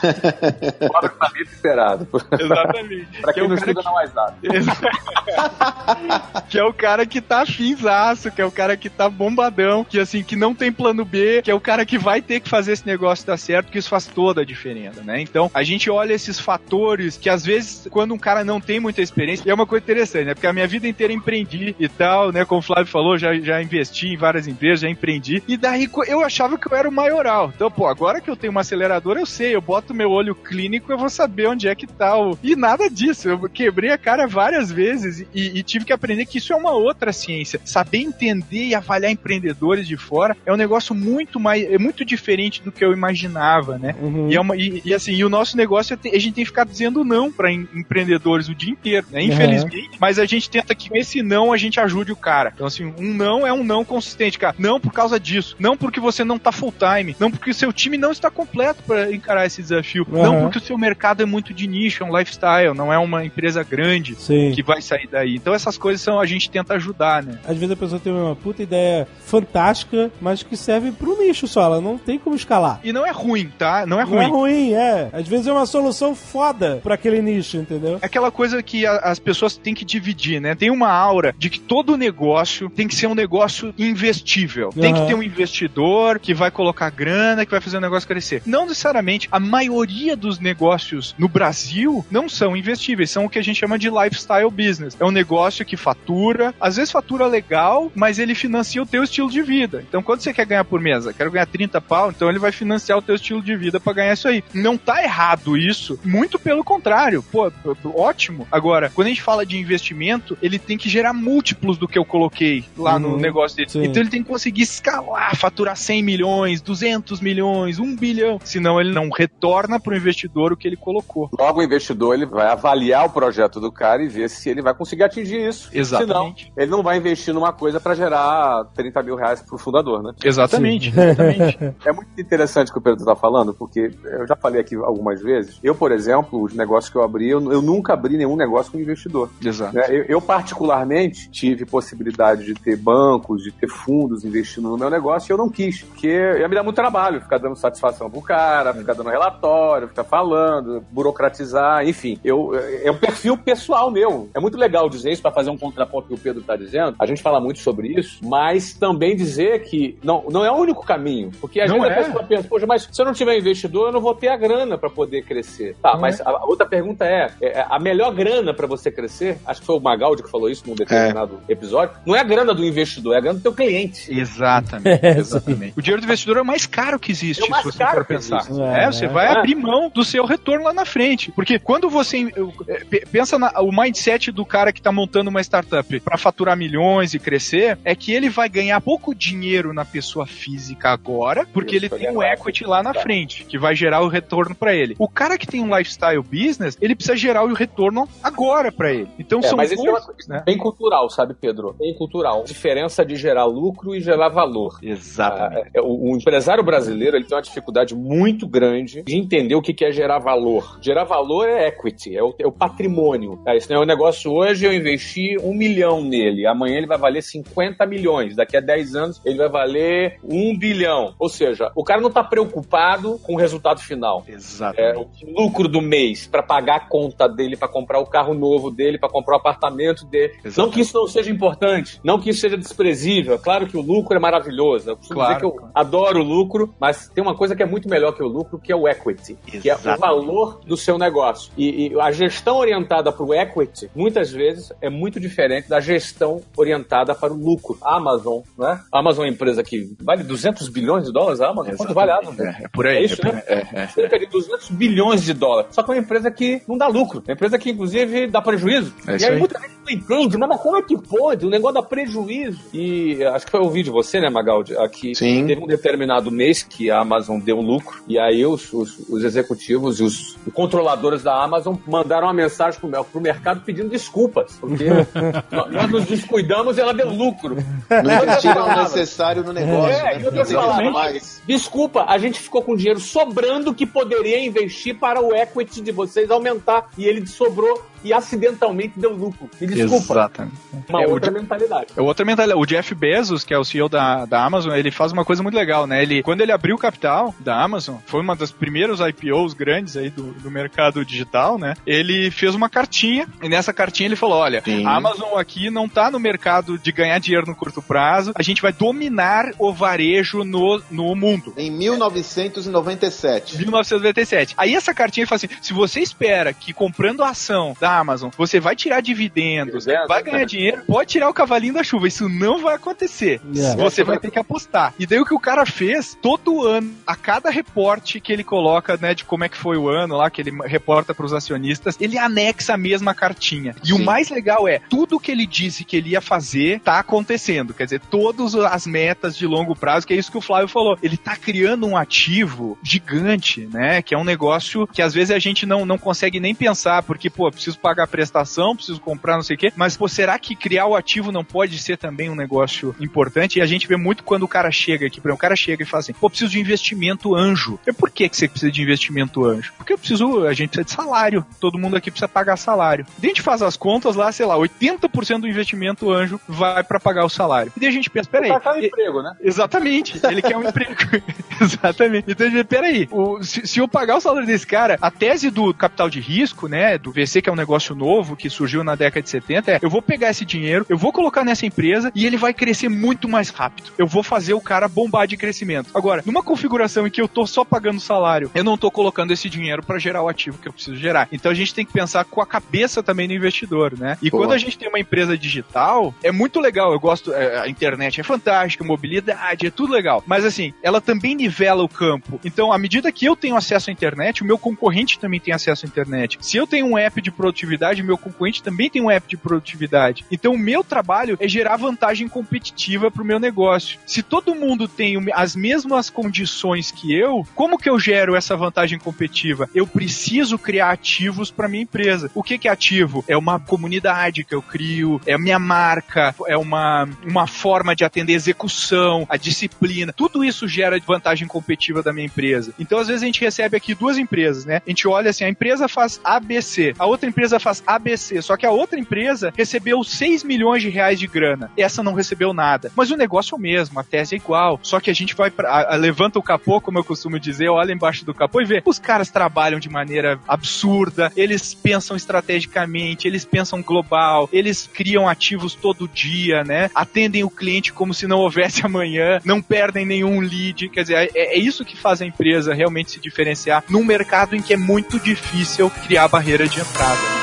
Que 0.00 1.18
tá 1.18 1.30
meio 1.32 1.44
esperado. 1.44 2.06
Exatamente. 2.38 3.20
pra 3.20 3.32
Que 3.32 3.40
quem 3.40 3.42
é 3.42 3.46
o 3.46 3.48
não 3.48 3.56
cara 3.56 3.70
estuda 3.70 3.82
na 3.82 3.92
WhatsApp. 3.92 4.34
que 6.48 6.58
é 6.58 6.64
o 6.64 6.72
cara 6.72 7.06
que 7.06 7.20
tá 7.20 7.42
afinzaço, 7.42 8.30
que 8.30 8.40
é 8.40 8.44
o 8.44 8.50
cara 8.50 8.76
que 8.76 8.88
tá 8.88 9.08
bombadão, 9.08 9.84
que 9.84 9.98
assim, 9.98 10.22
que 10.22 10.36
não 10.36 10.54
tem 10.54 10.72
plano 10.72 11.04
B, 11.04 11.42
que 11.42 11.50
é 11.50 11.54
o 11.54 11.60
cara 11.60 11.84
que 11.84 11.98
vai 11.98 12.22
ter 12.22 12.40
que 12.40 12.48
fazer 12.48 12.72
esse 12.72 12.86
negócio 12.86 13.26
dar 13.26 13.36
certo, 13.36 13.70
que 13.70 13.78
isso 13.78 13.88
faz 13.88 14.06
toda 14.06 14.42
a 14.42 14.44
diferença, 14.44 15.02
né? 15.02 15.20
Então, 15.20 15.50
a 15.52 15.62
gente 15.62 15.90
olha 15.90 16.12
esses 16.12 16.38
fatores 16.38 17.16
que 17.16 17.28
às 17.28 17.44
vezes, 17.44 17.86
quando 17.90 18.14
um 18.14 18.18
cara 18.18 18.44
não 18.44 18.60
tem 18.60 18.80
muita 18.80 19.02
experiência, 19.02 19.44
e 19.46 19.50
é 19.50 19.54
uma 19.54 19.66
coisa 19.66 19.84
interessante, 19.84 20.26
né? 20.26 20.34
Porque 20.34 20.46
a 20.46 20.52
minha 20.52 20.63
vida 20.66 20.88
inteira 20.88 21.12
empreendi 21.12 21.74
e 21.78 21.88
tal, 21.88 22.32
né? 22.32 22.44
Como 22.44 22.60
o 22.60 22.62
Flávio 22.62 22.86
falou, 22.86 23.16
já, 23.18 23.34
já 23.38 23.62
investi 23.62 24.08
em 24.08 24.16
várias 24.16 24.46
empresas, 24.46 24.80
já 24.80 24.88
empreendi, 24.88 25.42
e 25.46 25.56
daí 25.56 25.88
eu 26.06 26.22
achava 26.24 26.58
que 26.58 26.66
eu 26.70 26.76
era 26.76 26.88
o 26.88 26.92
maioral. 26.92 27.52
Então, 27.54 27.70
pô, 27.70 27.86
agora 27.86 28.20
que 28.20 28.30
eu 28.30 28.36
tenho 28.36 28.50
uma 28.50 28.60
aceleradora, 28.62 29.20
eu 29.20 29.26
sei, 29.26 29.54
eu 29.54 29.60
boto 29.60 29.94
meu 29.94 30.10
olho 30.10 30.34
clínico, 30.34 30.90
eu 30.92 30.98
vou 30.98 31.08
saber 31.10 31.46
onde 31.48 31.68
é 31.68 31.74
que 31.74 31.86
tá 31.86 32.16
o... 32.18 32.38
E 32.42 32.54
nada 32.56 32.88
disso, 32.90 33.28
eu 33.28 33.38
quebrei 33.48 33.90
a 33.90 33.98
cara 33.98 34.26
várias 34.26 34.70
vezes 34.70 35.26
e, 35.34 35.58
e 35.58 35.62
tive 35.62 35.84
que 35.84 35.92
aprender 35.92 36.26
que 36.26 36.38
isso 36.38 36.52
é 36.52 36.56
uma 36.56 36.72
outra 36.72 37.12
ciência. 37.12 37.60
Saber 37.64 37.98
entender 37.98 38.64
e 38.64 38.74
avaliar 38.74 39.10
empreendedores 39.10 39.86
de 39.86 39.96
fora 39.96 40.36
é 40.44 40.52
um 40.52 40.56
negócio 40.56 40.94
muito 40.94 41.38
mais, 41.40 41.62
é 41.64 41.78
muito 41.78 42.04
diferente 42.04 42.62
do 42.62 42.72
que 42.72 42.84
eu 42.84 42.92
imaginava, 42.92 43.78
né? 43.78 43.94
Uhum. 44.00 44.30
E, 44.30 44.36
é 44.36 44.40
uma- 44.40 44.56
e- 44.56 44.82
e, 44.84 44.94
assim, 44.94 45.12
e 45.14 45.24
o 45.24 45.28
nosso 45.28 45.56
negócio 45.56 45.94
é 45.94 45.96
ter- 45.96 46.14
a 46.14 46.18
gente 46.18 46.34
tem 46.34 46.44
que 46.44 46.50
ficar 46.50 46.64
dizendo 46.64 47.04
não 47.04 47.30
para 47.32 47.50
empreendedores 47.52 48.48
o 48.48 48.54
dia 48.54 48.70
inteiro, 48.70 49.06
né? 49.10 49.22
Infelizmente, 49.22 49.90
mas 50.00 50.18
a 50.18 50.24
gente 50.24 50.50
tenta 50.54 50.74
que 50.74 50.88
esse 50.96 51.22
não 51.22 51.52
a 51.52 51.56
gente 51.56 51.80
ajude 51.80 52.12
o 52.12 52.16
cara. 52.16 52.52
Então, 52.54 52.66
assim, 52.66 52.94
um 52.98 53.12
não 53.14 53.46
é 53.46 53.52
um 53.52 53.64
não 53.64 53.84
consistente, 53.84 54.38
cara. 54.38 54.54
Não 54.58 54.78
por 54.78 54.92
causa 54.92 55.18
disso. 55.18 55.56
Não 55.58 55.76
porque 55.76 55.98
você 56.00 56.22
não 56.24 56.38
tá 56.38 56.52
full 56.52 56.72
time. 56.72 57.16
Não 57.18 57.30
porque 57.30 57.50
o 57.50 57.54
seu 57.54 57.72
time 57.72 57.98
não 57.98 58.12
está 58.12 58.30
completo 58.30 58.82
para 58.84 59.12
encarar 59.12 59.46
esse 59.46 59.60
desafio. 59.62 60.06
Não 60.08 60.36
Uhum. 60.36 60.42
porque 60.44 60.58
o 60.58 60.60
seu 60.60 60.78
mercado 60.78 61.22
é 61.22 61.26
muito 61.26 61.52
de 61.52 61.66
nicho, 61.66 62.02
é 62.02 62.06
um 62.06 62.16
lifestyle, 62.16 62.72
não 62.74 62.92
é 62.92 62.98
uma 62.98 63.24
empresa 63.24 63.62
grande 63.64 64.14
Sim. 64.14 64.52
que 64.54 64.62
vai 64.62 64.80
sair 64.80 65.08
daí. 65.10 65.34
Então 65.36 65.52
essas 65.54 65.76
coisas 65.76 66.00
são 66.00 66.20
a 66.20 66.26
gente 66.26 66.48
tenta 66.50 66.74
ajudar, 66.74 67.22
né? 67.22 67.38
Às 67.44 67.56
vezes 67.56 67.70
a 67.72 67.76
pessoa 67.76 68.00
tem 68.00 68.12
uma 68.12 68.36
puta 68.36 68.62
ideia 68.62 69.08
fantástica, 69.24 70.10
mas 70.20 70.42
que 70.42 70.56
serve 70.56 70.92
pro 70.92 71.18
nicho 71.20 71.46
só, 71.48 71.62
ela 71.64 71.80
não 71.80 71.98
tem 71.98 72.18
como 72.18 72.36
escalar. 72.36 72.80
E 72.84 72.92
não 72.92 73.04
é 73.04 73.10
ruim, 73.10 73.50
tá? 73.58 73.84
Não 73.86 74.00
é 74.00 74.04
Não 74.04 74.22
é 74.22 74.26
ruim. 74.26 74.30
ruim, 74.30 74.72
é. 74.74 75.08
Às 75.12 75.26
vezes 75.26 75.46
é 75.46 75.52
uma 75.52 75.66
solução 75.66 76.14
foda 76.14 76.80
pra 76.82 76.94
aquele 76.94 77.20
nicho, 77.20 77.56
entendeu? 77.56 77.98
É 78.00 78.06
aquela 78.06 78.30
coisa 78.30 78.62
que 78.62 78.86
a- 78.86 78.98
as 78.98 79.18
pessoas 79.18 79.56
têm 79.56 79.74
que 79.74 79.84
dividir, 79.84 80.40
né? 80.44 80.54
Tem 80.54 80.70
uma 80.70 80.90
aura 80.90 81.34
de 81.38 81.48
que 81.48 81.58
todo 81.58 81.96
negócio 81.96 82.68
tem 82.68 82.86
que 82.86 82.94
ser 82.94 83.06
um 83.06 83.14
negócio 83.14 83.74
investível. 83.78 84.70
Tem 84.78 84.92
que 84.92 85.06
ter 85.06 85.14
um 85.14 85.22
investidor 85.22 86.18
que 86.18 86.34
vai 86.34 86.50
colocar 86.50 86.90
grana, 86.90 87.44
que 87.44 87.50
vai 87.50 87.60
fazer 87.60 87.78
o 87.78 87.80
negócio 87.80 88.06
crescer. 88.06 88.42
Não 88.44 88.66
necessariamente. 88.66 89.26
A 89.32 89.40
maioria 89.40 90.14
dos 90.14 90.38
negócios 90.38 91.14
no 91.18 91.28
Brasil 91.28 92.04
não 92.10 92.28
são 92.28 92.56
investíveis, 92.56 93.10
são 93.10 93.24
o 93.24 93.30
que 93.30 93.38
a 93.38 93.42
gente 93.42 93.58
chama 93.58 93.78
de 93.78 93.88
lifestyle 93.88 94.50
business. 94.50 94.96
É 95.00 95.04
um 95.04 95.10
negócio 95.10 95.64
que 95.64 95.76
fatura, 95.76 96.54
às 96.60 96.76
vezes 96.76 96.92
fatura 96.92 97.26
legal, 97.26 97.90
mas 97.94 98.18
ele 98.18 98.34
financia 98.34 98.82
o 98.82 98.86
teu 98.86 99.02
estilo 99.02 99.30
de 99.30 99.40
vida. 99.40 99.82
Então, 99.88 100.02
quando 100.02 100.20
você 100.20 100.32
quer 100.32 100.44
ganhar 100.44 100.64
por 100.64 100.80
mês? 100.80 101.06
Quero 101.16 101.30
ganhar 101.30 101.46
30 101.46 101.80
pau, 101.80 102.10
então 102.10 102.28
ele 102.28 102.38
vai 102.38 102.52
financiar 102.52 102.98
o 102.98 103.02
teu 103.02 103.14
estilo 103.14 103.42
de 103.42 103.56
vida 103.56 103.80
pra 103.80 103.94
ganhar 103.94 104.12
isso 104.12 104.28
aí. 104.28 104.44
Não 104.52 104.76
tá 104.76 105.02
errado 105.02 105.56
isso, 105.56 105.98
muito 106.04 106.38
pelo 106.38 106.62
contrário. 106.62 107.22
Pô, 107.22 107.50
ótimo. 107.94 108.46
Agora, 108.52 108.90
quando 108.94 109.06
a 109.06 109.10
gente 109.10 109.22
fala 109.22 109.46
de 109.46 109.56
investimento, 109.56 110.33
ele 110.42 110.58
tem 110.58 110.76
que 110.76 110.88
gerar 110.88 111.12
múltiplos 111.12 111.76
do 111.78 111.86
que 111.88 111.98
eu 111.98 112.04
coloquei 112.04 112.64
lá 112.76 112.98
no 112.98 113.14
Uhum, 113.14 113.16
negócio 113.16 113.56
dele. 113.56 113.68
sim. 113.68 113.84
Então 113.84 114.02
ele 114.02 114.10
tem 114.10 114.22
que 114.22 114.28
conseguir 114.28 114.62
escalar, 114.62 115.36
faturar 115.36 115.76
100 115.76 116.02
milhões, 116.02 116.60
200 116.62 117.20
milhões, 117.20 117.78
1 117.78 117.96
bilhão. 117.96 118.38
Senão 118.44 118.80
ele 118.80 118.92
não 118.92 119.08
retorna 119.10 119.78
pro 119.80 119.96
investidor 119.96 120.52
o 120.52 120.56
que 120.56 120.66
ele 120.68 120.76
colocou. 120.76 121.28
Logo, 121.38 121.60
o 121.60 121.62
investidor 121.62 122.14
ele 122.14 122.26
vai 122.26 122.46
avaliar 122.48 123.06
o 123.06 123.10
projeto 123.10 123.60
do 123.60 123.70
cara 123.72 124.02
e 124.02 124.08
ver 124.08 124.28
se 124.30 124.48
ele 124.48 124.62
vai 124.62 124.74
conseguir 124.74 125.04
atingir 125.04 125.48
isso. 125.48 125.68
Exatamente. 125.72 126.44
Senão, 126.44 126.52
ele 126.56 126.70
não 126.70 126.82
vai 126.82 126.96
investir 126.96 127.32
numa 127.34 127.52
coisa 127.52 127.78
pra 127.80 127.94
gerar 127.94 128.64
30 128.74 129.02
mil 129.02 129.16
reais 129.16 129.42
pro 129.42 129.58
fundador, 129.58 130.02
né? 130.02 130.12
Exatamente, 130.24 130.88
exatamente. 130.88 131.58
É 131.84 131.92
muito 131.92 132.08
interessante 132.18 132.70
o 132.70 132.72
que 132.72 132.78
o 132.78 132.82
Pedro 132.82 133.04
tá 133.04 133.14
falando, 133.14 133.52
porque 133.54 133.90
eu 134.04 134.26
já 134.26 134.34
falei 134.36 134.60
aqui 134.60 134.74
algumas 134.76 135.20
vezes. 135.22 135.58
Eu, 135.62 135.74
por 135.74 135.92
exemplo, 135.92 136.42
os 136.42 136.54
negócios 136.54 136.90
que 136.90 136.96
eu 136.96 137.02
abri, 137.02 137.28
eu, 137.28 137.52
eu 137.52 137.60
nunca 137.60 137.92
abri 137.92 138.16
nenhum 138.16 138.36
negócio 138.36 138.72
com 138.72 138.78
investidor. 138.78 139.30
Exato. 139.44 139.74
né? 139.74 139.84
Eu, 139.88 140.04
eu, 140.04 140.20
particularmente, 140.24 141.28
tive 141.30 141.64
possibilidade 141.64 142.44
de 142.44 142.54
ter 142.54 142.76
bancos, 142.76 143.42
de 143.42 143.52
ter 143.52 143.68
fundos 143.68 144.24
investindo 144.24 144.68
no 144.68 144.78
meu 144.78 144.90
negócio 144.90 145.30
e 145.30 145.32
eu 145.32 145.38
não 145.38 145.48
quis, 145.48 145.82
porque 145.82 146.08
ia 146.08 146.48
me 146.48 146.54
dar 146.54 146.62
muito 146.62 146.76
trabalho 146.76 147.20
ficar 147.20 147.38
dando 147.38 147.56
satisfação 147.56 148.10
pro 148.10 148.20
cara, 148.22 148.74
ficar 148.74 148.94
dando 148.94 149.10
relatório, 149.10 149.88
ficar 149.88 150.04
falando, 150.04 150.84
burocratizar, 150.90 151.86
enfim. 151.86 152.18
Eu, 152.24 152.52
é 152.54 152.90
um 152.90 152.96
perfil 152.96 153.36
pessoal 153.36 153.90
meu. 153.90 154.28
É 154.34 154.40
muito 154.40 154.56
legal 154.56 154.88
dizer 154.88 155.12
isso 155.12 155.22
pra 155.22 155.30
fazer 155.30 155.50
um 155.50 155.58
contraponto 155.58 156.08
que 156.08 156.14
o 156.14 156.18
Pedro 156.18 156.40
está 156.40 156.56
dizendo, 156.56 156.94
a 156.98 157.06
gente 157.06 157.22
fala 157.22 157.40
muito 157.40 157.60
sobre 157.60 157.88
isso, 157.88 158.18
mas 158.22 158.74
também 158.74 159.16
dizer 159.16 159.62
que 159.62 159.98
não, 160.02 160.24
não 160.30 160.44
é 160.44 160.50
o 160.50 160.56
único 160.56 160.84
caminho. 160.84 161.30
Porque 161.40 161.60
às 161.60 161.70
Não 161.70 161.80
vezes 161.80 161.96
é. 161.96 162.00
a 162.00 162.04
pessoa 162.04 162.24
pensa, 162.24 162.48
poxa, 162.48 162.66
mas 162.66 162.88
se 162.90 163.00
eu 163.00 163.06
não 163.06 163.12
tiver 163.12 163.38
investidor, 163.38 163.88
eu 163.88 163.92
não 163.92 164.00
vou 164.00 164.14
ter 164.14 164.28
a 164.28 164.36
grana 164.36 164.78
para 164.78 164.90
poder 164.90 165.22
crescer. 165.22 165.76
Tá, 165.82 165.96
mas 165.96 166.20
a, 166.20 166.30
a 166.30 166.44
outra 166.44 166.66
pergunta 166.66 167.04
é, 167.04 167.30
é, 167.40 167.66
a 167.68 167.78
melhor 167.78 168.14
grana 168.14 168.54
para 168.54 168.66
você 168.66 168.90
crescer, 168.90 169.38
acho 169.46 169.60
que 169.60 169.66
foi 169.66 169.76
o 169.76 169.80
Magaldi 170.14 170.22
que 170.22 170.30
falou 170.30 170.48
isso 170.50 170.62
num 170.66 170.74
determinado 170.74 171.40
episódio, 171.48 171.96
não 172.06 172.14
é 172.14 172.20
a 172.20 172.24
grana 172.24 172.54
do 172.54 172.64
investidor, 172.64 173.14
é 173.14 173.18
a 173.18 173.20
grana 173.20 173.38
do 173.38 173.42
teu 173.42 173.52
cliente. 173.52 174.12
Exatamente, 174.12 175.04
É, 175.04 175.18
exatamente. 175.18 175.74
O 175.76 175.82
dinheiro 175.82 176.00
do 176.00 176.04
investidor 176.04 176.36
é 176.38 176.42
o 176.42 176.44
mais 176.44 176.66
caro 176.66 176.98
que 176.98 177.10
existe, 177.10 177.42
É 177.42 177.46
o 177.46 177.50
mais 177.50 177.62
se 177.64 177.72
você 177.72 177.78
caro 177.78 177.96
for 177.98 178.04
pensar. 178.04 178.44
É, 178.74 178.84
É, 178.84 178.86
você 178.92 179.06
vai 179.06 179.26
É. 179.26 179.38
abrir 179.38 179.54
mão 179.54 179.90
do 179.92 180.04
seu 180.04 180.24
retorno 180.24 180.64
lá 180.64 180.72
na 180.72 180.84
frente. 180.84 181.32
Porque 181.32 181.58
quando 181.58 181.88
você 181.90 182.28
é, 182.68 182.84
pe- 182.84 183.04
pensa 183.10 183.38
na, 183.38 183.50
o 183.60 183.70
mindset 183.72 184.30
do 184.30 184.44
cara 184.44 184.72
que 184.72 184.80
tá 184.82 184.92
montando 184.92 185.30
uma 185.30 185.40
startup 185.40 186.00
para 186.00 186.18
faturar 186.18 186.56
milhões 186.56 187.14
e 187.14 187.18
crescer, 187.18 187.78
é 187.84 187.94
que 187.94 188.12
ele 188.12 188.28
vai 188.28 188.48
ganhar 188.48 188.80
pouco 188.80 189.14
dinheiro 189.14 189.72
na 189.72 189.84
pessoa 189.84 190.26
física 190.26 190.90
agora, 190.90 191.46
porque 191.52 191.76
Isso, 191.76 191.86
ele 191.86 191.88
tem 191.98 192.10
um 192.10 192.22
equity 192.22 192.64
lá 192.64 192.82
na 192.82 192.92
tá. 192.92 193.00
frente, 193.00 193.44
que 193.44 193.58
vai 193.58 193.74
gerar 193.74 194.00
o 194.02 194.08
retorno 194.08 194.54
para 194.54 194.74
ele. 194.74 194.94
O 194.98 195.08
cara 195.08 195.38
que 195.38 195.46
tem 195.46 195.60
um 195.62 195.76
lifestyle 195.76 196.22
business, 196.22 196.76
ele 196.80 196.94
precisa 196.94 197.16
gerar 197.16 197.44
o 197.44 197.52
retorno 197.52 198.08
agora 198.22 198.70
para 198.72 198.92
ele. 198.92 199.08
Então 199.18 199.40
É, 199.40 199.42
são 199.42 199.56
mas 199.56 199.70
é 199.96 200.00
coisa 200.00 200.28
né? 200.28 200.42
bem 200.44 200.58
cultural, 200.58 201.08
sabe, 201.10 201.34
Pedro? 201.34 201.74
Bem 201.78 201.94
cultural. 201.94 202.44
Diferença 202.44 203.04
de 203.04 203.16
gerar 203.16 203.44
lucro 203.44 203.94
e 203.94 204.00
gerar 204.00 204.28
valor. 204.28 204.78
Exatamente. 204.82 205.68
Ah, 205.68 205.70
é, 205.74 205.80
o, 205.80 206.12
o 206.12 206.16
empresário 206.16 206.62
brasileiro 206.64 207.16
ele 207.16 207.24
tem 207.24 207.36
uma 207.36 207.42
dificuldade 207.42 207.94
muito 207.94 208.46
grande 208.46 209.02
de 209.02 209.16
entender 209.16 209.54
o 209.54 209.62
que 209.62 209.84
é 209.84 209.92
gerar 209.92 210.18
valor. 210.18 210.78
Gerar 210.80 211.04
valor 211.04 211.48
é 211.48 211.68
equity, 211.68 212.16
é 212.16 212.22
o, 212.22 212.34
é 212.38 212.46
o 212.46 212.52
patrimônio. 212.52 213.36
Tá? 213.44 213.54
Esse 213.54 213.72
é 213.72 213.78
um 213.78 213.84
negócio 213.84 214.32
hoje, 214.32 214.66
eu 214.66 214.72
investi 214.72 215.36
um 215.42 215.54
milhão 215.54 216.02
nele, 216.02 216.46
amanhã 216.46 216.78
ele 216.78 216.86
vai 216.86 216.98
valer 216.98 217.22
50 217.22 217.84
milhões, 217.86 218.36
daqui 218.36 218.56
a 218.56 218.60
10 218.60 218.94
anos 218.94 219.20
ele 219.24 219.38
vai 219.38 219.48
valer 219.48 220.18
um 220.22 220.56
bilhão. 220.56 221.14
Ou 221.18 221.28
seja, 221.28 221.70
o 221.74 221.84
cara 221.84 222.00
não 222.00 222.08
está 222.08 222.22
preocupado 222.22 223.18
com 223.22 223.34
o 223.34 223.38
resultado 223.38 223.80
final. 223.80 224.24
É, 224.28 224.32
Exatamente. 224.32 225.26
o 225.26 225.42
lucro 225.42 225.68
do 225.68 225.80
mês 225.80 226.26
para 226.26 226.42
pagar 226.42 226.76
a 226.76 226.80
conta 226.80 227.28
dele, 227.28 227.56
para 227.56 227.68
comprar 227.68 227.98
o 227.98 228.06
carro 228.06 228.34
novo 228.34 228.70
dele, 228.70 228.98
para 228.98 229.08
comprar 229.08 229.34
o 229.34 229.38
apartamento 229.38 229.83
dele. 230.06 230.32
Exatamente. 230.44 230.58
Não 230.58 230.70
que 230.70 230.80
isso 230.80 230.94
não 230.96 231.06
seja 231.06 231.30
importante, 231.30 232.00
não 232.02 232.18
que 232.18 232.30
isso 232.30 232.40
seja 232.40 232.56
desprezível. 232.56 233.34
É 233.34 233.38
Claro 233.38 233.66
que 233.66 233.76
o 233.76 233.80
lucro 233.82 234.16
é 234.16 234.20
maravilhoso. 234.20 234.90
Eu 234.90 234.96
costumo 234.96 235.20
Claro, 235.20 235.34
dizer 235.34 235.40
que 235.40 235.46
eu 235.46 235.52
claro. 235.52 235.72
adoro 235.74 236.20
o 236.20 236.22
lucro, 236.24 236.74
mas 236.80 237.08
tem 237.08 237.22
uma 237.22 237.36
coisa 237.36 237.54
que 237.54 237.62
é 237.62 237.66
muito 237.66 237.88
melhor 237.88 238.12
que 238.12 238.22
o 238.22 238.26
lucro, 238.26 238.58
que 238.58 238.72
é 238.72 238.76
o 238.76 238.88
equity, 238.88 239.34
que 239.46 239.68
é 239.68 239.74
o 239.74 239.78
Exatamente. 239.78 240.00
valor 240.00 240.60
do 240.66 240.76
seu 240.76 240.96
negócio. 240.98 241.52
E, 241.56 241.88
e 241.88 242.00
a 242.00 242.10
gestão 242.10 242.56
orientada 242.56 243.12
para 243.12 243.24
o 243.24 243.34
equity, 243.34 243.90
muitas 243.94 244.30
vezes, 244.30 244.72
é 244.80 244.88
muito 244.88 245.20
diferente 245.20 245.68
da 245.68 245.80
gestão 245.80 246.40
orientada 246.56 247.14
para 247.14 247.32
o 247.32 247.36
lucro. 247.36 247.76
A 247.82 247.96
Amazon, 247.96 248.40
né? 248.58 248.80
A 248.92 248.98
Amazon 248.98 249.24
é 249.24 249.28
uma 249.28 249.34
empresa 249.34 249.62
que 249.62 249.94
vale 250.00 250.22
200 250.22 250.68
bilhões 250.68 251.04
de 251.06 251.12
dólares. 251.12 251.40
A 251.40 251.48
Amazon, 251.48 251.76
quanto 251.76 251.94
vale 251.94 252.10
a 252.10 252.18
Amazon? 252.18 252.46
É, 252.46 252.64
é 252.64 252.68
por 252.68 252.86
aí. 252.86 252.96
É 252.96 253.04
isso, 253.04 253.14
é 253.14 253.16
por 253.16 253.34
né? 253.34 253.42
É, 253.46 253.66
é. 253.82 253.86
cerca 253.88 254.18
de 254.18 254.26
200 254.26 254.70
bilhões 254.70 255.22
de 255.22 255.34
dólares. 255.34 255.74
Só 255.74 255.82
que 255.82 255.90
é 255.90 255.94
uma 255.94 256.00
empresa 256.00 256.30
que 256.30 256.62
não 256.68 256.76
dá 256.76 256.86
lucro. 256.86 257.22
É 257.26 257.30
uma 257.30 257.34
empresa 257.34 257.58
que, 257.58 257.70
inclusive, 257.70 258.26
dá 258.26 258.40
prejuízo. 258.40 258.94
É 259.06 259.16
e 259.16 259.24
aí, 259.24 259.32
aí. 259.32 259.38
muita 259.38 259.60
gente 259.60 259.73
não 259.84 259.92
entende, 259.92 260.36
mas 260.36 260.60
como 260.60 260.76
é 260.76 260.82
que 260.82 260.96
pode? 260.96 261.46
O 261.46 261.50
negócio 261.50 261.74
dá 261.74 261.82
prejuízo. 261.82 262.60
E 262.72 263.22
acho 263.24 263.44
que 263.44 263.50
foi 263.50 263.60
o 263.60 263.68
vídeo 263.68 263.84
de 263.84 263.90
você, 263.90 264.20
né, 264.20 264.30
Magaldi? 264.30 264.76
Aqui 264.76 265.14
Sim. 265.14 265.46
teve 265.46 265.62
um 265.62 265.66
determinado 265.66 266.30
mês 266.30 266.62
que 266.62 266.90
a 266.90 267.00
Amazon 267.00 267.38
deu 267.38 267.60
lucro. 267.60 268.02
E 268.08 268.18
aí 268.18 268.44
os, 268.46 268.72
os, 268.72 268.98
os 269.08 269.22
executivos 269.22 270.00
e 270.00 270.04
os 270.04 270.36
controladores 270.52 271.22
da 271.22 271.42
Amazon 271.42 271.74
mandaram 271.86 272.26
uma 272.26 272.32
mensagem 272.32 272.80
pro, 272.80 273.04
pro 273.04 273.20
mercado 273.20 273.60
pedindo 273.60 273.88
desculpas. 273.88 274.56
Porque 274.60 274.86
nós 275.70 275.90
nos 275.90 276.04
descuidamos 276.06 276.78
e 276.78 276.80
ela 276.80 276.94
deu 276.94 277.10
lucro. 277.10 277.56
Não 277.90 278.14
investiram 278.22 278.66
o 278.66 278.76
necessário 278.76 279.44
no 279.44 279.52
negócio, 279.52 279.92
É, 279.92 280.18
né? 280.18 280.90
mais. 280.90 281.42
Desculpa, 281.46 282.04
a 282.08 282.16
gente 282.18 282.40
ficou 282.40 282.62
com 282.62 282.74
dinheiro 282.76 283.00
sobrando 283.00 283.74
que 283.74 283.86
poderia 283.86 284.44
investir 284.44 284.98
para 284.98 285.20
o 285.20 285.34
equity 285.34 285.80
de 285.80 285.92
vocês 285.92 286.30
aumentar. 286.30 286.88
E 286.96 287.04
ele 287.04 287.26
sobrou 287.26 287.82
e 288.04 288.12
acidentalmente 288.12 288.92
deu 288.98 289.12
lucro. 289.12 289.50
Me 289.60 289.66
desculpa. 289.66 290.12
Exatamente. 290.14 290.54
Uma 290.88 291.02
É, 291.02 291.06
o 291.06 291.10
outra 291.10 291.32
Je- 291.32 291.38
mentalidade. 291.38 291.86
É 291.96 292.00
outra 292.02 292.24
mentalidade. 292.24 292.60
O 292.60 292.66
Jeff 292.66 292.94
Bezos, 292.94 293.42
que 293.44 293.52
é 293.54 293.58
o 293.58 293.64
CEO 293.64 293.88
da, 293.88 294.24
da 294.26 294.44
Amazon, 294.44 294.74
ele 294.74 294.90
faz 294.90 295.10
uma 295.12 295.24
coisa 295.24 295.42
muito 295.42 295.54
legal, 295.54 295.86
né? 295.86 296.02
Ele, 296.02 296.22
quando 296.22 296.40
ele 296.42 296.52
abriu 296.52 296.76
o 296.76 296.78
capital 296.78 297.34
da 297.40 297.60
Amazon, 297.62 297.96
foi 298.06 298.20
uma 298.20 298.36
das 298.36 298.50
primeiros 298.52 299.00
IPOs 299.00 299.54
grandes 299.54 299.96
aí 299.96 300.10
do, 300.10 300.32
do 300.34 300.50
mercado 300.50 301.04
digital, 301.04 301.58
né? 301.58 301.74
Ele 301.86 302.30
fez 302.30 302.54
uma 302.54 302.68
cartinha, 302.68 303.26
e 303.42 303.48
nessa 303.48 303.72
cartinha 303.72 304.08
ele 304.08 304.16
falou: 304.16 304.38
olha, 304.38 304.62
Sim. 304.64 304.84
a 304.86 304.94
Amazon 304.96 305.38
aqui 305.38 305.70
não 305.70 305.88
tá 305.88 306.10
no 306.10 306.20
mercado 306.20 306.78
de 306.78 306.92
ganhar 306.92 307.18
dinheiro 307.18 307.46
no 307.46 307.54
curto 307.56 307.80
prazo, 307.80 308.32
a 308.34 308.42
gente 308.42 308.60
vai 308.60 308.72
dominar 308.72 309.52
o 309.58 309.72
varejo 309.72 310.44
no, 310.44 310.82
no 310.90 311.14
mundo. 311.16 311.54
Em 311.56 311.70
1997. 311.70 313.56
1997. 313.58 314.54
Aí 314.56 314.74
essa 314.74 314.92
cartinha 314.94 315.22
ele 315.22 315.28
fala 315.28 315.36
assim: 315.36 315.48
se 315.60 315.72
você 315.72 316.00
espera 316.00 316.52
que 316.52 316.72
comprando 316.72 317.22
a 317.22 317.30
ação 317.30 317.76
da 317.80 317.93
Amazon 317.98 318.30
você 318.36 318.60
vai 318.60 318.76
tirar 318.76 319.00
dividendos, 319.00 319.84
Dividendos, 319.84 320.08
vai 320.08 320.22
né? 320.22 320.30
ganhar 320.30 320.44
dinheiro, 320.44 320.82
pode 320.86 321.10
tirar 321.10 321.28
o 321.28 321.34
cavalinho 321.34 321.74
da 321.74 321.82
chuva. 321.82 322.08
Isso 322.08 322.28
não 322.28 322.58
vai 322.62 322.74
acontecer. 322.74 323.40
É. 323.56 323.76
Você 323.76 324.02
vai 324.04 324.18
ter 324.18 324.30
que 324.30 324.38
apostar. 324.38 324.94
E 324.98 325.06
daí 325.06 325.20
o 325.20 325.24
que 325.24 325.34
o 325.34 325.40
cara 325.40 325.64
fez, 325.66 326.16
todo 326.20 326.66
ano, 326.66 326.92
a 327.06 327.16
cada 327.16 327.50
reporte 327.50 328.20
que 328.20 328.32
ele 328.32 328.44
coloca, 328.44 328.96
né, 328.96 329.14
de 329.14 329.24
como 329.24 329.44
é 329.44 329.48
que 329.48 329.56
foi 329.56 329.76
o 329.76 329.88
ano 329.88 330.16
lá, 330.16 330.30
que 330.30 330.40
ele 330.40 330.50
reporta 330.66 331.14
para 331.14 331.26
os 331.26 331.32
acionistas, 331.32 331.96
ele 332.00 332.18
anexa 332.18 332.74
a 332.74 332.76
mesma 332.76 333.14
cartinha. 333.14 333.74
E 333.84 333.92
o 333.92 333.96
Sim. 333.96 334.04
mais 334.04 334.30
legal 334.30 334.68
é, 334.68 334.80
tudo 334.88 335.20
que 335.20 335.30
ele 335.30 335.46
disse 335.46 335.84
que 335.84 335.96
ele 335.96 336.10
ia 336.10 336.20
fazer 336.20 336.80
tá 336.80 336.98
acontecendo. 336.98 337.74
Quer 337.74 337.84
dizer, 337.84 338.00
todas 338.00 338.54
as 338.54 338.86
metas 338.86 339.36
de 339.36 339.46
longo 339.46 339.74
prazo, 339.74 340.06
que 340.06 340.14
é 340.14 340.16
isso 340.16 340.30
que 340.30 340.38
o 340.38 340.42
Flávio 340.42 340.68
falou. 340.68 340.98
Ele 341.02 341.16
tá 341.16 341.36
criando 341.36 341.86
um 341.86 341.96
ativo 341.96 342.78
gigante, 342.82 343.68
né? 343.72 344.02
Que 344.02 344.14
é 344.14 344.18
um 344.18 344.24
negócio 344.24 344.86
que 344.86 345.02
às 345.02 345.14
vezes 345.14 345.30
a 345.30 345.38
gente 345.38 345.66
não, 345.66 345.84
não 345.86 345.98
consegue 345.98 346.40
nem 346.40 346.54
pensar, 346.54 347.02
porque, 347.02 347.30
pô, 347.30 347.50
preciso 347.50 347.78
pagar 347.84 348.06
prestação, 348.06 348.74
preciso 348.74 348.98
comprar 348.98 349.36
não 349.36 349.42
sei 349.42 349.56
o 349.56 349.58
quê. 349.58 349.70
Mas, 349.76 349.94
pô, 349.94 350.08
será 350.08 350.38
que 350.38 350.56
criar 350.56 350.86
o 350.86 350.96
ativo 350.96 351.30
não 351.30 351.44
pode 351.44 351.78
ser 351.78 351.98
também 351.98 352.30
um 352.30 352.34
negócio 352.34 352.96
importante? 352.98 353.58
E 353.58 353.62
a 353.62 353.66
gente 353.66 353.86
vê 353.86 353.94
muito 353.94 354.24
quando 354.24 354.44
o 354.44 354.48
cara 354.48 354.70
chega 354.70 355.06
aqui, 355.06 355.20
por 355.20 355.28
exemplo, 355.28 355.36
o 355.36 355.38
cara 355.38 355.54
chega 355.54 355.82
e 355.82 355.86
fala 355.86 356.00
assim, 356.00 356.14
pô, 356.14 356.30
preciso 356.30 356.50
de 356.52 356.58
investimento 356.58 357.34
anjo. 357.34 357.78
E 357.86 357.92
por 357.92 358.10
que, 358.10 358.26
que 358.26 358.34
você 358.38 358.48
precisa 358.48 358.72
de 358.72 358.80
investimento 358.80 359.44
anjo? 359.44 359.74
Porque 359.76 359.92
eu 359.92 359.98
preciso, 359.98 360.46
a 360.46 360.54
gente 360.54 360.70
precisa 360.70 360.84
de 360.86 360.92
salário. 360.92 361.44
Todo 361.60 361.78
mundo 361.78 361.94
aqui 361.96 362.10
precisa 362.10 362.26
pagar 362.26 362.56
salário. 362.56 363.04
E 363.22 363.26
a 363.26 363.28
gente 363.28 363.42
faz 363.42 363.60
as 363.60 363.76
contas 363.76 364.16
lá, 364.16 364.32
sei 364.32 364.46
lá, 364.46 364.56
80% 364.56 365.40
do 365.40 365.48
investimento 365.48 366.10
anjo 366.10 366.40
vai 366.48 366.82
pra 366.82 366.98
pagar 366.98 367.26
o 367.26 367.28
salário. 367.28 367.70
E 367.76 367.80
daí 367.80 367.90
a 367.90 367.92
gente 367.92 368.08
pensa, 368.08 368.30
peraí, 368.30 368.48
Pra 368.50 368.60
cada 368.60 368.80
e- 368.80 368.86
emprego, 368.86 369.20
né? 369.22 369.36
Exatamente, 369.42 370.18
ele 370.26 370.40
quer 370.40 370.56
um 370.56 370.66
emprego. 370.66 370.94
Exatamente. 371.60 372.30
Então, 372.30 372.50
gente, 372.50 372.64
peraí, 372.64 373.06
o, 373.10 373.42
se, 373.42 373.66
se 373.66 373.78
eu 373.78 373.86
pagar 373.86 374.16
o 374.16 374.20
salário 374.20 374.46
desse 374.46 374.66
cara, 374.66 374.96
a 375.00 375.10
tese 375.10 375.50
do 375.50 375.74
capital 375.74 376.08
de 376.08 376.20
risco, 376.20 376.68
né, 376.68 376.96
do 376.96 377.12
VC, 377.12 377.42
que 377.42 377.48
é 377.48 377.52
um 377.52 377.56
negócio 377.64 377.94
novo, 377.94 378.36
que 378.36 378.50
surgiu 378.50 378.84
na 378.84 378.94
década 378.94 379.22
de 379.22 379.30
70, 379.30 379.70
é, 379.72 379.78
eu 379.80 379.88
vou 379.88 380.02
pegar 380.02 380.30
esse 380.30 380.44
dinheiro, 380.44 380.84
eu 380.88 380.98
vou 380.98 381.12
colocar 381.12 381.44
nessa 381.44 381.64
empresa 381.64 382.12
e 382.14 382.26
ele 382.26 382.36
vai 382.36 382.52
crescer 382.52 382.88
muito 382.88 383.28
mais 383.28 383.48
rápido. 383.48 383.90
Eu 383.96 384.06
vou 384.06 384.22
fazer 384.22 384.52
o 384.52 384.60
cara 384.60 384.86
bombar 384.86 385.26
de 385.26 385.36
crescimento. 385.36 385.90
Agora, 385.94 386.22
numa 386.26 386.42
configuração 386.42 387.06
em 387.06 387.10
que 387.10 387.20
eu 387.20 387.26
tô 387.26 387.46
só 387.46 387.64
pagando 387.64 388.00
salário, 388.00 388.50
eu 388.54 388.62
não 388.62 388.76
tô 388.76 388.90
colocando 388.90 389.32
esse 389.32 389.48
dinheiro 389.48 389.82
para 389.82 389.98
gerar 389.98 390.22
o 390.22 390.28
ativo 390.28 390.58
que 390.58 390.68
eu 390.68 390.72
preciso 390.72 390.96
gerar. 390.96 391.28
Então 391.32 391.50
a 391.50 391.54
gente 391.54 391.74
tem 391.74 391.86
que 391.86 391.92
pensar 391.92 392.24
com 392.24 392.40
a 392.40 392.46
cabeça 392.46 393.02
também 393.02 393.26
do 393.26 393.34
investidor, 393.34 393.98
né? 393.98 394.18
E 394.20 394.30
quando 394.30 394.52
a 394.52 394.58
gente 394.58 394.76
tem 394.76 394.88
uma 394.88 394.98
empresa 394.98 395.36
digital, 395.38 396.14
é 396.22 396.30
muito 396.30 396.60
legal. 396.60 396.92
Eu 396.92 397.00
gosto, 397.00 397.32
é, 397.32 397.60
a 397.60 397.68
internet 397.68 398.20
é 398.20 398.24
fantástica, 398.24 398.84
mobilidade, 398.84 399.66
é 399.66 399.70
tudo 399.70 399.92
legal. 399.92 400.22
Mas 400.26 400.44
assim, 400.44 400.74
ela 400.82 401.00
também 401.00 401.34
nivela 401.34 401.82
o 401.82 401.88
campo. 401.88 402.38
Então, 402.44 402.72
à 402.72 402.78
medida 402.78 403.10
que 403.10 403.24
eu 403.24 403.34
tenho 403.34 403.56
acesso 403.56 403.88
à 403.88 403.92
internet, 403.92 404.42
o 404.42 404.46
meu 404.46 404.58
concorrente 404.58 405.18
também 405.18 405.40
tem 405.40 405.54
acesso 405.54 405.86
à 405.86 405.88
internet. 405.88 406.38
Se 406.40 406.56
eu 406.56 406.66
tenho 406.66 406.86
um 406.86 406.98
app 406.98 407.20
de 407.22 407.30
produtividade, 407.54 408.02
meu 408.02 408.18
concorrente 408.18 408.62
também 408.62 408.90
tem 408.90 409.00
um 409.00 409.10
app 409.10 409.26
de 409.28 409.36
produtividade. 409.36 410.24
Então, 410.30 410.54
o 410.54 410.58
meu 410.58 410.82
trabalho 410.82 411.36
é 411.40 411.46
gerar 411.46 411.76
vantagem 411.76 412.28
competitiva 412.28 413.10
para 413.10 413.22
o 413.22 413.24
meu 413.24 413.38
negócio. 413.38 413.98
Se 414.04 414.22
todo 414.22 414.54
mundo 414.54 414.88
tem 414.88 415.16
as 415.32 415.54
mesmas 415.54 416.10
condições 416.10 416.90
que 416.90 417.14
eu, 417.16 417.46
como 417.54 417.78
que 417.78 417.88
eu 417.88 417.98
gero 417.98 418.34
essa 418.34 418.56
vantagem 418.56 418.98
competitiva? 418.98 419.68
Eu 419.74 419.86
preciso 419.86 420.58
criar 420.58 420.90
ativos 420.90 421.50
para 421.50 421.68
minha 421.68 421.84
empresa. 421.84 422.30
O 422.34 422.42
que, 422.42 422.58
que 422.58 422.66
é 422.66 422.70
ativo? 422.70 423.24
É 423.28 423.36
uma 423.36 423.60
comunidade 423.60 424.44
que 424.44 424.54
eu 424.54 424.62
crio, 424.62 425.20
é 425.26 425.34
a 425.34 425.38
minha 425.38 425.58
marca, 425.58 426.34
é 426.46 426.56
uma, 426.56 427.08
uma 427.24 427.46
forma 427.46 427.94
de 427.94 428.04
atender 428.04 428.32
execução, 428.32 429.26
a 429.28 429.36
disciplina. 429.36 430.12
Tudo 430.12 430.44
isso 430.44 430.66
gera 430.66 430.98
vantagem 431.06 431.46
competitiva 431.46 432.02
da 432.02 432.12
minha 432.12 432.26
empresa. 432.26 432.74
Então, 432.78 432.98
às 432.98 433.06
vezes, 433.06 433.22
a 433.22 433.26
gente 433.26 433.40
recebe 433.40 433.76
aqui 433.76 433.94
duas 433.94 434.18
empresas, 434.18 434.64
né? 434.64 434.82
A 434.84 434.90
gente 434.90 435.06
olha 435.06 435.30
assim, 435.30 435.44
a 435.44 435.48
empresa 435.48 435.86
faz 435.86 436.20
ABC, 436.24 436.94
a 436.98 437.06
outra 437.06 437.28
empresa 437.28 437.43
empresa 437.44 437.60
faz 437.60 437.82
ABC, 437.86 438.40
só 438.40 438.56
que 438.56 438.64
a 438.64 438.70
outra 438.70 438.98
empresa 438.98 439.52
recebeu 439.56 440.02
6 440.02 440.42
milhões 440.44 440.82
de 440.82 440.88
reais 440.88 441.18
de 441.20 441.26
grana. 441.26 441.70
Essa 441.76 442.02
não 442.02 442.14
recebeu 442.14 442.54
nada. 442.54 442.90
Mas 442.96 443.10
o 443.10 443.16
negócio 443.16 443.54
é 443.54 443.58
o 443.58 443.60
mesmo, 443.60 444.00
a 444.00 444.02
tese 444.04 444.34
é 444.34 444.38
igual. 444.38 444.80
Só 444.82 444.98
que 444.98 445.10
a 445.10 445.14
gente 445.14 445.34
vai 445.34 445.50
pra, 445.50 445.68
a- 445.68 445.94
a- 445.94 445.96
levanta 445.96 446.38
o 446.38 446.42
capô, 446.42 446.80
como 446.80 446.98
eu 446.98 447.04
costumo 447.04 447.38
dizer, 447.38 447.68
olha 447.68 447.92
embaixo 447.92 448.24
do 448.24 448.32
capô 448.32 448.60
e 448.60 448.64
vê. 448.64 448.82
Os 448.86 448.98
caras 448.98 449.30
trabalham 449.30 449.78
de 449.78 449.90
maneira 449.90 450.38
absurda, 450.48 451.30
eles 451.36 451.74
pensam 451.74 452.16
estrategicamente, 452.16 453.28
eles 453.28 453.44
pensam 453.44 453.82
global, 453.82 454.48
eles 454.52 454.88
criam 454.92 455.28
ativos 455.28 455.74
todo 455.74 456.08
dia, 456.08 456.64
né? 456.64 456.90
Atendem 456.94 457.44
o 457.44 457.50
cliente 457.50 457.92
como 457.92 458.14
se 458.14 458.26
não 458.26 458.38
houvesse 458.38 458.84
amanhã, 458.86 459.38
não 459.44 459.60
perdem 459.60 460.06
nenhum 460.06 460.40
lead. 460.40 460.88
Quer 460.88 461.02
dizer, 461.02 461.30
é, 461.34 461.56
é 461.56 461.58
isso 461.58 461.84
que 461.84 461.96
faz 461.96 462.22
a 462.22 462.26
empresa 462.26 462.72
realmente 462.72 463.10
se 463.12 463.20
diferenciar 463.20 463.84
num 463.90 464.04
mercado 464.04 464.56
em 464.56 464.62
que 464.62 464.72
é 464.72 464.76
muito 464.78 465.18
difícil 465.20 465.90
criar 466.06 466.28
barreira 466.28 466.66
de 466.66 466.80
entrada. 466.80 467.33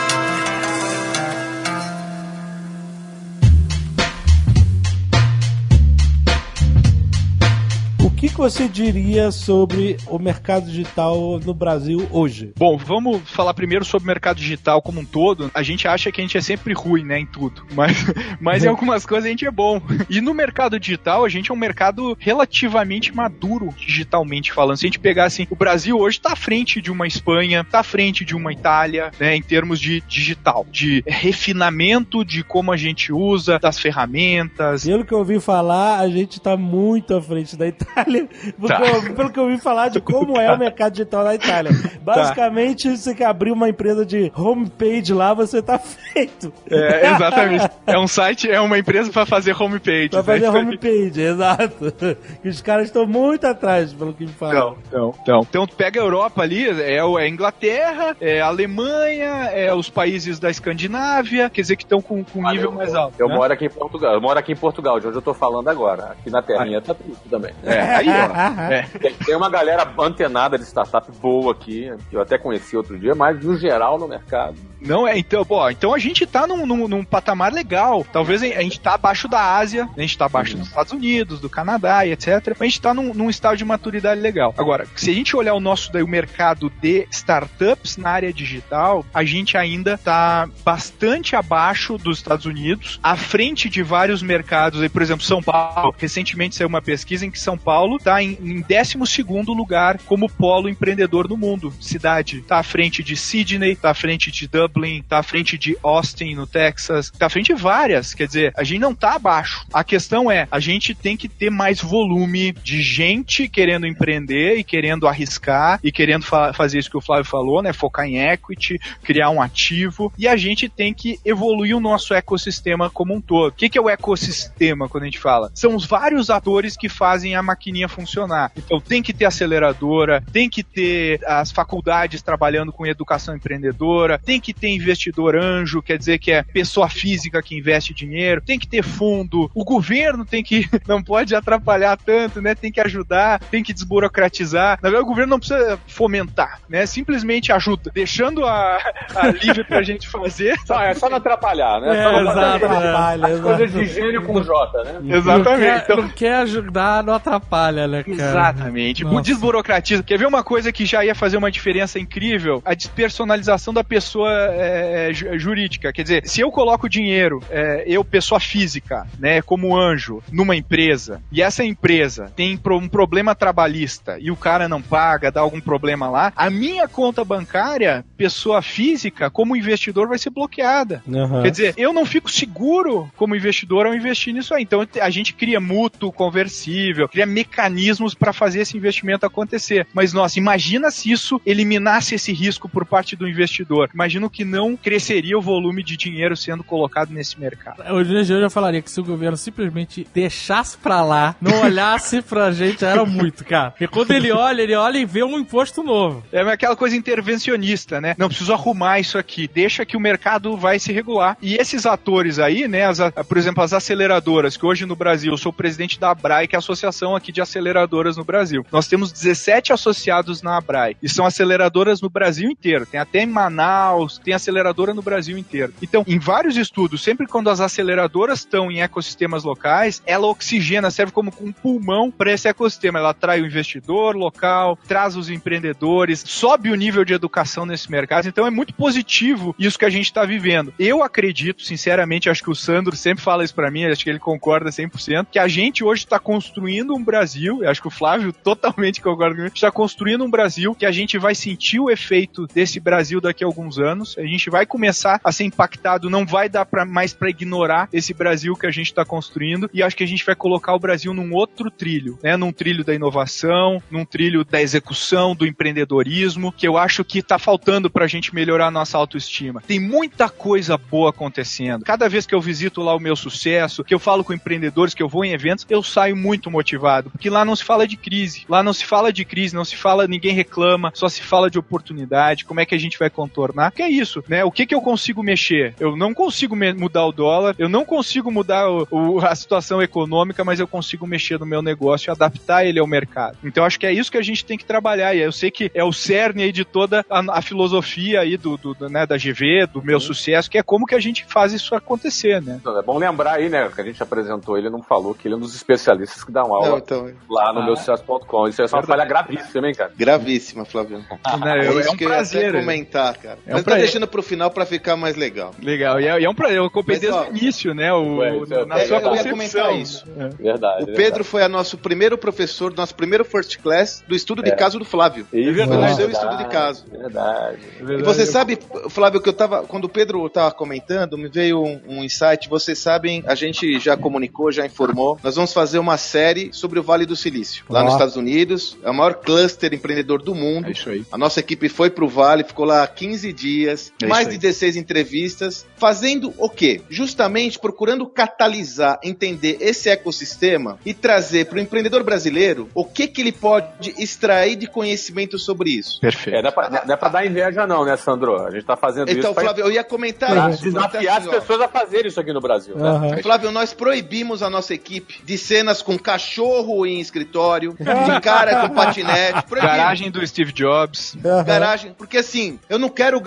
Que, 8.32 8.38
você 8.38 8.68
diria 8.68 9.32
sobre 9.32 9.98
o 10.08 10.18
mercado 10.18 10.66
digital 10.66 11.40
no 11.40 11.54
Brasil 11.54 12.08
hoje? 12.12 12.54
Bom, 12.58 12.78
vamos 12.78 13.22
falar 13.30 13.54
primeiro 13.54 13.84
sobre 13.84 14.06
o 14.06 14.08
mercado 14.08 14.38
digital 14.38 14.82
como 14.82 15.02
um 15.02 15.06
todo. 15.06 15.52
A 15.54 15.62
gente 15.62 15.88
acha 15.88 16.12
que 16.12 16.22
a 16.22 16.24
gente 16.24 16.38
é 16.38 16.42
sempre 16.42 16.74
ruim, 16.74 17.04
né, 17.04 17.20
em 17.20 17.26
tudo. 17.26 17.66
Mas, 17.74 18.06
mas 18.40 18.64
em 18.64 18.68
algumas 18.68 19.06
coisas 19.06 19.26
a 19.26 19.30
gente 19.30 19.46
é 19.46 19.52
bom. 19.52 19.82
E 20.10 20.22
no 20.22 20.34
mercado 20.34 20.80
digital, 20.80 21.26
a 21.26 21.30
gente 21.30 21.50
é 21.50 21.54
um 21.54 21.58
mercado 21.58 22.16
relativamente 22.20 23.16
maduro, 23.16 23.74
digitalmente 23.78 24.52
falando. 24.52 24.78
Se 24.78 24.86
a 24.86 24.90
gente 24.90 25.00
pegar 25.00 25.26
assim, 25.26 25.48
o 25.50 25.56
Brasil 25.56 25.98
hoje 25.98 26.18
está 26.18 26.34
à 26.34 26.36
frente 26.36 26.82
de 26.82 26.92
uma 26.92 27.08
Espanha, 27.08 27.62
está 27.62 27.80
à 27.80 27.84
frente 27.84 28.24
de 28.24 28.36
uma 28.36 28.52
Itália, 28.52 29.12
né, 29.20 29.36
em 29.36 29.42
termos 29.42 29.80
de 29.80 30.02
digital, 30.02 30.66
de 30.72 31.04
refinamento 31.08 32.24
de 32.24 32.44
como 32.44 32.72
a 32.72 32.78
gente 32.78 33.12
usa, 33.12 33.58
das 33.58 33.80
ferramentas. 33.80 34.86
Pelo 34.86 35.06
que 35.06 35.14
eu 35.14 35.20
ouvi 35.20 35.40
falar, 35.40 36.00
a 36.00 36.10
gente 36.10 36.40
tá 36.40 36.56
muito 36.56 37.16
à 37.16 37.22
frente 37.22 37.56
da 37.56 37.68
Itália. 37.68 38.21
Porque 38.60 38.74
Tá. 38.74 38.82
eu- 38.88 39.14
pelo 39.16 39.30
que 39.32 39.40
eu 39.40 39.44
ouvi 39.44 39.58
falar 39.58 39.90
de 39.90 40.00
como 40.02 40.40
é 40.40 40.52
o 40.54 40.58
mercado 40.58 40.92
digital 40.94 41.24
na 41.24 41.36
Itália. 41.36 41.72
Basicamente, 42.02 42.90
você 42.98 43.14
quer 43.16 43.26
abrir 43.26 43.52
uma 43.52 43.70
empresa 43.70 44.06
de 44.06 44.32
homepage 44.36 45.14
lá, 45.14 45.34
você 45.34 45.62
tá 45.62 45.80
feito. 45.80 46.52
É, 46.70 47.12
exatamente. 47.12 47.70
É 47.88 47.98
um 47.98 48.08
site, 48.08 48.50
é 48.50 48.60
uma 48.60 48.78
empresa 48.78 49.12
para 49.12 49.26
fazer 49.26 49.56
homepage. 49.60 50.10
Pra 50.10 50.20
né? 50.20 50.24
fazer 50.26 50.46
aí. 50.48 50.56
homepage, 50.64 51.22
exato. 51.22 51.94
Que 52.42 52.50
os 52.50 52.62
caras 52.62 52.88
estão 52.88 53.06
muito 53.06 53.46
atrás, 53.46 53.94
pelo 53.94 54.14
que 54.14 54.26
me 54.26 54.32
falam. 54.32 54.56
Então, 54.56 54.78
então, 54.88 55.16
então. 55.22 55.42
Então, 55.52 55.68
tu 55.68 55.76
pega 55.76 56.00
a 56.00 56.04
Europa 56.04 56.42
ali, 56.42 56.68
é, 56.82 57.04
o- 57.04 57.18
é 57.20 57.24
a 57.24 57.30
Inglaterra, 57.30 58.16
é 58.20 58.42
a 58.42 58.48
Alemanha, 58.48 59.50
é 59.54 59.74
os 59.74 59.90
países 59.90 60.40
da 60.40 60.50
Escandinávia, 60.50 61.50
quer 61.50 61.62
dizer 61.62 61.76
que 61.76 61.84
estão 61.84 62.02
com, 62.02 62.24
com 62.24 62.40
um 62.40 62.50
nível 62.52 62.70
eu- 62.72 62.76
mais 62.76 62.94
alto. 62.96 63.16
Eu 63.20 63.28
né? 63.28 63.36
moro 63.36 63.54
aqui 63.54 63.66
em 63.66 63.70
Portugal. 63.70 64.14
Eu 64.14 64.22
moro 64.22 64.40
aqui 64.40 64.52
em 64.52 64.56
Portugal, 64.56 65.00
de 65.00 65.08
onde 65.08 65.18
eu 65.18 65.22
tô 65.22 65.34
falando 65.34 65.68
agora. 65.68 66.12
Aqui 66.12 66.30
na 66.30 66.42
Terrinha 66.42 66.82
tá 66.82 66.94
triste 66.94 67.22
também. 67.30 67.52
É, 67.64 67.80
aí. 67.96 68.08
É. 68.72 68.82
Tem, 69.00 69.14
tem 69.14 69.36
uma 69.36 69.50
galera 69.50 69.92
antenada 70.00 70.58
de 70.58 70.64
startup 70.64 71.12
boa 71.14 71.52
aqui, 71.52 71.92
que 72.10 72.16
eu 72.16 72.22
até 72.22 72.38
conheci 72.38 72.76
outro 72.78 72.98
dia, 72.98 73.14
mas 73.16 73.44
no 73.44 73.58
geral 73.58 73.98
no 73.98 74.08
mercado. 74.08 74.56
Não 74.82 75.08
é, 75.08 75.18
então, 75.18 75.44
bom, 75.44 75.70
então 75.70 75.94
a 75.94 76.00
gente 76.00 76.26
tá 76.26 76.48
num, 76.48 76.66
num, 76.66 76.88
num 76.88 77.04
patamar 77.04 77.54
legal. 77.54 78.06
Talvez 78.12 78.42
a 78.42 78.62
gente 78.62 78.80
tá 78.80 78.96
abaixo 78.96 79.28
da 79.28 79.58
Ásia, 79.58 79.88
a 79.96 80.02
gente 80.02 80.18
tá 80.18 80.26
abaixo 80.26 80.58
dos 80.58 80.68
Estados 80.68 80.92
Unidos, 80.92 81.40
do 81.40 81.50
Canadá 81.50 82.06
e 82.06 82.12
etc. 82.12 82.48
Mas 82.50 82.62
a 82.62 82.66
gente 82.66 82.82
tá 82.82 82.94
num, 82.94 83.14
num 83.14 83.30
estado 83.30 83.58
de 83.58 83.64
maturidade 83.64 84.20
legal. 84.20 84.54
Agora, 84.58 84.88
se 84.96 85.12
a 85.12 85.14
gente 85.14 85.36
olhar 85.36 85.54
o 85.54 85.60
nosso 85.60 85.92
daí, 85.92 86.02
o 86.02 86.08
mercado 86.08 86.72
de 86.82 87.08
startups 87.12 87.98
na 87.98 88.10
área 88.10 88.34
digital, 88.34 89.06
a 89.14 89.24
gente 89.24 89.58
ainda 89.58 89.98
tá 89.98 90.50
bastante 90.66 91.36
abaixo 91.36 91.98
dos 91.98 92.18
Estados 92.18 92.46
Unidos, 92.46 93.00
à 93.04 93.16
frente 93.16 93.70
de 93.70 93.84
vários 93.84 94.24
mercados, 94.24 94.82
aí, 94.82 94.90
por 94.90 95.02
exemplo, 95.02 95.24
São 95.24 95.44
Paulo. 95.44 95.94
Recentemente 95.98 96.56
saiu 96.56 96.68
uma 96.68 96.82
pesquisa 96.82 97.26
em 97.26 97.32
que 97.32 97.40
São 97.40 97.58
Paulo 97.58 98.00
tá 98.00 98.22
em, 98.22 98.38
em 98.42 98.62
12 98.62 99.24
lugar 99.48 100.00
como 100.06 100.30
polo 100.30 100.70
empreendedor 100.70 101.28
no 101.28 101.38
mundo. 101.38 101.74
Cidade. 101.80 102.42
Tá 102.42 102.58
à 102.58 102.64
frente 102.64 103.04
de 103.04 103.16
Sydney, 103.16 103.76
tá 103.76 103.92
à 103.92 103.94
frente 103.94 104.32
de 104.32 104.48
Dublin, 104.48 104.71
tá 105.08 105.20
à 105.20 105.24
frente 105.24 105.58
de 105.58 105.78
Austin, 105.84 106.36
no 106.36 106.48
Texas, 106.48 107.12
tá 107.12 107.28
à 107.28 107.30
frente 107.30 107.54
de 107.54 107.62
várias. 107.62 108.14
Quer 108.14 108.28
dizer, 108.28 108.54
a 108.56 108.64
gente 108.64 108.80
não 108.80 108.96
tá 108.96 109.16
abaixo. 109.16 109.66
A 109.74 109.84
questão 109.84 110.32
é, 110.32 110.48
a 110.52 110.60
gente 110.60 110.94
tem 110.96 111.16
que 111.18 111.28
ter 111.28 111.50
mais 111.50 111.82
volume 111.82 112.52
de 112.64 112.82
gente 112.82 113.48
querendo 113.48 113.86
empreender 113.88 114.58
e 114.58 114.64
querendo 114.64 115.08
arriscar 115.08 115.80
e 115.84 115.92
querendo 115.92 116.24
fa- 116.24 116.54
fazer 116.54 116.80
isso 116.80 116.90
que 116.90 116.98
o 116.98 117.02
Flávio 117.02 117.26
falou, 117.26 117.62
né? 117.62 117.74
Focar 117.74 118.06
em 118.06 118.20
equity, 118.20 118.80
criar 119.04 119.30
um 119.30 119.42
ativo. 119.42 120.12
E 120.18 120.28
a 120.28 120.36
gente 120.38 120.70
tem 120.70 120.94
que 120.94 121.20
evoluir 121.26 121.76
o 121.76 121.80
nosso 121.80 122.14
ecossistema 122.14 122.90
como 122.90 123.14
um 123.14 123.22
todo. 123.22 123.52
O 123.52 123.56
que, 123.56 123.70
que 123.70 123.78
é 123.78 123.82
o 123.82 123.90
ecossistema 123.90 124.88
quando 124.88 125.04
a 125.04 125.06
gente 125.08 125.20
fala? 125.20 125.52
São 125.54 125.76
os 125.76 125.86
vários 125.86 126.30
atores 126.30 126.78
que 126.78 126.90
fazem 126.90 127.36
a 127.36 127.44
maquininha 127.44 127.88
funcionar. 127.88 128.52
Então 128.56 128.80
tem 128.80 129.02
que 129.02 129.14
ter 129.14 129.26
aceleradora, 129.26 130.24
tem 130.32 130.50
que 130.50 130.64
ter 130.64 131.20
as 131.26 131.52
faculdades 131.52 132.22
trabalhando 132.22 132.72
com 132.72 132.86
educação 132.86 133.36
empreendedora, 133.36 134.20
tem 134.20 134.40
que 134.40 134.54
ter 134.62 134.70
investidor 134.70 135.36
anjo, 135.36 135.82
quer 135.82 135.98
dizer 135.98 136.20
que 136.20 136.32
é 136.32 136.44
pessoa 136.44 136.88
física 136.88 137.42
que 137.42 137.58
investe 137.58 137.94
dinheiro, 137.94 138.42
tem 138.42 138.60
que 138.60 138.68
ter 138.68 138.84
fundo, 138.84 139.50
o 139.56 139.64
governo 139.66 140.24
tem 140.24 140.44
que 140.44 140.70
não 140.88 141.02
pode 141.02 141.34
atrapalhar 141.36 141.98
tanto, 141.98 142.42
né? 142.42 142.54
Tem 142.54 142.72
que 142.72 142.80
ajudar, 142.80 143.40
tem 143.52 143.64
que 143.64 143.74
desburocratizar. 143.74 144.78
Na 144.82 144.90
verdade, 144.90 145.04
o 145.04 145.08
governo 145.08 145.32
não 145.32 145.40
precisa 145.40 145.80
fomentar, 145.88 146.60
né? 146.70 146.86
Simplesmente 146.86 147.52
ajuda, 147.52 147.90
deixando 147.94 148.46
a, 148.46 148.78
a 149.16 149.28
livre 149.28 149.64
pra 149.64 149.82
gente 149.82 150.08
fazer. 150.08 150.56
Só, 150.66 150.80
é 150.82 150.94
só 150.94 151.10
não 151.10 151.18
atrapalhar, 151.18 151.82
né? 151.82 151.98
É, 152.00 152.04
só 152.04 152.12
não 152.12 152.22
exato, 152.22 152.40
atrapalhar. 152.40 152.78
Atrapalha, 152.80 153.26
As 153.26 153.32
exato. 153.32 153.48
coisas 153.48 153.72
de 153.72 153.86
gênio 153.88 154.22
com 154.24 154.42
J, 154.44 154.84
né? 154.84 155.00
Não 155.02 155.16
Exatamente. 155.18 155.62
quer, 155.62 155.84
Então, 155.84 155.98
não 155.98 156.10
quer 156.10 156.36
ajudar, 156.36 157.04
não 157.04 157.14
atrapalha, 157.14 157.88
né, 157.88 158.04
cara? 158.04 158.14
Exatamente. 158.14 159.04
Nossa. 159.04 159.16
O 159.16 159.22
desburocratiza. 159.22 160.04
Quer 160.04 160.18
ver 160.18 160.28
uma 160.28 160.44
coisa 160.44 160.72
que 160.72 160.86
já 160.86 161.04
ia 161.04 161.16
fazer 161.16 161.38
uma 161.38 161.50
diferença 161.52 162.00
incrível? 162.00 162.62
A 162.66 162.74
despersonalização 162.74 163.74
da 163.74 163.84
pessoa 163.84 164.30
é, 164.54 165.14
ju- 165.14 165.38
jurídica. 165.38 165.92
Quer 165.94 166.04
dizer, 166.04 166.28
se 166.28 166.42
eu 166.42 166.52
coloco 166.52 166.90
dinheiro, 166.90 167.42
é, 167.50 167.84
eu, 167.88 168.04
pessoa 168.04 168.40
física, 168.40 169.08
né, 169.20 169.42
como 169.42 169.78
anjo, 169.78 170.22
numa 170.32 170.56
empresa, 170.56 171.22
e 171.32 171.42
essa 171.42 171.64
empresa 171.64 172.32
tem 172.36 172.60
um 172.72 172.88
problema 172.88 173.36
trabalhista 173.36 174.18
e 174.20 174.32
o 174.32 174.36
cara 174.36 174.68
não 174.70 174.82
paga, 174.82 175.32
dá 175.32 175.42
algum 175.42 175.60
problema 175.62 176.10
lá, 176.10 176.32
a 176.36 176.50
minha 176.50 176.88
conta 176.88 177.24
bancária, 177.24 178.06
pessoa 178.18 178.62
física, 178.62 179.30
como 179.30 179.56
investidor, 179.56 180.08
vai 180.08 180.18
ser 180.18 180.30
bloqueada. 180.30 181.04
Aham. 181.12 181.44
Quer 181.44 181.52
dizer, 181.52 181.74
eu 181.78 181.94
não 181.94 182.06
fico 182.06 182.30
seguro 182.32 183.10
como 183.18 183.36
investidor 183.36 183.86
ao 183.86 183.94
investir 183.96 184.34
nisso 184.34 184.54
aí. 184.54 184.64
Então 184.64 184.86
a 185.02 185.10
gente 185.10 185.34
cria 185.34 185.60
mútuo 185.60 186.12
conversível, 186.12 187.08
cria 187.08 187.26
mecanismos 187.26 188.14
para 188.14 188.34
fazer 188.34 188.62
esse 188.62 188.78
investimento 188.78 189.26
acontecer. 189.26 189.88
Mas 189.94 190.14
nossa, 190.14 190.40
imagina 190.40 190.90
se 190.92 191.12
isso 191.12 191.42
eliminasse 191.46 192.16
esse 192.16 192.32
risco 192.32 192.70
por 192.70 192.86
parte 192.86 193.16
do 193.16 193.28
investidor. 193.28 193.90
Imagino 193.94 194.30
que 194.30 194.41
não 194.44 194.76
cresceria 194.76 195.38
o 195.38 195.42
volume 195.42 195.84
de 195.84 195.98
dinheiro 195.98 196.36
sendo 196.36 196.64
colocado 196.64 197.12
nesse 197.12 197.40
mercado. 197.40 197.82
Hoje 197.92 198.16
em 198.16 198.24
dia 198.24 198.36
eu 198.36 198.42
já 198.42 198.50
falaria 198.50 198.82
que 198.82 198.92
se 198.92 199.00
o 199.00 199.04
governo 199.04 199.38
simplesmente 199.38 200.08
deixasse 200.14 200.78
pra 200.78 201.04
lá, 201.04 201.36
não 201.42 201.62
olhasse 201.62 202.22
pra 202.22 202.52
gente, 202.52 202.84
era 202.84 203.06
muito, 203.06 203.44
cara. 203.46 203.72
Porque 203.72 203.88
quando 203.88 204.12
ele 204.12 204.32
olha, 204.32 204.62
ele 204.62 204.76
olha 204.76 204.98
e 204.98 205.06
vê 205.06 205.24
um 205.24 205.40
imposto 205.40 205.84
novo. 205.84 206.24
É 206.32 206.42
aquela 206.42 206.76
coisa 206.76 206.96
intervencionista, 206.96 208.00
né? 208.00 208.16
Não 208.18 208.28
preciso 208.28 208.54
arrumar 208.54 209.00
isso 209.00 209.18
aqui. 209.18 209.48
Deixa 209.48 209.86
que 209.86 209.98
o 209.98 210.00
mercado 210.00 210.56
vai 210.58 210.80
se 210.80 210.92
regular. 210.92 211.38
E 211.42 211.56
esses 211.56 211.86
atores 211.86 212.40
aí, 212.40 212.68
né? 212.68 212.86
as 212.86 213.02
por 213.28 213.38
exemplo, 213.38 213.64
as 213.64 213.74
aceleradoras, 213.74 214.58
que 214.58 214.66
hoje 214.66 214.86
no 214.86 214.96
Brasil, 214.96 215.32
eu 215.32 215.38
sou 215.38 215.52
presidente 215.52 216.00
da 216.00 216.12
ABRAE, 216.12 216.48
que 216.48 216.56
é 216.56 216.58
a 216.58 216.60
Associação 216.60 217.16
aqui 217.16 217.32
de 217.32 217.42
Aceleradoras 217.42 218.18
no 218.18 218.24
Brasil. 218.24 218.66
Nós 218.72 218.88
temos 218.88 219.12
17 219.12 219.74
associados 219.74 220.42
na 220.42 220.58
ABRAE. 220.58 220.98
E 221.02 221.10
são 221.10 221.26
aceleradoras 221.26 222.02
no 222.02 222.10
Brasil 222.10 222.50
inteiro. 222.50 222.86
Tem 222.86 223.00
até 223.00 223.24
em 223.24 223.28
Manaus, 223.28 224.20
tem 224.20 224.31
aceleradora 224.34 224.94
no 224.94 225.02
Brasil 225.02 225.38
inteiro. 225.38 225.74
Então, 225.82 226.04
em 226.08 226.20
vários 226.20 226.58
estudos, 226.58 227.04
sempre 227.04 227.28
quando 227.28 227.50
as 227.50 227.62
aceleradoras 227.62 228.40
estão 228.40 228.72
em 228.72 228.82
ecossistemas 228.82 229.44
locais, 229.44 230.02
ela 230.06 230.28
oxigena, 230.28 230.92
serve 230.92 231.12
como 231.12 231.32
um 231.42 231.52
pulmão 231.52 232.12
para 232.12 232.32
esse 232.32 232.48
ecossistema. 232.48 233.00
Ela 233.00 233.12
atrai 233.12 233.42
o 233.42 233.46
investidor 233.46 234.16
local, 234.16 234.78
traz 234.88 235.16
os 235.16 235.30
empreendedores, 235.30 236.24
sobe 236.26 236.70
o 236.70 236.76
nível 236.76 237.04
de 237.06 237.14
educação 237.14 237.66
nesse 237.66 237.90
mercado. 237.90 238.28
Então, 238.28 238.46
é 238.46 238.52
muito 238.52 238.74
positivo 238.74 239.56
isso 239.58 239.80
que 239.80 239.86
a 239.86 239.90
gente 239.90 240.06
está 240.06 240.26
vivendo. 240.26 240.74
Eu 240.80 241.04
acredito, 241.04 241.64
sinceramente, 241.64 242.30
acho 242.30 242.44
que 242.44 242.50
o 242.50 242.56
Sandro 242.56 242.96
sempre 242.96 243.24
fala 243.24 243.44
isso 243.44 243.56
para 243.56 243.72
mim, 243.72 243.86
acho 243.86 244.04
que 244.04 244.10
ele 244.10 244.20
concorda 244.20 244.70
100%, 244.70 245.28
que 245.32 245.40
a 245.40 245.48
gente 245.48 245.84
hoje 245.84 246.04
está 246.04 246.20
construindo 246.20 246.96
um 246.96 247.04
Brasil, 247.04 247.68
acho 247.68 247.82
que 247.82 247.88
o 247.88 247.92
Flávio 247.92 248.32
totalmente 248.44 249.02
concorda 249.02 249.36
comigo, 249.36 249.56
está 249.56 249.72
construindo 249.72 250.24
um 250.24 250.30
Brasil 250.30 250.76
que 250.76 250.86
a 250.86 250.92
gente 250.92 251.18
vai 251.18 251.36
sentir 251.36 251.80
o 251.80 251.90
efeito 251.90 252.48
desse 252.48 252.80
Brasil 252.80 253.22
daqui 253.22 253.44
a 253.44 253.48
alguns 253.48 253.78
anos, 253.78 254.11
anos, 254.12 254.18
a 254.18 254.26
gente 254.32 254.50
vai 254.50 254.66
começar 254.66 255.20
a 255.24 255.32
ser 255.32 255.44
impactado, 255.44 256.10
não 256.10 256.26
vai 256.26 256.50
dar 256.50 256.66
pra, 256.66 256.86
mais 256.86 257.14
para 257.14 257.30
ignorar 257.30 257.90
esse 257.94 258.14
Brasil 258.14 258.56
que 258.56 258.66
a 258.66 258.72
gente 258.72 258.88
está 258.88 259.06
construindo 259.06 259.70
e 259.74 259.84
acho 259.84 259.96
que 259.96 260.04
a 260.04 260.08
gente 260.08 260.26
vai 260.26 260.36
colocar 260.36 260.74
o 260.74 260.80
Brasil 260.80 261.14
num 261.14 261.34
outro 261.34 261.70
trilho, 261.70 262.18
né? 262.24 262.36
Num 262.36 262.52
trilho 262.52 262.84
da 262.84 262.94
inovação, 262.94 263.82
num 263.90 264.06
trilho 264.06 264.44
da 264.44 264.62
execução, 264.62 265.36
do 265.36 265.46
empreendedorismo, 265.46 266.52
que 266.52 266.68
eu 266.68 266.78
acho 266.78 267.04
que 267.04 267.20
está 267.20 267.38
faltando 267.38 267.90
para 267.90 268.06
a 268.06 268.08
gente 268.08 268.34
melhorar 268.34 268.68
a 268.68 268.72
nossa 268.72 268.98
autoestima. 268.98 269.62
Tem 269.62 269.80
muita 269.80 270.30
coisa 270.30 270.78
boa 270.78 271.10
acontecendo. 271.10 271.84
Cada 271.86 272.10
vez 272.10 272.26
que 272.26 272.36
eu 272.36 272.42
visito 272.42 272.82
lá 272.82 272.96
o 272.96 273.00
meu 273.00 273.16
sucesso, 273.16 273.84
que 273.84 273.94
eu 273.94 274.00
falo 274.00 274.24
com 274.24 274.34
empreendedores, 274.34 274.94
que 274.94 275.04
eu 275.04 275.10
vou 275.10 275.26
em 275.26 275.34
eventos, 275.34 275.66
eu 275.70 275.84
saio 275.84 276.16
muito 276.16 276.50
motivado, 276.50 277.10
porque 277.10 277.30
lá 277.30 277.46
não 277.46 277.56
se 277.56 277.64
fala 277.64 277.88
de 277.88 277.98
crise, 277.98 278.46
lá 278.48 278.64
não 278.64 278.74
se 278.74 278.86
fala 278.86 279.12
de 279.12 279.26
crise, 279.26 279.56
não 279.56 279.66
se 279.66 279.76
fala, 279.76 280.08
ninguém 280.08 280.34
reclama, 280.34 280.92
só 280.94 281.08
se 281.08 281.22
fala 281.22 281.50
de 281.50 281.60
oportunidade, 281.60 282.46
como 282.46 282.60
é 282.60 282.66
que 282.66 282.76
a 282.76 282.78
gente 282.78 282.98
vai 282.98 283.10
contornar. 283.10 283.72
Que 283.72 283.84
é 283.84 283.90
isso, 283.90 284.01
né? 284.28 284.44
O 284.44 284.52
que 284.52 284.66
que 284.66 284.76
eu 284.76 284.82
consigo 284.82 285.24
mexer? 285.24 285.74
Eu 285.80 285.96
não 285.96 286.14
consigo 286.14 286.56
mudar 286.56 287.06
o 287.06 287.12
dólar, 287.12 287.56
eu 287.58 287.70
não 287.70 287.86
consigo 287.86 288.32
mudar 288.32 288.70
o, 288.70 288.88
o, 288.92 289.20
a 289.20 289.36
situação 289.36 289.82
econômica, 289.82 290.44
mas 290.44 290.60
eu 290.60 290.68
consigo 290.68 291.08
mexer 291.08 291.40
no 291.40 291.46
meu 291.46 291.62
negócio 291.62 292.10
e 292.10 292.12
adaptar 292.12 292.66
ele 292.66 292.80
ao 292.80 292.88
mercado. 292.88 293.38
Então 293.44 293.66
acho 293.66 293.80
que 293.80 293.86
é 293.86 293.94
isso 293.94 294.12
que 294.12 294.18
a 294.18 294.24
gente 294.24 294.46
tem 294.46 294.58
que 294.58 294.66
trabalhar. 294.66 295.14
E 295.16 295.20
eu 295.20 295.32
sei 295.32 295.52
que 295.52 295.72
é 295.74 295.84
o 295.84 295.94
cerne 295.94 296.44
aí 296.44 296.52
de 296.52 296.66
toda 296.66 297.06
a, 297.10 297.38
a 297.38 297.42
filosofia 297.42 298.22
aí 298.22 298.38
do, 298.38 298.58
do, 298.58 298.74
do, 298.74 298.90
né, 298.90 299.06
da 299.06 299.18
GV, 299.18 299.68
do 299.74 299.82
meu 299.82 300.00
sucesso, 300.00 300.50
que 300.50 300.58
é 300.58 300.64
como 300.64 300.86
que 300.86 300.96
a 300.96 301.00
gente 301.00 301.26
faz 301.26 301.54
isso 301.54 301.76
acontecer, 301.76 302.42
né? 302.42 302.60
É 302.66 302.82
bom 302.82 302.98
lembrar 302.98 303.34
aí, 303.34 303.50
né, 303.50 303.70
que 303.74 303.82
a 303.82 303.84
gente 303.84 304.02
apresentou, 304.02 304.58
ele 304.58 304.70
não 304.70 304.82
falou 304.82 305.14
que 305.14 305.28
ele 305.28 305.36
é 305.36 305.38
um 305.38 305.42
dos 305.42 305.56
especialistas 305.56 306.24
que 306.24 306.32
dão 306.32 306.54
aula 306.54 306.70
não, 306.70 306.78
então... 306.78 307.12
lá 307.30 307.54
no 307.54 307.60
ah, 307.60 307.66
meu 307.66 307.76
sucesso.com. 307.76 308.48
Isso 308.48 308.62
é 308.62 308.68
só 308.68 308.78
uma 308.78 308.84
falha 308.84 309.06
gravíssima, 309.06 309.68
hein, 309.68 309.76
cara? 309.76 309.92
Gravíssima, 309.96 310.66
Flávio. 310.66 311.00
Não, 311.00 311.48
é, 311.48 311.66
é, 311.66 311.92
um 311.92 311.98
prazer. 311.98 312.54
comentar, 312.54 313.18
cara. 313.18 313.40
É 313.46 313.56
um 313.56 313.64
tá 313.64 313.72
deixando 313.92 314.08
pro 314.08 314.24
final 314.24 314.50
pra 314.50 314.66
ficar 314.66 314.96
mais 314.96 315.16
legal. 315.16 315.54
Legal. 315.62 316.00
E 316.00 316.08
é, 316.08 316.24
é 316.24 316.30
um 316.30 316.34
prazer. 316.34 316.58
Eu 316.58 316.70
comprei 316.70 316.98
desde 317.00 317.18
o 317.18 317.36
início, 317.36 317.74
né? 317.74 317.92
O, 317.94 318.18
Ué, 318.18 318.32
na 318.66 318.80
é, 318.80 318.86
sua 318.86 319.00
eu 319.00 319.16
ia 319.16 319.30
comentar 319.30 319.76
isso. 319.76 320.06
É. 320.18 320.30
Verdade. 320.30 320.84
O 320.84 320.86
Pedro 320.88 320.98
verdade. 320.98 321.24
foi 321.26 321.44
a 321.44 321.50
nosso 321.50 321.78
primeiro 321.78 322.18
professor, 322.18 322.74
nosso 322.76 322.96
primeiro 322.96 323.26
first 323.26 323.58
class 323.58 324.04
do 324.08 324.16
estudo 324.16 324.42
de 324.42 324.56
caso 324.56 324.80
do 324.80 324.86
Flávio. 324.86 325.28
É 325.34 325.52
verdade. 325.52 325.94
Do 325.94 325.96
seu 325.96 326.10
estudo 326.10 326.38
de 326.38 326.46
caso. 326.46 326.86
Verdade. 326.90 327.60
E 327.80 328.04
você 328.04 328.26
sabe, 328.26 328.58
Flávio, 328.90 329.22
que 329.22 329.30
eu 329.30 329.34
tava. 329.34 329.64
Quando 329.64 329.86
o 329.86 329.90
Pedro 329.90 330.28
tava 330.30 330.52
comentando, 330.52 331.18
me 331.18 331.28
veio 331.28 331.64
um, 331.64 331.82
um 331.88 332.04
insight. 332.04 332.48
Vocês 332.50 332.80
sabem, 332.80 333.24
a 333.26 333.36
gente 333.36 333.80
já 333.80 333.98
comunicou, 333.98 334.52
já 334.52 334.66
informou. 334.66 335.20
Nós 335.24 335.36
vamos 335.36 335.54
fazer 335.54 335.80
uma 335.80 335.98
série 335.98 336.52
sobre 336.54 336.80
o 336.80 336.84
Vale 336.84 337.06
do 337.06 337.16
Silício, 337.16 337.66
lá 337.70 337.84
nos 337.84 337.94
Estados 337.94 338.16
Unidos. 338.16 338.78
É 338.84 338.90
o 338.90 338.94
maior 338.94 339.16
cluster 339.16 339.74
empreendedor 339.74 340.22
do 340.22 340.34
mundo. 340.34 340.68
É 340.68 340.72
isso 340.72 340.90
aí. 340.90 341.04
A 341.12 341.18
nossa 341.18 341.40
equipe 341.40 341.68
foi 341.70 341.90
pro 341.90 342.08
Vale, 342.08 342.44
ficou 342.44 342.66
lá 342.66 342.86
15 342.88 343.34
dias, 343.34 343.81
é 344.02 344.06
mais 344.06 344.28
de 344.28 344.38
16 344.38 344.76
entrevistas, 344.76 345.66
fazendo 345.78 346.34
o 346.38 346.50
quê? 346.50 346.82
Justamente 346.90 347.60
procurando 347.60 348.06
catalisar, 348.08 349.00
entender 349.04 349.58
esse 349.60 349.90
ecossistema 349.90 350.78
e 350.86 350.94
trazer 350.94 351.46
para 351.46 351.58
o 351.58 351.62
empreendedor 351.62 352.04
brasileiro 352.04 352.70
o 352.74 352.86
que, 352.86 353.08
que 353.08 353.22
ele 353.22 353.32
pode 353.32 353.94
extrair 353.98 354.56
de 354.56 354.68
conhecimento 354.68 355.38
sobre 355.40 355.72
isso. 355.72 356.00
Perfeito. 356.00 356.38
É, 356.38 356.42
não 356.42 356.94
é 356.94 356.98
para 356.98 357.10
dar 357.10 357.26
inveja, 357.26 357.66
não, 357.66 357.86
né, 357.86 357.96
Sandro? 357.98 358.36
A 358.38 358.52
gente 358.52 358.62
está 358.62 358.76
fazendo 358.76 359.10
então, 359.10 359.20
isso. 359.20 359.30
Então, 359.32 359.44
Flávio, 359.44 359.66
eu 359.66 359.72
ia 359.72 359.84
comentar 359.84 360.32
pra 360.32 360.50
isso. 360.52 360.64
Desafiar 360.64 361.18
as 361.18 361.28
pessoas 361.28 361.62
a 361.62 361.68
fazer 361.68 362.06
isso 362.06 362.20
aqui 362.20 362.34
no 362.34 362.42
Brasil. 362.42 362.76
Uhum. 362.76 363.12
Né? 363.12 363.22
Flávio, 363.22 363.52
nós 363.52 363.74
proibimos 363.74 364.42
a 364.44 364.50
nossa 364.50 364.74
equipe 364.74 365.22
de 365.24 365.38
cenas 365.38 365.82
com 365.82 365.98
cachorro 365.98 366.86
em 366.86 367.00
escritório, 367.00 367.76
de 367.78 368.22
cara 368.22 368.68
com 368.68 368.74
patinete. 368.74 369.44
Proibimos. 369.48 369.78
Garagem 369.78 370.12
do 370.12 370.26
Steve 370.26 370.52
Jobs. 370.52 371.16
Uhum. 371.16 371.44
Garagem. 371.44 371.94
Porque 371.98 372.18
assim, 372.18 372.60
eu 372.70 372.80
não 372.80 372.90
quero 372.90 373.20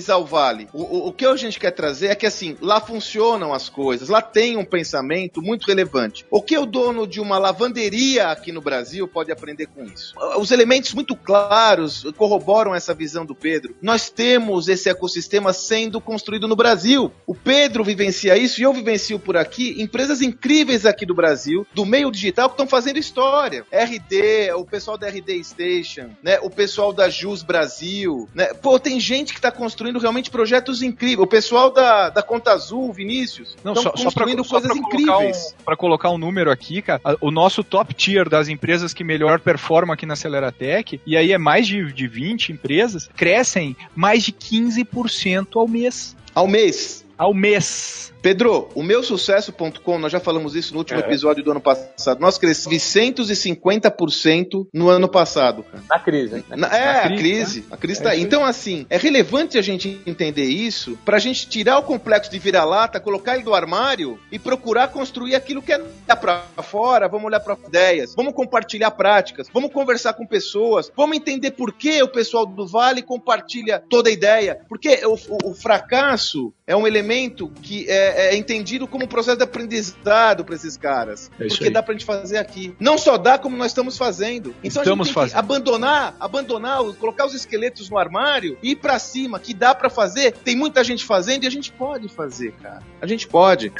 glamorizar 0.00 0.18
o 0.18 0.24
Vale. 0.24 0.68
O, 0.72 0.82
o, 0.82 1.08
o 1.08 1.12
que 1.12 1.26
a 1.26 1.36
gente 1.36 1.60
quer 1.60 1.70
trazer 1.70 2.08
é 2.08 2.14
que 2.14 2.26
assim, 2.26 2.56
lá 2.60 2.80
funcionam 2.80 3.52
as 3.52 3.68
coisas, 3.68 4.08
lá 4.08 4.22
tem 4.22 4.56
um 4.56 4.64
pensamento 4.64 5.42
muito 5.42 5.66
relevante. 5.66 6.24
O 6.30 6.42
que 6.42 6.56
o 6.56 6.66
dono 6.66 7.06
de 7.06 7.20
uma 7.20 7.38
lavanderia 7.38 8.28
aqui 8.28 8.50
no 8.50 8.60
Brasil 8.60 9.06
pode 9.06 9.30
aprender 9.30 9.66
com 9.66 9.84
isso? 9.84 10.14
Os 10.38 10.50
elementos 10.50 10.94
muito 10.94 11.14
claros 11.14 12.04
corroboram 12.16 12.74
essa 12.74 12.94
visão 12.94 13.24
do 13.24 13.34
Pedro. 13.34 13.74
Nós 13.82 14.10
temos 14.10 14.68
esse 14.68 14.88
ecossistema 14.88 15.52
sendo 15.52 16.00
construído 16.00 16.48
no 16.48 16.56
Brasil. 16.56 17.12
O 17.26 17.34
Pedro 17.34 17.84
vivencia 17.84 18.36
isso 18.36 18.60
e 18.60 18.64
eu 18.64 18.72
vivencio 18.72 19.18
por 19.18 19.36
aqui 19.36 19.80
empresas 19.80 20.22
incríveis 20.22 20.86
aqui 20.86 21.04
do 21.04 21.14
Brasil, 21.14 21.66
do 21.74 21.84
meio 21.84 22.10
digital, 22.10 22.48
que 22.48 22.54
estão 22.54 22.66
fazendo 22.66 22.98
história. 22.98 23.64
RD, 23.70 24.52
o 24.56 24.64
pessoal 24.64 24.96
da 24.96 25.08
RD 25.08 25.42
Station, 25.44 26.10
né? 26.22 26.38
O 26.40 26.50
pessoal 26.50 26.92
da 26.92 27.08
Jus 27.08 27.42
Brasil, 27.42 28.28
né? 28.34 28.52
Pô, 28.54 28.78
tem 28.78 28.98
gente 29.00 29.32
que 29.32 29.38
está 29.38 29.50
construindo 29.50 29.89
realmente 29.98 30.30
projetos 30.30 30.82
incríveis. 30.82 31.18
O 31.18 31.26
pessoal 31.26 31.70
da, 31.70 32.08
da 32.10 32.22
Conta 32.22 32.52
Azul, 32.52 32.92
Vinícius, 32.92 33.56
estão 33.56 33.74
construindo 33.74 34.44
só 34.44 34.60
pra, 34.60 34.68
coisas 34.68 34.78
só 34.78 34.88
pra 34.88 35.00
incríveis. 35.00 35.54
Um, 35.60 35.64
para 35.64 35.76
colocar 35.76 36.10
um 36.10 36.18
número 36.18 36.50
aqui, 36.50 36.82
cara, 36.82 37.00
o 37.20 37.30
nosso 37.30 37.64
top 37.64 37.94
tier 37.94 38.28
das 38.28 38.48
empresas 38.48 38.94
que 38.94 39.02
melhor 39.02 39.40
performam 39.40 39.92
aqui 39.92 40.06
na 40.06 40.14
Aceleratec, 40.14 41.00
e 41.06 41.16
aí 41.16 41.32
é 41.32 41.38
mais 41.38 41.66
de, 41.66 41.92
de 41.92 42.06
20 42.06 42.52
empresas, 42.52 43.08
crescem 43.16 43.76
mais 43.94 44.22
de 44.22 44.32
15% 44.32 45.56
ao 45.56 45.66
mês. 45.66 46.16
Ao 46.34 46.46
mês? 46.46 47.04
Ao 47.20 47.34
mês. 47.34 48.10
Pedro, 48.22 48.68
o 48.74 48.82
meu 48.82 49.02
sucesso.com, 49.02 49.98
nós 49.98 50.12
já 50.12 50.20
falamos 50.20 50.54
isso 50.54 50.72
no 50.72 50.78
último 50.78 51.00
é. 51.00 51.02
episódio 51.02 51.42
do 51.42 51.50
ano 51.50 51.60
passado. 51.60 52.20
Nós 52.20 52.38
crescemos 52.38 52.82
150% 52.82 54.68
no 54.72 54.88
ano 54.88 55.08
passado. 55.08 55.64
Na 55.88 55.98
crise? 55.98 56.44
Na, 56.48 56.66
é, 56.68 56.94
Na 56.94 57.02
crise, 57.02 57.14
a 57.14 57.16
crise. 57.16 57.60
Né? 57.60 57.66
A 57.70 57.76
crise 57.76 58.02
tá 58.02 58.10
aí. 58.10 58.20
Então, 58.20 58.44
assim, 58.44 58.86
é 58.90 58.96
relevante 58.96 59.58
a 59.58 59.62
gente 59.62 60.00
entender 60.06 60.44
isso 60.44 60.98
pra 61.04 61.18
gente 61.18 61.48
tirar 61.48 61.78
o 61.78 61.82
complexo 61.82 62.30
de 62.30 62.38
vira-lata, 62.38 63.00
colocar 63.00 63.34
ele 63.34 63.44
do 63.44 63.54
armário 63.54 64.18
e 64.30 64.38
procurar 64.38 64.88
construir 64.88 65.34
aquilo 65.34 65.62
que 65.62 65.72
é 65.72 65.80
pra 66.14 66.42
fora. 66.62 67.08
Vamos 67.08 67.26
olhar 67.26 67.40
para 67.40 67.56
ideias, 67.66 68.14
vamos 68.14 68.34
compartilhar 68.34 68.90
práticas, 68.90 69.46
vamos 69.52 69.72
conversar 69.72 70.12
com 70.12 70.26
pessoas, 70.26 70.90
vamos 70.94 71.16
entender 71.16 71.52
por 71.52 71.72
que 71.72 72.02
o 72.02 72.08
pessoal 72.08 72.44
do 72.44 72.66
Vale 72.66 73.02
compartilha 73.02 73.82
toda 73.88 74.10
a 74.10 74.12
ideia. 74.12 74.60
Porque 74.68 75.00
o, 75.06 75.14
o, 75.14 75.50
o 75.50 75.54
fracasso 75.54 76.52
é 76.66 76.76
um 76.76 76.86
elemento 76.86 77.09
que 77.48 77.88
é 77.88 78.00
é, 78.00 78.34
é, 78.34 78.36
entendido 78.36 78.86
como 78.86 79.04
um 79.04 79.08
processo 79.08 79.36
de 79.36 79.44
aprendizado 79.44 80.44
para 80.44 80.54
esses 80.54 80.76
caras. 80.76 81.30
É 81.38 81.46
porque 81.48 81.64
aí. 81.64 81.70
dá 81.70 81.82
pra 81.82 81.92
gente 81.92 82.04
fazer 82.04 82.38
aqui. 82.38 82.74
Não 82.80 82.96
só 82.96 83.18
dá, 83.18 83.38
como 83.38 83.56
nós 83.56 83.68
estamos 83.68 83.98
fazendo. 83.98 84.54
Então 84.62 84.82
estamos 84.82 85.06
a 85.06 85.08
gente 85.08 85.14
tem 85.14 85.14
fazendo. 85.14 85.32
que 85.32 85.38
abandonar, 85.38 86.16
abandonar, 86.18 86.82
colocar 86.94 87.26
os 87.26 87.34
esqueletos 87.34 87.90
no 87.90 87.98
armário 87.98 88.56
e 88.62 88.70
ir 88.70 88.76
pra 88.76 88.98
cima, 88.98 89.38
que 89.38 89.52
dá 89.52 89.74
para 89.74 89.90
fazer. 89.90 90.32
Tem 90.32 90.56
muita 90.56 90.82
gente 90.82 91.04
fazendo 91.04 91.44
e 91.44 91.46
a 91.46 91.50
gente 91.50 91.70
pode 91.72 92.08
fazer, 92.08 92.52
cara. 92.52 92.82
A 93.00 93.06
gente 93.06 93.26
pode 93.28 93.72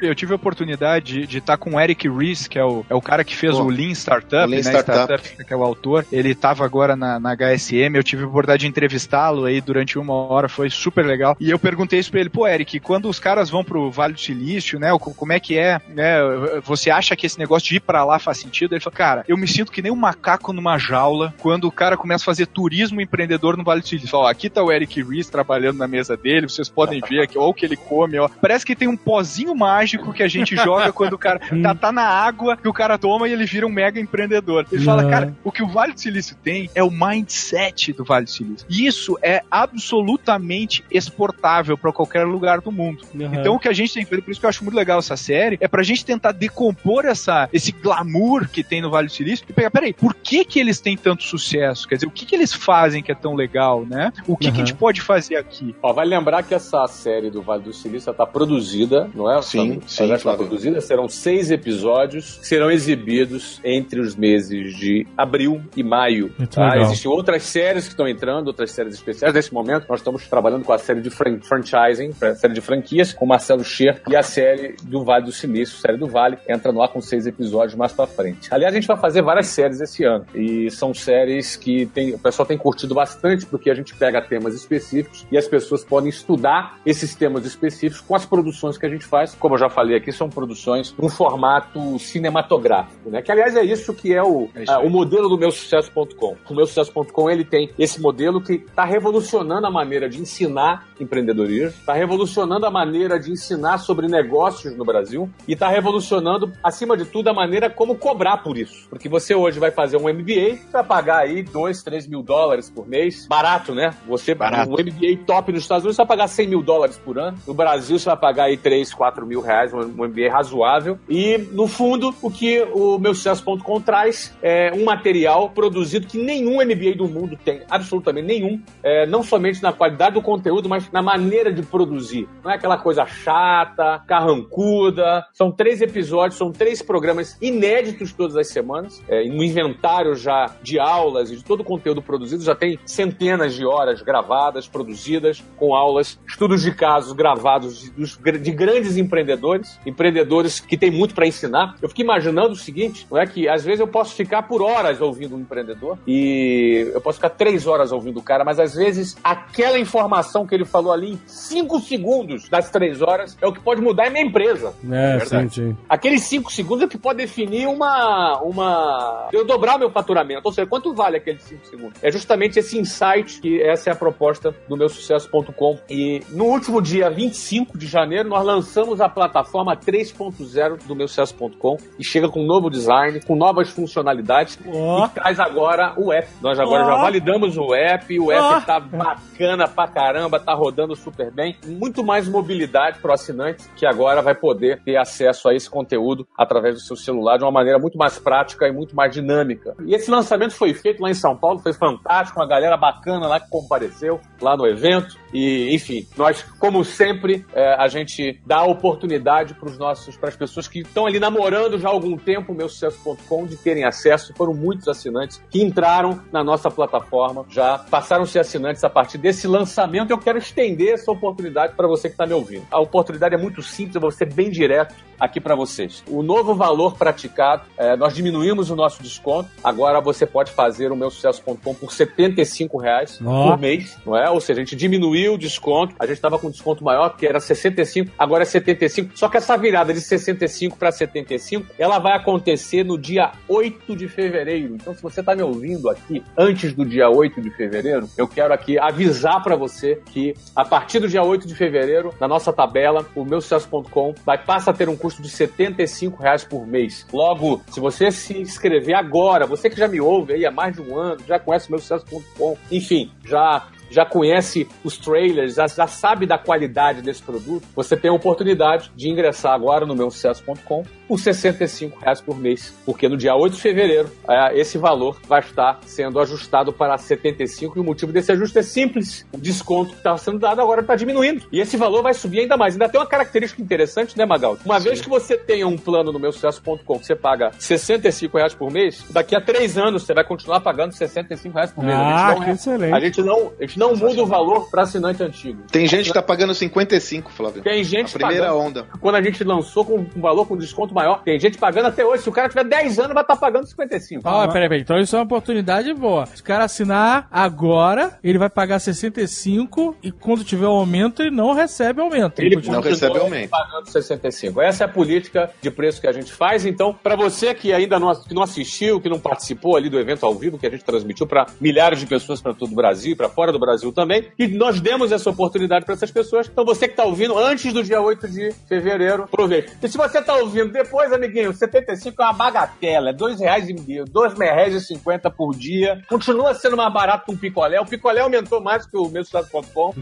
eu 0.00 0.14
tive 0.14 0.32
a 0.32 0.36
oportunidade 0.36 1.26
de 1.26 1.38
estar 1.38 1.56
com 1.56 1.74
o 1.74 1.80
Eric 1.80 2.08
Ries, 2.08 2.48
que 2.48 2.58
é 2.58 2.64
o, 2.64 2.84
é 2.88 2.94
o 2.94 3.00
cara 3.00 3.24
que 3.24 3.36
fez 3.36 3.54
Pô, 3.54 3.64
o 3.64 3.68
Lean 3.68 3.90
Startup, 3.90 4.50
Lean 4.50 4.62
né? 4.62 4.70
Startup. 4.70 4.98
Startup. 4.98 5.44
que 5.44 5.52
é 5.52 5.56
o 5.56 5.62
autor. 5.62 6.06
Ele 6.10 6.30
estava 6.30 6.64
agora 6.64 6.96
na, 6.96 7.18
na, 7.20 7.34
HSM, 7.34 7.94
eu 7.94 8.02
tive 8.02 8.24
a 8.24 8.26
oportunidade 8.26 8.62
de 8.62 8.66
entrevistá-lo 8.66 9.44
aí 9.44 9.60
durante 9.60 9.98
uma 9.98 10.14
hora, 10.14 10.48
foi 10.48 10.70
super 10.70 11.04
legal. 11.04 11.36
E 11.40 11.50
eu 11.50 11.58
perguntei 11.58 11.98
isso 11.98 12.10
pra 12.10 12.20
ele, 12.20 12.28
pô, 12.28 12.46
Eric, 12.46 12.80
quando 12.80 13.08
os 13.08 13.18
caras 13.18 13.50
vão 13.50 13.64
pro 13.64 13.90
Vale 13.90 14.14
do 14.14 14.20
Silício, 14.20 14.78
né? 14.78 14.90
Como 14.98 15.32
é 15.32 15.40
que 15.40 15.56
é? 15.56 15.80
Né, 15.88 16.18
você 16.64 16.90
acha 16.90 17.14
que 17.16 17.26
esse 17.26 17.38
negócio 17.38 17.68
de 17.68 17.76
ir 17.76 17.80
pra 17.80 18.04
lá 18.04 18.18
faz 18.18 18.38
sentido? 18.38 18.74
Ele 18.74 18.80
falou, 18.80 18.96
cara, 18.96 19.24
eu 19.28 19.36
me 19.36 19.46
sinto 19.46 19.72
que 19.72 19.82
nem 19.82 19.92
um 19.92 19.96
macaco 19.96 20.52
numa 20.52 20.78
jaula 20.78 21.34
quando 21.38 21.64
o 21.64 21.72
cara 21.72 21.96
começa 21.96 22.24
a 22.24 22.26
fazer 22.26 22.46
turismo 22.46 23.00
empreendedor 23.00 23.56
no 23.56 23.64
Vale 23.64 23.80
do 23.80 23.88
Silício. 23.88 24.18
Ó, 24.18 24.26
aqui 24.26 24.48
tá 24.48 24.62
o 24.62 24.72
Eric 24.72 25.02
Ries 25.02 25.28
trabalhando 25.28 25.78
na 25.78 25.88
mesa 25.88 26.16
dele, 26.16 26.48
vocês 26.48 26.68
podem 26.68 27.00
ver 27.00 27.22
aqui, 27.22 27.38
ó, 27.38 27.48
o 27.48 27.54
que 27.54 27.64
ele 27.64 27.76
come, 27.76 28.18
ó. 28.18 28.28
Parece 28.40 28.64
que 28.64 28.76
tem 28.76 28.88
um 28.88 28.96
pozinho 28.96 29.54
mágico 29.54 29.89
mágico 29.90 30.12
que 30.12 30.22
a 30.22 30.28
gente 30.28 30.54
joga 30.56 30.92
quando 30.92 31.14
o 31.14 31.18
cara 31.18 31.40
tá, 31.62 31.74
tá, 31.74 31.92
na 31.92 32.02
água, 32.02 32.56
que 32.56 32.68
o 32.68 32.72
cara 32.72 32.98
toma 32.98 33.28
e 33.28 33.32
ele 33.32 33.44
vira 33.44 33.66
um 33.66 33.70
mega 33.70 33.98
empreendedor. 33.98 34.66
Ele 34.70 34.84
fala, 34.84 35.08
cara, 35.08 35.34
o 35.42 35.50
que 35.50 35.62
o 35.62 35.68
Vale 35.68 35.92
do 35.92 36.00
Silício 36.00 36.36
tem 36.42 36.70
é 36.74 36.82
o 36.82 36.90
mindset 36.90 37.92
do 37.92 38.04
Vale 38.04 38.24
do 38.24 38.30
Silício. 38.30 38.66
E 38.68 38.86
isso 38.86 39.18
é 39.22 39.42
absolutamente 39.50 40.84
exportável 40.90 41.76
para 41.76 41.92
qualquer 41.92 42.24
lugar 42.24 42.60
do 42.60 42.70
mundo. 42.70 43.04
Uhum. 43.14 43.34
Então 43.34 43.54
o 43.54 43.58
que 43.58 43.68
a 43.68 43.72
gente 43.72 43.94
tem 43.94 44.04
feito, 44.04 44.22
por 44.22 44.30
isso 44.30 44.40
que 44.40 44.46
eu 44.46 44.50
acho 44.50 44.62
muito 44.62 44.76
legal 44.76 44.98
essa 44.98 45.16
série, 45.16 45.58
é 45.60 45.68
pra 45.68 45.82
gente 45.82 46.04
tentar 46.04 46.32
decompor 46.32 47.04
essa, 47.04 47.48
esse 47.52 47.72
glamour 47.72 48.48
que 48.48 48.62
tem 48.62 48.80
no 48.80 48.90
Vale 48.90 49.08
do 49.08 49.12
Silício 49.12 49.44
e 49.48 49.52
pegar, 49.52 49.70
peraí, 49.70 49.92
por 49.92 50.14
que 50.14 50.44
que 50.44 50.60
eles 50.60 50.80
têm 50.80 50.96
tanto 50.96 51.22
sucesso? 51.22 51.88
Quer 51.88 51.96
dizer, 51.96 52.06
o 52.06 52.10
que 52.10 52.26
que 52.26 52.34
eles 52.34 52.52
fazem 52.52 53.02
que 53.02 53.10
é 53.10 53.14
tão 53.14 53.34
legal, 53.34 53.84
né? 53.84 54.12
O 54.26 54.36
que, 54.36 54.46
uhum. 54.46 54.52
que 54.52 54.60
a 54.60 54.64
gente 54.64 54.74
pode 54.74 55.00
fazer 55.00 55.36
aqui? 55.36 55.74
Ó, 55.82 55.92
vale 55.92 56.10
lembrar 56.10 56.42
que 56.42 56.54
essa 56.54 56.86
série 56.86 57.30
do 57.30 57.42
Vale 57.42 57.62
do 57.62 57.72
Silício 57.72 58.12
tá 58.12 58.26
produzida, 58.26 59.10
não 59.14 59.30
é? 59.30 59.40
Sim 59.42 59.79
Sim, 59.82 59.88
sim, 59.88 60.02
Ela 60.02 60.08
já 60.10 60.14
está 60.16 60.22
Flávio. 60.30 60.46
produzida. 60.46 60.80
Serão 60.80 61.08
seis 61.08 61.50
episódios 61.50 62.38
que 62.38 62.46
serão 62.46 62.70
exibidos 62.70 63.60
entre 63.64 64.00
os 64.00 64.14
meses 64.16 64.76
de 64.76 65.06
abril 65.16 65.60
e 65.76 65.82
maio. 65.82 66.32
Tá? 66.50 66.78
Existem 66.78 67.10
outras 67.10 67.42
séries 67.42 67.84
que 67.84 67.90
estão 67.90 68.08
entrando, 68.08 68.48
outras 68.48 68.70
séries 68.72 68.94
especiais. 68.94 69.32
Nesse 69.34 69.52
momento, 69.52 69.86
nós 69.88 70.00
estamos 70.00 70.26
trabalhando 70.28 70.64
com 70.64 70.72
a 70.72 70.78
série 70.78 71.00
de 71.00 71.10
fran 71.10 71.38
franchising, 71.40 72.12
a 72.22 72.34
série 72.34 72.54
de 72.54 72.60
franquias, 72.60 73.12
com 73.12 73.26
Marcelo 73.26 73.64
Scher 73.64 74.00
e 74.08 74.16
a 74.16 74.22
série 74.22 74.76
do 74.82 75.04
Vale 75.04 75.24
do 75.24 75.32
Silício, 75.32 75.78
série 75.78 75.96
do 75.96 76.06
Vale, 76.06 76.38
entra 76.48 76.72
no 76.72 76.82
ar 76.82 76.88
com 76.88 77.00
seis 77.00 77.26
episódios 77.26 77.74
mais 77.74 77.92
pra 77.92 78.06
frente. 78.06 78.48
Aliás, 78.52 78.74
a 78.74 78.76
gente 78.76 78.86
vai 78.86 78.96
fazer 78.96 79.22
várias 79.22 79.46
séries 79.46 79.80
esse 79.80 80.04
ano. 80.04 80.26
E 80.34 80.70
são 80.70 80.92
séries 80.92 81.56
que 81.56 81.86
tem, 81.86 82.14
o 82.14 82.18
pessoal 82.18 82.46
tem 82.46 82.58
curtido 82.58 82.94
bastante, 82.94 83.46
porque 83.46 83.70
a 83.70 83.74
gente 83.74 83.94
pega 83.94 84.20
temas 84.20 84.54
específicos 84.54 85.26
e 85.30 85.38
as 85.38 85.46
pessoas 85.46 85.84
podem 85.84 86.10
estudar 86.10 86.78
esses 86.84 87.14
temas 87.14 87.44
específicos 87.46 88.00
com 88.00 88.14
as 88.14 88.24
produções 88.26 88.76
que 88.76 88.86
a 88.86 88.88
gente 88.88 89.04
faz. 89.04 89.34
Como 89.34 89.54
eu 89.54 89.58
já 89.58 89.69
falei 89.70 89.96
aqui, 89.96 90.12
são 90.12 90.28
produções 90.28 90.94
no 90.98 91.08
formato 91.08 91.98
cinematográfico, 91.98 93.10
né? 93.10 93.22
Que 93.22 93.32
aliás 93.32 93.54
é 93.56 93.64
isso 93.64 93.94
que 93.94 94.14
é 94.14 94.22
o, 94.22 94.48
É 94.54 94.64
aí. 94.68 94.86
o 94.86 94.90
modelo 94.90 95.28
do 95.28 95.38
meu 95.38 95.50
sucesso.com. 95.50 96.36
O 96.48 96.54
meu 96.54 96.66
sucesso.com 96.66 97.30
ele 97.30 97.44
tem 97.44 97.70
esse 97.78 98.00
modelo 98.00 98.40
que 98.40 98.54
está 98.54 98.84
revolucionando 98.84 99.66
a 99.66 99.70
maneira 99.70 100.08
de 100.08 100.20
ensinar 100.20 100.88
empreendedorismo, 100.98 101.68
está 101.80 101.92
revolucionando 101.94 102.66
a 102.66 102.70
maneira 102.70 103.18
de 103.18 103.30
ensinar 103.32 103.78
sobre 103.78 104.06
negócios 104.06 104.76
no 104.76 104.84
Brasil 104.84 105.28
e 105.48 105.52
está 105.52 105.68
revolucionando, 105.68 106.52
acima 106.62 106.96
de 106.96 107.04
tudo, 107.04 107.28
a 107.28 107.34
maneira 107.34 107.68
como 107.70 107.96
cobrar 107.96 108.38
por 108.38 108.56
isso. 108.56 108.88
Porque 108.88 109.08
você 109.08 109.34
hoje 109.34 109.58
vai 109.58 109.70
fazer 109.70 109.96
um 109.96 110.08
MBA, 110.12 110.58
vai 110.72 110.84
pagar 110.84 111.18
aí 111.18 111.42
2, 111.42 111.82
3 111.82 112.06
mil 112.06 112.22
dólares 112.22 112.70
por 112.70 112.86
mês. 112.86 113.26
Barato, 113.26 113.74
né? 113.74 113.90
Você, 114.06 114.34
Barato. 114.34 114.70
um 114.70 114.74
MBA 114.74 115.24
top 115.26 115.52
nos 115.52 115.62
Estados 115.62 115.84
Unidos, 115.84 115.96
você 115.96 116.02
vai 116.02 116.08
pagar 116.08 116.28
100 116.28 116.48
mil 116.48 116.62
dólares 116.62 116.98
por 116.98 117.18
ano. 117.18 117.36
No 117.46 117.54
Brasil, 117.54 117.98
você 117.98 118.06
vai 118.06 118.16
pagar 118.16 118.44
aí 118.44 118.56
3, 118.56 118.92
4 118.94 119.26
mil 119.26 119.40
reais, 119.40 119.59
um 119.72 119.80
um 119.80 120.08
MBA 120.08 120.30
razoável. 120.30 120.98
E, 121.08 121.38
no 121.52 121.66
fundo, 121.66 122.14
o 122.22 122.30
que 122.30 122.62
o 122.72 122.98
meu 122.98 123.14
sucesso.com 123.14 123.80
traz 123.80 124.36
é 124.42 124.72
um 124.74 124.84
material 124.84 125.50
produzido 125.50 126.06
que 126.06 126.22
nenhum 126.22 126.56
MBA 126.64 126.94
do 126.96 127.08
mundo 127.08 127.36
tem, 127.44 127.62
absolutamente 127.70 128.26
nenhum. 128.26 128.60
É, 128.82 129.06
não 129.06 129.22
somente 129.22 129.62
na 129.62 129.72
qualidade 129.72 130.14
do 130.14 130.22
conteúdo, 130.22 130.68
mas 130.68 130.90
na 130.90 131.02
maneira 131.02 131.52
de 131.52 131.62
produzir. 131.62 132.28
Não 132.42 132.50
é 132.50 132.54
aquela 132.54 132.78
coisa 132.78 133.06
chata, 133.06 134.02
carrancuda. 134.06 135.24
São 135.32 135.50
três 135.50 135.80
episódios, 135.80 136.38
são 136.38 136.52
três 136.52 136.82
programas 136.82 137.36
inéditos 137.40 138.12
todas 138.12 138.36
as 138.36 138.48
semanas. 138.48 139.02
É, 139.08 139.24
no 139.28 139.42
inventário 139.42 140.14
já 140.14 140.54
de 140.62 140.78
aulas 140.78 141.30
e 141.30 141.36
de 141.36 141.44
todo 141.44 141.60
o 141.60 141.64
conteúdo 141.64 142.02
produzido, 142.02 142.42
já 142.42 142.54
tem 142.54 142.78
centenas 142.84 143.54
de 143.54 143.64
horas 143.64 144.02
gravadas, 144.02 144.68
produzidas, 144.68 145.42
com 145.56 145.74
aulas, 145.74 146.18
estudos 146.26 146.62
de 146.62 146.72
casos 146.72 147.12
gravados 147.12 147.90
de, 147.96 148.38
de 148.38 148.52
grandes 148.52 148.96
empreendedores, 148.96 149.39
empreendedores 149.84 150.60
que 150.60 150.76
têm 150.76 150.90
muito 150.90 151.14
para 151.14 151.26
ensinar. 151.26 151.76
Eu 151.80 151.88
fico 151.88 152.00
imaginando 152.02 152.52
o 152.52 152.56
seguinte, 152.56 153.06
não 153.10 153.18
é 153.18 153.26
que 153.26 153.48
às 153.48 153.64
vezes 153.64 153.80
eu 153.80 153.88
posso 153.88 154.14
ficar 154.14 154.42
por 154.42 154.62
horas 154.62 155.00
ouvindo 155.00 155.36
um 155.36 155.40
empreendedor 155.40 155.98
e 156.06 156.90
eu 156.92 157.00
posso 157.00 157.16
ficar 157.16 157.30
três 157.30 157.66
horas 157.66 157.92
ouvindo 157.92 158.18
o 158.18 158.22
cara, 158.22 158.44
mas 158.44 158.58
às 158.58 158.74
vezes 158.74 159.16
aquela 159.22 159.78
informação 159.78 160.46
que 160.46 160.54
ele 160.54 160.64
falou 160.64 160.92
ali 160.92 161.12
em 161.12 161.20
cinco 161.26 161.80
segundos 161.80 162.48
das 162.48 162.70
três 162.70 163.02
horas 163.02 163.36
é 163.40 163.46
o 163.46 163.52
que 163.52 163.60
pode 163.60 163.80
mudar 163.80 164.06
a 164.06 164.10
minha 164.10 164.24
empresa. 164.24 164.74
É, 164.84 165.16
Verdade. 165.18 165.54
sim, 165.54 165.68
sim. 165.70 165.76
Aqueles 165.88 166.22
cinco 166.22 166.52
segundos 166.52 166.84
é 166.84 166.88
que 166.88 166.98
pode 166.98 167.18
definir 167.18 167.66
uma. 167.66 168.40
uma 168.42 169.28
eu 169.32 169.44
dobrar 169.44 169.78
meu 169.78 169.90
faturamento. 169.90 170.42
Ou 170.44 170.52
seja, 170.52 170.66
quanto 170.66 170.94
vale 170.94 171.16
aqueles 171.16 171.42
cinco 171.42 171.66
segundos? 171.66 172.02
É 172.02 172.10
justamente 172.10 172.58
esse 172.58 172.78
insight 172.78 173.40
que 173.40 173.60
essa 173.62 173.90
é 173.90 173.92
a 173.92 173.96
proposta 173.96 174.54
do 174.68 174.76
meu 174.76 174.88
sucesso.com. 174.88 175.78
E 175.88 176.22
no 176.30 176.44
último 176.44 176.80
dia 176.80 177.10
25 177.10 177.76
de 177.76 177.86
janeiro, 177.86 178.28
nós 178.28 178.44
lançamos 178.44 179.00
a 179.00 179.08
plataforma 179.08 179.29
3.0 179.30 180.86
do 180.86 180.94
meu 180.94 181.08
sucesso.com 181.08 181.76
e 181.98 182.04
chega 182.04 182.28
com 182.28 182.42
um 182.42 182.46
novo 182.46 182.70
design, 182.70 183.20
com 183.20 183.34
novas 183.34 183.70
funcionalidades 183.70 184.58
Ó. 184.66 185.06
e 185.06 185.08
traz 185.10 185.38
agora 185.40 185.94
o 185.96 186.12
app. 186.12 186.28
Nós 186.40 186.58
agora 186.58 186.84
Ó. 186.84 186.90
já 186.90 186.96
validamos 186.96 187.56
o 187.56 187.74
app, 187.74 188.18
o 188.18 188.28
Ó. 188.28 188.32
app 188.32 188.66
tá 188.66 188.80
bacana 188.80 189.68
pra 189.68 189.88
caramba, 189.88 190.40
tá 190.40 190.54
rodando 190.54 190.94
super 190.96 191.30
bem. 191.30 191.56
Muito 191.66 192.04
mais 192.04 192.28
mobilidade 192.28 192.98
pro 192.98 193.12
assinante 193.12 193.68
que 193.76 193.86
agora 193.86 194.22
vai 194.22 194.34
poder 194.34 194.82
ter 194.82 194.96
acesso 194.96 195.48
a 195.48 195.54
esse 195.54 195.68
conteúdo 195.68 196.26
através 196.36 196.74
do 196.74 196.80
seu 196.80 196.96
celular 196.96 197.36
de 197.36 197.44
uma 197.44 197.52
maneira 197.52 197.78
muito 197.78 197.98
mais 197.98 198.18
prática 198.18 198.66
e 198.66 198.72
muito 198.72 198.94
mais 198.94 199.12
dinâmica. 199.12 199.74
E 199.84 199.94
esse 199.94 200.10
lançamento 200.10 200.54
foi 200.54 200.74
feito 200.74 201.02
lá 201.02 201.10
em 201.10 201.14
São 201.14 201.36
Paulo, 201.36 201.58
foi 201.58 201.72
fantástico, 201.72 202.38
uma 202.38 202.46
galera 202.46 202.76
bacana 202.76 203.26
lá 203.26 203.40
que 203.40 203.48
compareceu 203.50 204.20
lá 204.40 204.56
no 204.56 204.66
evento. 204.66 205.16
E, 205.32 205.74
enfim, 205.74 206.06
nós, 206.16 206.42
como 206.58 206.84
sempre, 206.84 207.44
é, 207.52 207.74
a 207.74 207.88
gente 207.88 208.40
dá 208.44 208.58
a 208.58 208.64
oportunidade 208.64 209.54
para 209.54 209.68
os 209.68 209.78
nossos, 209.78 210.16
para 210.16 210.28
as 210.28 210.36
pessoas 210.36 210.66
que 210.66 210.80
estão 210.80 211.06
ali 211.06 211.20
namorando 211.20 211.78
já 211.78 211.88
há 211.88 211.92
algum 211.92 212.16
tempo 212.16 212.52
o 212.52 212.54
meu 212.54 212.68
sucesso.com 212.68 213.46
de 213.46 213.56
terem 213.56 213.84
acesso. 213.84 214.32
Foram 214.36 214.54
muitos 214.54 214.88
assinantes 214.88 215.42
que 215.50 215.62
entraram 215.62 216.20
na 216.32 216.42
nossa 216.42 216.70
plataforma, 216.70 217.44
já 217.48 217.78
passaram 217.78 218.24
a 218.24 218.26
ser 218.26 218.40
assinantes 218.40 218.82
a 218.84 218.90
partir 218.90 219.18
desse 219.18 219.46
lançamento. 219.46 220.10
Eu 220.10 220.18
quero 220.18 220.38
estender 220.38 220.94
essa 220.94 221.10
oportunidade 221.10 221.74
para 221.74 221.86
você 221.86 222.08
que 222.08 222.14
está 222.14 222.26
me 222.26 222.34
ouvindo. 222.34 222.66
A 222.70 222.80
oportunidade 222.80 223.34
é 223.34 223.38
muito 223.38 223.62
simples, 223.62 223.94
eu 223.94 224.00
vou 224.00 224.10
ser 224.10 224.32
bem 224.32 224.50
direto 224.50 224.94
aqui 225.18 225.40
para 225.40 225.54
vocês. 225.54 226.02
O 226.08 226.22
novo 226.22 226.54
valor 226.54 226.96
praticado, 226.96 227.62
é, 227.76 227.94
nós 227.96 228.14
diminuímos 228.14 228.70
o 228.70 228.76
nosso 228.76 229.02
desconto. 229.02 229.50
Agora 229.62 230.00
você 230.00 230.24
pode 230.24 230.50
fazer 230.52 230.90
o 230.90 230.96
meu 230.96 231.10
sucesso.com 231.10 231.74
por 231.74 231.92
75 231.92 232.78
reais 232.78 233.18
por 233.18 233.58
mês, 233.58 233.98
não 234.04 234.16
é? 234.16 234.30
Ou 234.30 234.40
seja, 234.40 234.60
a 234.60 234.64
gente 234.64 234.74
diminuiu 234.74 235.19
o 235.28 235.38
desconto. 235.38 235.94
A 235.98 236.06
gente 236.06 236.16
estava 236.16 236.38
com 236.38 236.50
desconto 236.50 236.84
maior, 236.84 237.16
que 237.16 237.26
era 237.26 237.40
65, 237.40 238.12
agora 238.18 238.42
é 238.42 238.46
75. 238.46 239.16
Só 239.16 239.28
que 239.28 239.36
essa 239.36 239.56
virada 239.56 239.92
de 239.92 240.00
65 240.00 240.76
para 240.76 240.90
75, 240.90 241.66
ela 241.78 241.98
vai 241.98 242.16
acontecer 242.16 242.84
no 242.84 242.98
dia 242.98 243.32
8 243.48 243.96
de 243.96 244.08
fevereiro. 244.08 244.74
Então, 244.74 244.94
se 244.94 245.02
você 245.02 245.20
está 245.20 245.34
me 245.34 245.42
ouvindo 245.42 245.88
aqui 245.88 246.22
antes 246.36 246.74
do 246.74 246.84
dia 246.84 247.08
8 247.08 247.40
de 247.40 247.50
fevereiro, 247.50 248.08
eu 248.16 248.26
quero 248.26 248.52
aqui 248.52 248.78
avisar 248.78 249.42
para 249.42 249.56
você 249.56 250.00
que 250.06 250.34
a 250.54 250.64
partir 250.64 250.98
do 250.98 251.08
dia 251.08 251.22
8 251.22 251.46
de 251.46 251.54
fevereiro, 251.54 252.14
na 252.20 252.28
nossa 252.28 252.52
tabela, 252.52 253.06
o 253.14 253.24
meu 253.24 253.40
sucesso.com 253.40 254.14
vai 254.24 254.38
passa 254.38 254.70
a 254.70 254.74
ter 254.74 254.88
um 254.88 254.96
custo 254.96 255.22
de 255.22 255.28
75 255.28 256.22
reais 256.22 256.44
por 256.44 256.66
mês. 256.66 257.06
Logo, 257.12 257.62
se 257.70 257.80
você 257.80 258.10
se 258.10 258.38
inscrever 258.38 258.94
agora, 258.94 259.46
você 259.46 259.68
que 259.68 259.76
já 259.76 259.88
me 259.88 260.00
ouve 260.00 260.34
aí 260.34 260.46
há 260.46 260.50
mais 260.50 260.74
de 260.74 260.82
um 260.82 260.98
ano, 260.98 261.20
já 261.26 261.38
conhece 261.38 261.68
o 261.68 261.72
meu 261.72 261.78
sucesso.com, 261.78 262.56
enfim, 262.70 263.10
já 263.24 263.68
já 263.90 264.04
conhece 264.06 264.68
os 264.84 264.96
trailers, 264.96 265.54
já, 265.56 265.66
já 265.66 265.86
sabe 265.86 266.26
da 266.26 266.38
qualidade 266.38 267.02
desse 267.02 267.22
produto, 267.22 267.64
você 267.74 267.96
tem 267.96 268.10
a 268.10 268.14
oportunidade 268.14 268.90
de 268.94 269.08
ingressar 269.08 269.52
agora 269.52 269.84
no 269.84 269.94
meu 269.94 270.10
sucesso.com 270.10 270.84
por 271.08 271.18
65 271.18 271.98
reais 271.98 272.20
por 272.20 272.38
mês, 272.38 272.72
porque 272.86 273.08
no 273.08 273.16
dia 273.16 273.34
8 273.34 273.54
de 273.56 273.60
fevereiro 273.60 274.08
é, 274.28 274.56
esse 274.58 274.78
valor 274.78 275.18
vai 275.26 275.40
estar 275.40 275.80
sendo 275.84 276.20
ajustado 276.20 276.72
para 276.72 276.96
75 276.96 277.76
e 277.76 277.80
o 277.80 277.84
motivo 277.84 278.12
desse 278.12 278.30
ajuste 278.30 278.58
é 278.58 278.62
simples. 278.62 279.26
O 279.32 279.38
desconto 279.38 279.90
que 279.90 279.96
estava 279.96 280.18
sendo 280.18 280.38
dado 280.38 280.60
agora 280.60 280.82
está 280.82 280.94
diminuindo 280.94 281.44
e 281.50 281.60
esse 281.60 281.76
valor 281.76 282.02
vai 282.02 282.14
subir 282.14 282.40
ainda 282.40 282.56
mais. 282.56 282.74
Ainda 282.74 282.88
tem 282.88 283.00
uma 283.00 283.06
característica 283.06 283.60
interessante, 283.60 284.16
né, 284.16 284.24
Magaldi? 284.24 284.60
Uma 284.64 284.78
vez 284.78 285.00
que 285.00 285.08
você 285.08 285.36
tenha 285.36 285.66
um 285.66 285.76
plano 285.76 286.12
no 286.12 286.18
meu 286.20 286.30
sucesso.com 286.32 286.98
que 287.00 287.06
você 287.06 287.16
paga 287.16 287.50
65 287.58 288.36
reais 288.36 288.54
por 288.54 288.70
mês, 288.70 289.04
daqui 289.10 289.34
a 289.34 289.40
três 289.40 289.76
anos 289.76 290.04
você 290.04 290.14
vai 290.14 290.22
continuar 290.24 290.60
pagando 290.60 290.92
65 290.92 291.54
reais 291.56 291.72
por 291.72 291.82
mês. 291.82 291.96
A 291.98 292.02
gente 292.04 292.12
Ah, 292.20 292.34
não 292.36 292.44
que 292.44 292.50
é- 292.50 292.52
excelente. 292.52 292.94
a 292.94 293.00
gente 293.00 293.22
não, 293.22 293.52
a 293.58 293.62
gente 293.62 293.78
não 293.80 293.96
muda 293.96 294.22
o 294.22 294.26
valor 294.26 294.70
para 294.70 294.82
assinante 294.82 295.22
antigo. 295.22 295.62
Tem 295.72 295.86
gente 295.86 296.08
que 296.08 296.12
tá 296.12 296.22
pagando 296.22 296.54
55, 296.54 297.32
Flávio. 297.32 297.62
Tem 297.62 297.82
gente 297.82 298.14
A 298.14 298.18
primeira 298.18 298.48
pagando. 298.48 298.60
onda. 298.66 298.86
Quando 299.00 299.14
a 299.14 299.22
gente 299.22 299.42
lançou 299.42 299.84
com 299.86 299.96
um 300.14 300.20
valor 300.20 300.46
com 300.46 300.56
desconto 300.56 300.94
maior, 300.94 301.22
tem 301.22 301.40
gente 301.40 301.56
pagando 301.56 301.86
até 301.86 302.04
hoje. 302.04 302.22
Se 302.22 302.28
o 302.28 302.32
cara 302.32 302.48
tiver 302.48 302.64
10 302.64 302.98
anos, 302.98 303.14
vai 303.14 303.22
estar 303.22 303.36
pagando 303.36 303.66
55. 303.66 304.22
Ó, 304.24 304.46
peraí, 304.48 304.68
peraí. 304.68 304.80
Então 304.82 304.98
isso 304.98 305.16
é 305.16 305.18
uma 305.18 305.24
oportunidade 305.24 305.92
boa. 305.94 306.26
Se 306.26 306.42
o 306.42 306.44
cara 306.44 306.64
assinar 306.64 307.26
agora, 307.30 308.18
ele 308.22 308.36
vai 308.38 308.50
pagar 308.50 308.78
65 308.78 309.96
e 310.02 310.12
quando 310.12 310.44
tiver 310.44 310.66
o 310.66 310.70
aumento, 310.72 311.22
ele 311.22 311.30
não 311.30 311.52
recebe 311.54 312.00
aumento. 312.00 312.38
Ele 312.40 312.56
continua- 312.56 312.76
Não 312.76 312.82
recebe 312.82 313.18
aumento. 313.18 313.50
Pagando 313.50 313.88
65. 313.90 314.60
Essa 314.60 314.84
é 314.84 314.86
a 314.86 314.88
política 314.88 315.50
de 315.60 315.70
preço 315.70 316.00
que 316.00 316.06
a 316.06 316.12
gente 316.12 316.32
faz. 316.32 316.66
Então, 316.66 316.92
para 316.94 317.16
você 317.16 317.54
que 317.54 317.72
ainda 317.72 317.98
não, 317.98 318.14
que 318.14 318.34
não 318.34 318.42
assistiu, 318.42 319.00
que 319.00 319.08
não 319.08 319.18
participou 319.18 319.76
ali 319.76 319.88
do 319.88 319.98
evento 319.98 320.26
ao 320.26 320.34
vivo 320.34 320.58
que 320.58 320.66
a 320.66 320.70
gente 320.70 320.84
transmitiu 320.84 321.26
para 321.26 321.46
milhares 321.60 321.98
de 322.00 322.06
pessoas 322.06 322.40
para 322.40 322.52
todo 322.52 322.72
o 322.72 322.74
Brasil, 322.74 323.16
para 323.16 323.28
fora 323.28 323.52
do 323.52 323.58
Brasil 323.58 323.69
também, 323.92 324.28
e 324.38 324.46
nós 324.48 324.80
demos 324.80 325.12
essa 325.12 325.30
oportunidade 325.30 325.84
para 325.84 325.94
essas 325.94 326.10
pessoas. 326.10 326.48
Então, 326.48 326.64
você 326.64 326.86
que 326.86 326.92
está 326.92 327.04
ouvindo 327.04 327.38
antes 327.38 327.72
do 327.72 327.82
dia 327.82 328.00
8 328.00 328.28
de 328.28 328.52
fevereiro, 328.68 329.24
aproveite. 329.24 329.76
E 329.82 329.88
se 329.88 329.96
você 329.96 330.18
está 330.18 330.34
ouvindo 330.36 330.72
depois, 330.72 331.12
amiguinho, 331.12 331.52
75 331.52 332.20
é 332.20 332.24
uma 332.24 332.32
bagatela, 332.32 333.10
é 333.10 333.12
R$ 333.12 333.18
2,5, 333.18 333.88
R$ 333.88 334.04
2,50 334.04 335.30
por 335.30 335.54
dia. 335.54 336.02
Continua 336.08 336.54
sendo 336.54 336.76
mais 336.76 336.92
barato 336.92 337.26
que 337.26 337.32
um 337.32 337.36
picolé. 337.36 337.80
O 337.80 337.86
picolé 337.86 338.20
aumentou 338.20 338.60
mais 338.60 338.86
que 338.86 338.96
o 338.96 339.08
meu 339.08 339.24
sucesso.com. 339.24 339.94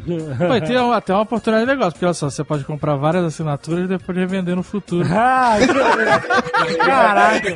Vai 0.49 0.61
ter 0.61 0.77
até 0.77 1.13
uma 1.13 1.23
oportunidade 1.23 1.67
de 1.67 1.73
negócio, 1.73 1.93
porque 1.93 2.05
olha 2.05 2.15
só, 2.15 2.31
você 2.31 2.45
pode 2.45 2.65
comprar 2.65 2.97
várias 2.97 3.25
assinaturas 3.25 3.85
e 3.85 3.89
depois 3.89 4.17
revender 4.17 4.57
no 4.57 4.63
futuro. 4.63 5.07
Ah, 5.21 5.57
que... 5.59 6.75
Caraca. 6.77 7.53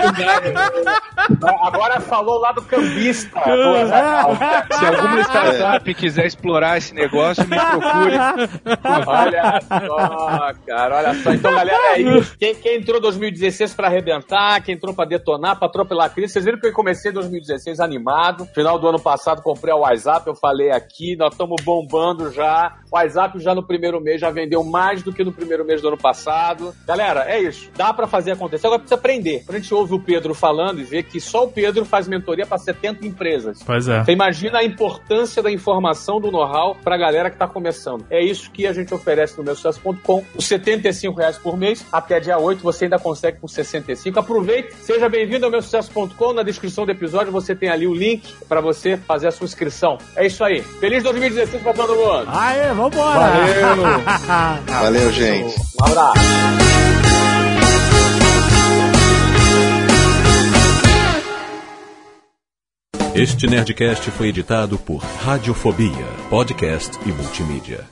Agora 1.63 2.01
falou 2.01 2.39
lá 2.41 2.53
do 2.53 2.63
cambista. 2.63 3.41
Se 4.73 4.87
alguma 4.87 5.21
startup 5.21 5.95
quiser 6.03 6.27
explorar 6.27 6.79
esse 6.79 6.93
negócio, 6.93 7.47
me 7.47 7.57
procure. 7.57 8.17
Olha 9.07 9.61
só, 9.61 10.53
cara, 10.67 10.97
olha 10.97 11.15
só. 11.23 11.33
Então, 11.33 11.55
galera, 11.55 11.97
é 11.97 12.01
isso. 12.01 12.37
Quem, 12.37 12.57
quem 12.57 12.79
entrou 12.79 13.01
2016 13.01 13.73
pra 13.75 13.87
arrebentar, 13.87 14.61
quem 14.63 14.75
entrou 14.75 14.93
pra 14.93 15.05
detonar, 15.05 15.57
pra 15.57 15.69
atropelar 15.69 16.07
a 16.07 16.11
crise, 16.11 16.33
vocês 16.33 16.45
viram 16.45 16.59
que 16.59 16.67
eu 16.67 16.73
comecei 16.73 17.13
2016 17.13 17.79
animado. 17.79 18.47
Final 18.47 18.81
do 18.81 18.89
ano 18.89 19.01
passado 19.01 19.43
comprei 19.43 19.73
o 19.73 19.79
WhatsApp, 19.79 20.27
eu 20.27 20.35
falei 20.35 20.73
aqui, 20.73 21.15
nós 21.15 21.33
estamos 21.33 21.63
bombando 21.63 22.33
já. 22.33 22.82
O 22.93 22.97
WhatsApp 22.97 23.39
já 23.39 23.55
no 23.55 23.63
primeiro 23.63 23.99
mês 24.03 24.21
já 24.21 24.31
vendeu 24.31 24.63
mais 24.63 25.03
do 25.03 25.15
que 25.15 25.25
no 25.25 25.33
primeiro 25.33 25.65
mês 25.65 25.81
do 25.81 25.89
ano 25.89 25.97
passado. 25.97 26.75
Galera, 26.87 27.25
é 27.25 27.41
isso. 27.41 27.71
Dá 27.75 27.91
pra 27.91 28.07
fazer 28.07 28.33
acontecer. 28.33 28.67
Agora 28.67 28.81
precisa 28.81 28.97
aprender. 28.97 29.45
Quando 29.47 29.57
a 29.57 29.61
gente 29.61 29.73
ouve 29.73 29.95
o 29.95 29.99
Pedro 29.99 30.35
falando 30.35 30.79
e 30.79 30.85
vê 30.85 31.03
que 31.03 31.19
só 31.19 31.45
o 31.45 31.49
Pedro 31.49 31.87
faz 31.87 32.07
mentoria 32.07 32.45
pra 32.45 32.59
70 32.59 33.07
empresas. 33.07 33.63
Pois 33.65 33.89
é. 33.89 34.05
Você 34.05 34.13
imagina 34.13 34.59
a 34.59 34.65
importância 34.65 35.43
da 35.43 35.51
informação 35.51 36.21
do 36.21 36.31
know-how 36.31 36.77
pra 36.85 36.99
galera 36.99 37.31
que 37.31 37.39
tá 37.39 37.49
começando. 37.49 38.05
É 38.11 38.23
isso 38.23 38.51
que 38.51 38.67
a 38.67 38.75
gente 38.75 38.93
oferece 38.93 39.39
no 39.39 39.45
meusucesso.com. 39.45 40.23
Os 40.37 40.47
75 40.47 41.19
reais 41.19 41.39
por 41.39 41.57
mês, 41.57 41.87
até 41.91 42.21
dia 42.21 42.39
8, 42.39 42.63
você 42.63 42.85
ainda 42.85 42.99
consegue 42.99 43.39
por 43.41 43.49
65. 43.49 44.21
Aproveite, 44.21 44.75
seja 44.75 45.09
bem-vindo 45.09 45.47
ao 45.47 45.51
meusucesso.com. 45.51 46.35
Na 46.35 46.43
descrição 46.43 46.85
do 46.85 46.93
episódio 46.93 47.33
você 47.33 47.55
tem 47.55 47.71
ali 47.71 47.87
o 47.87 47.95
link 47.95 48.35
pra 48.47 48.61
você 48.61 48.99
fazer 48.99 49.29
a 49.29 49.31
sua 49.31 49.47
inscrição. 49.47 49.97
É 50.15 50.27
isso 50.27 50.45
aí. 50.45 50.61
Feliz 50.61 51.03
2016 51.03 51.63
pra 51.63 51.73
todo 51.73 51.97
mundo. 51.97 52.27
Aê, 52.27 52.82
vambora! 52.83 53.21
Valeu! 53.21 54.03
Valeu, 54.81 55.13
gente. 55.13 55.57
Um 55.81 55.85
abraço. 55.85 56.21
Este 63.15 63.47
Nerdcast 63.47 64.11
foi 64.11 64.29
editado 64.29 64.79
por 64.79 65.03
Radiofobia, 65.23 66.07
podcast 66.31 66.99
e 67.05 67.13
multimídia. 67.13 67.92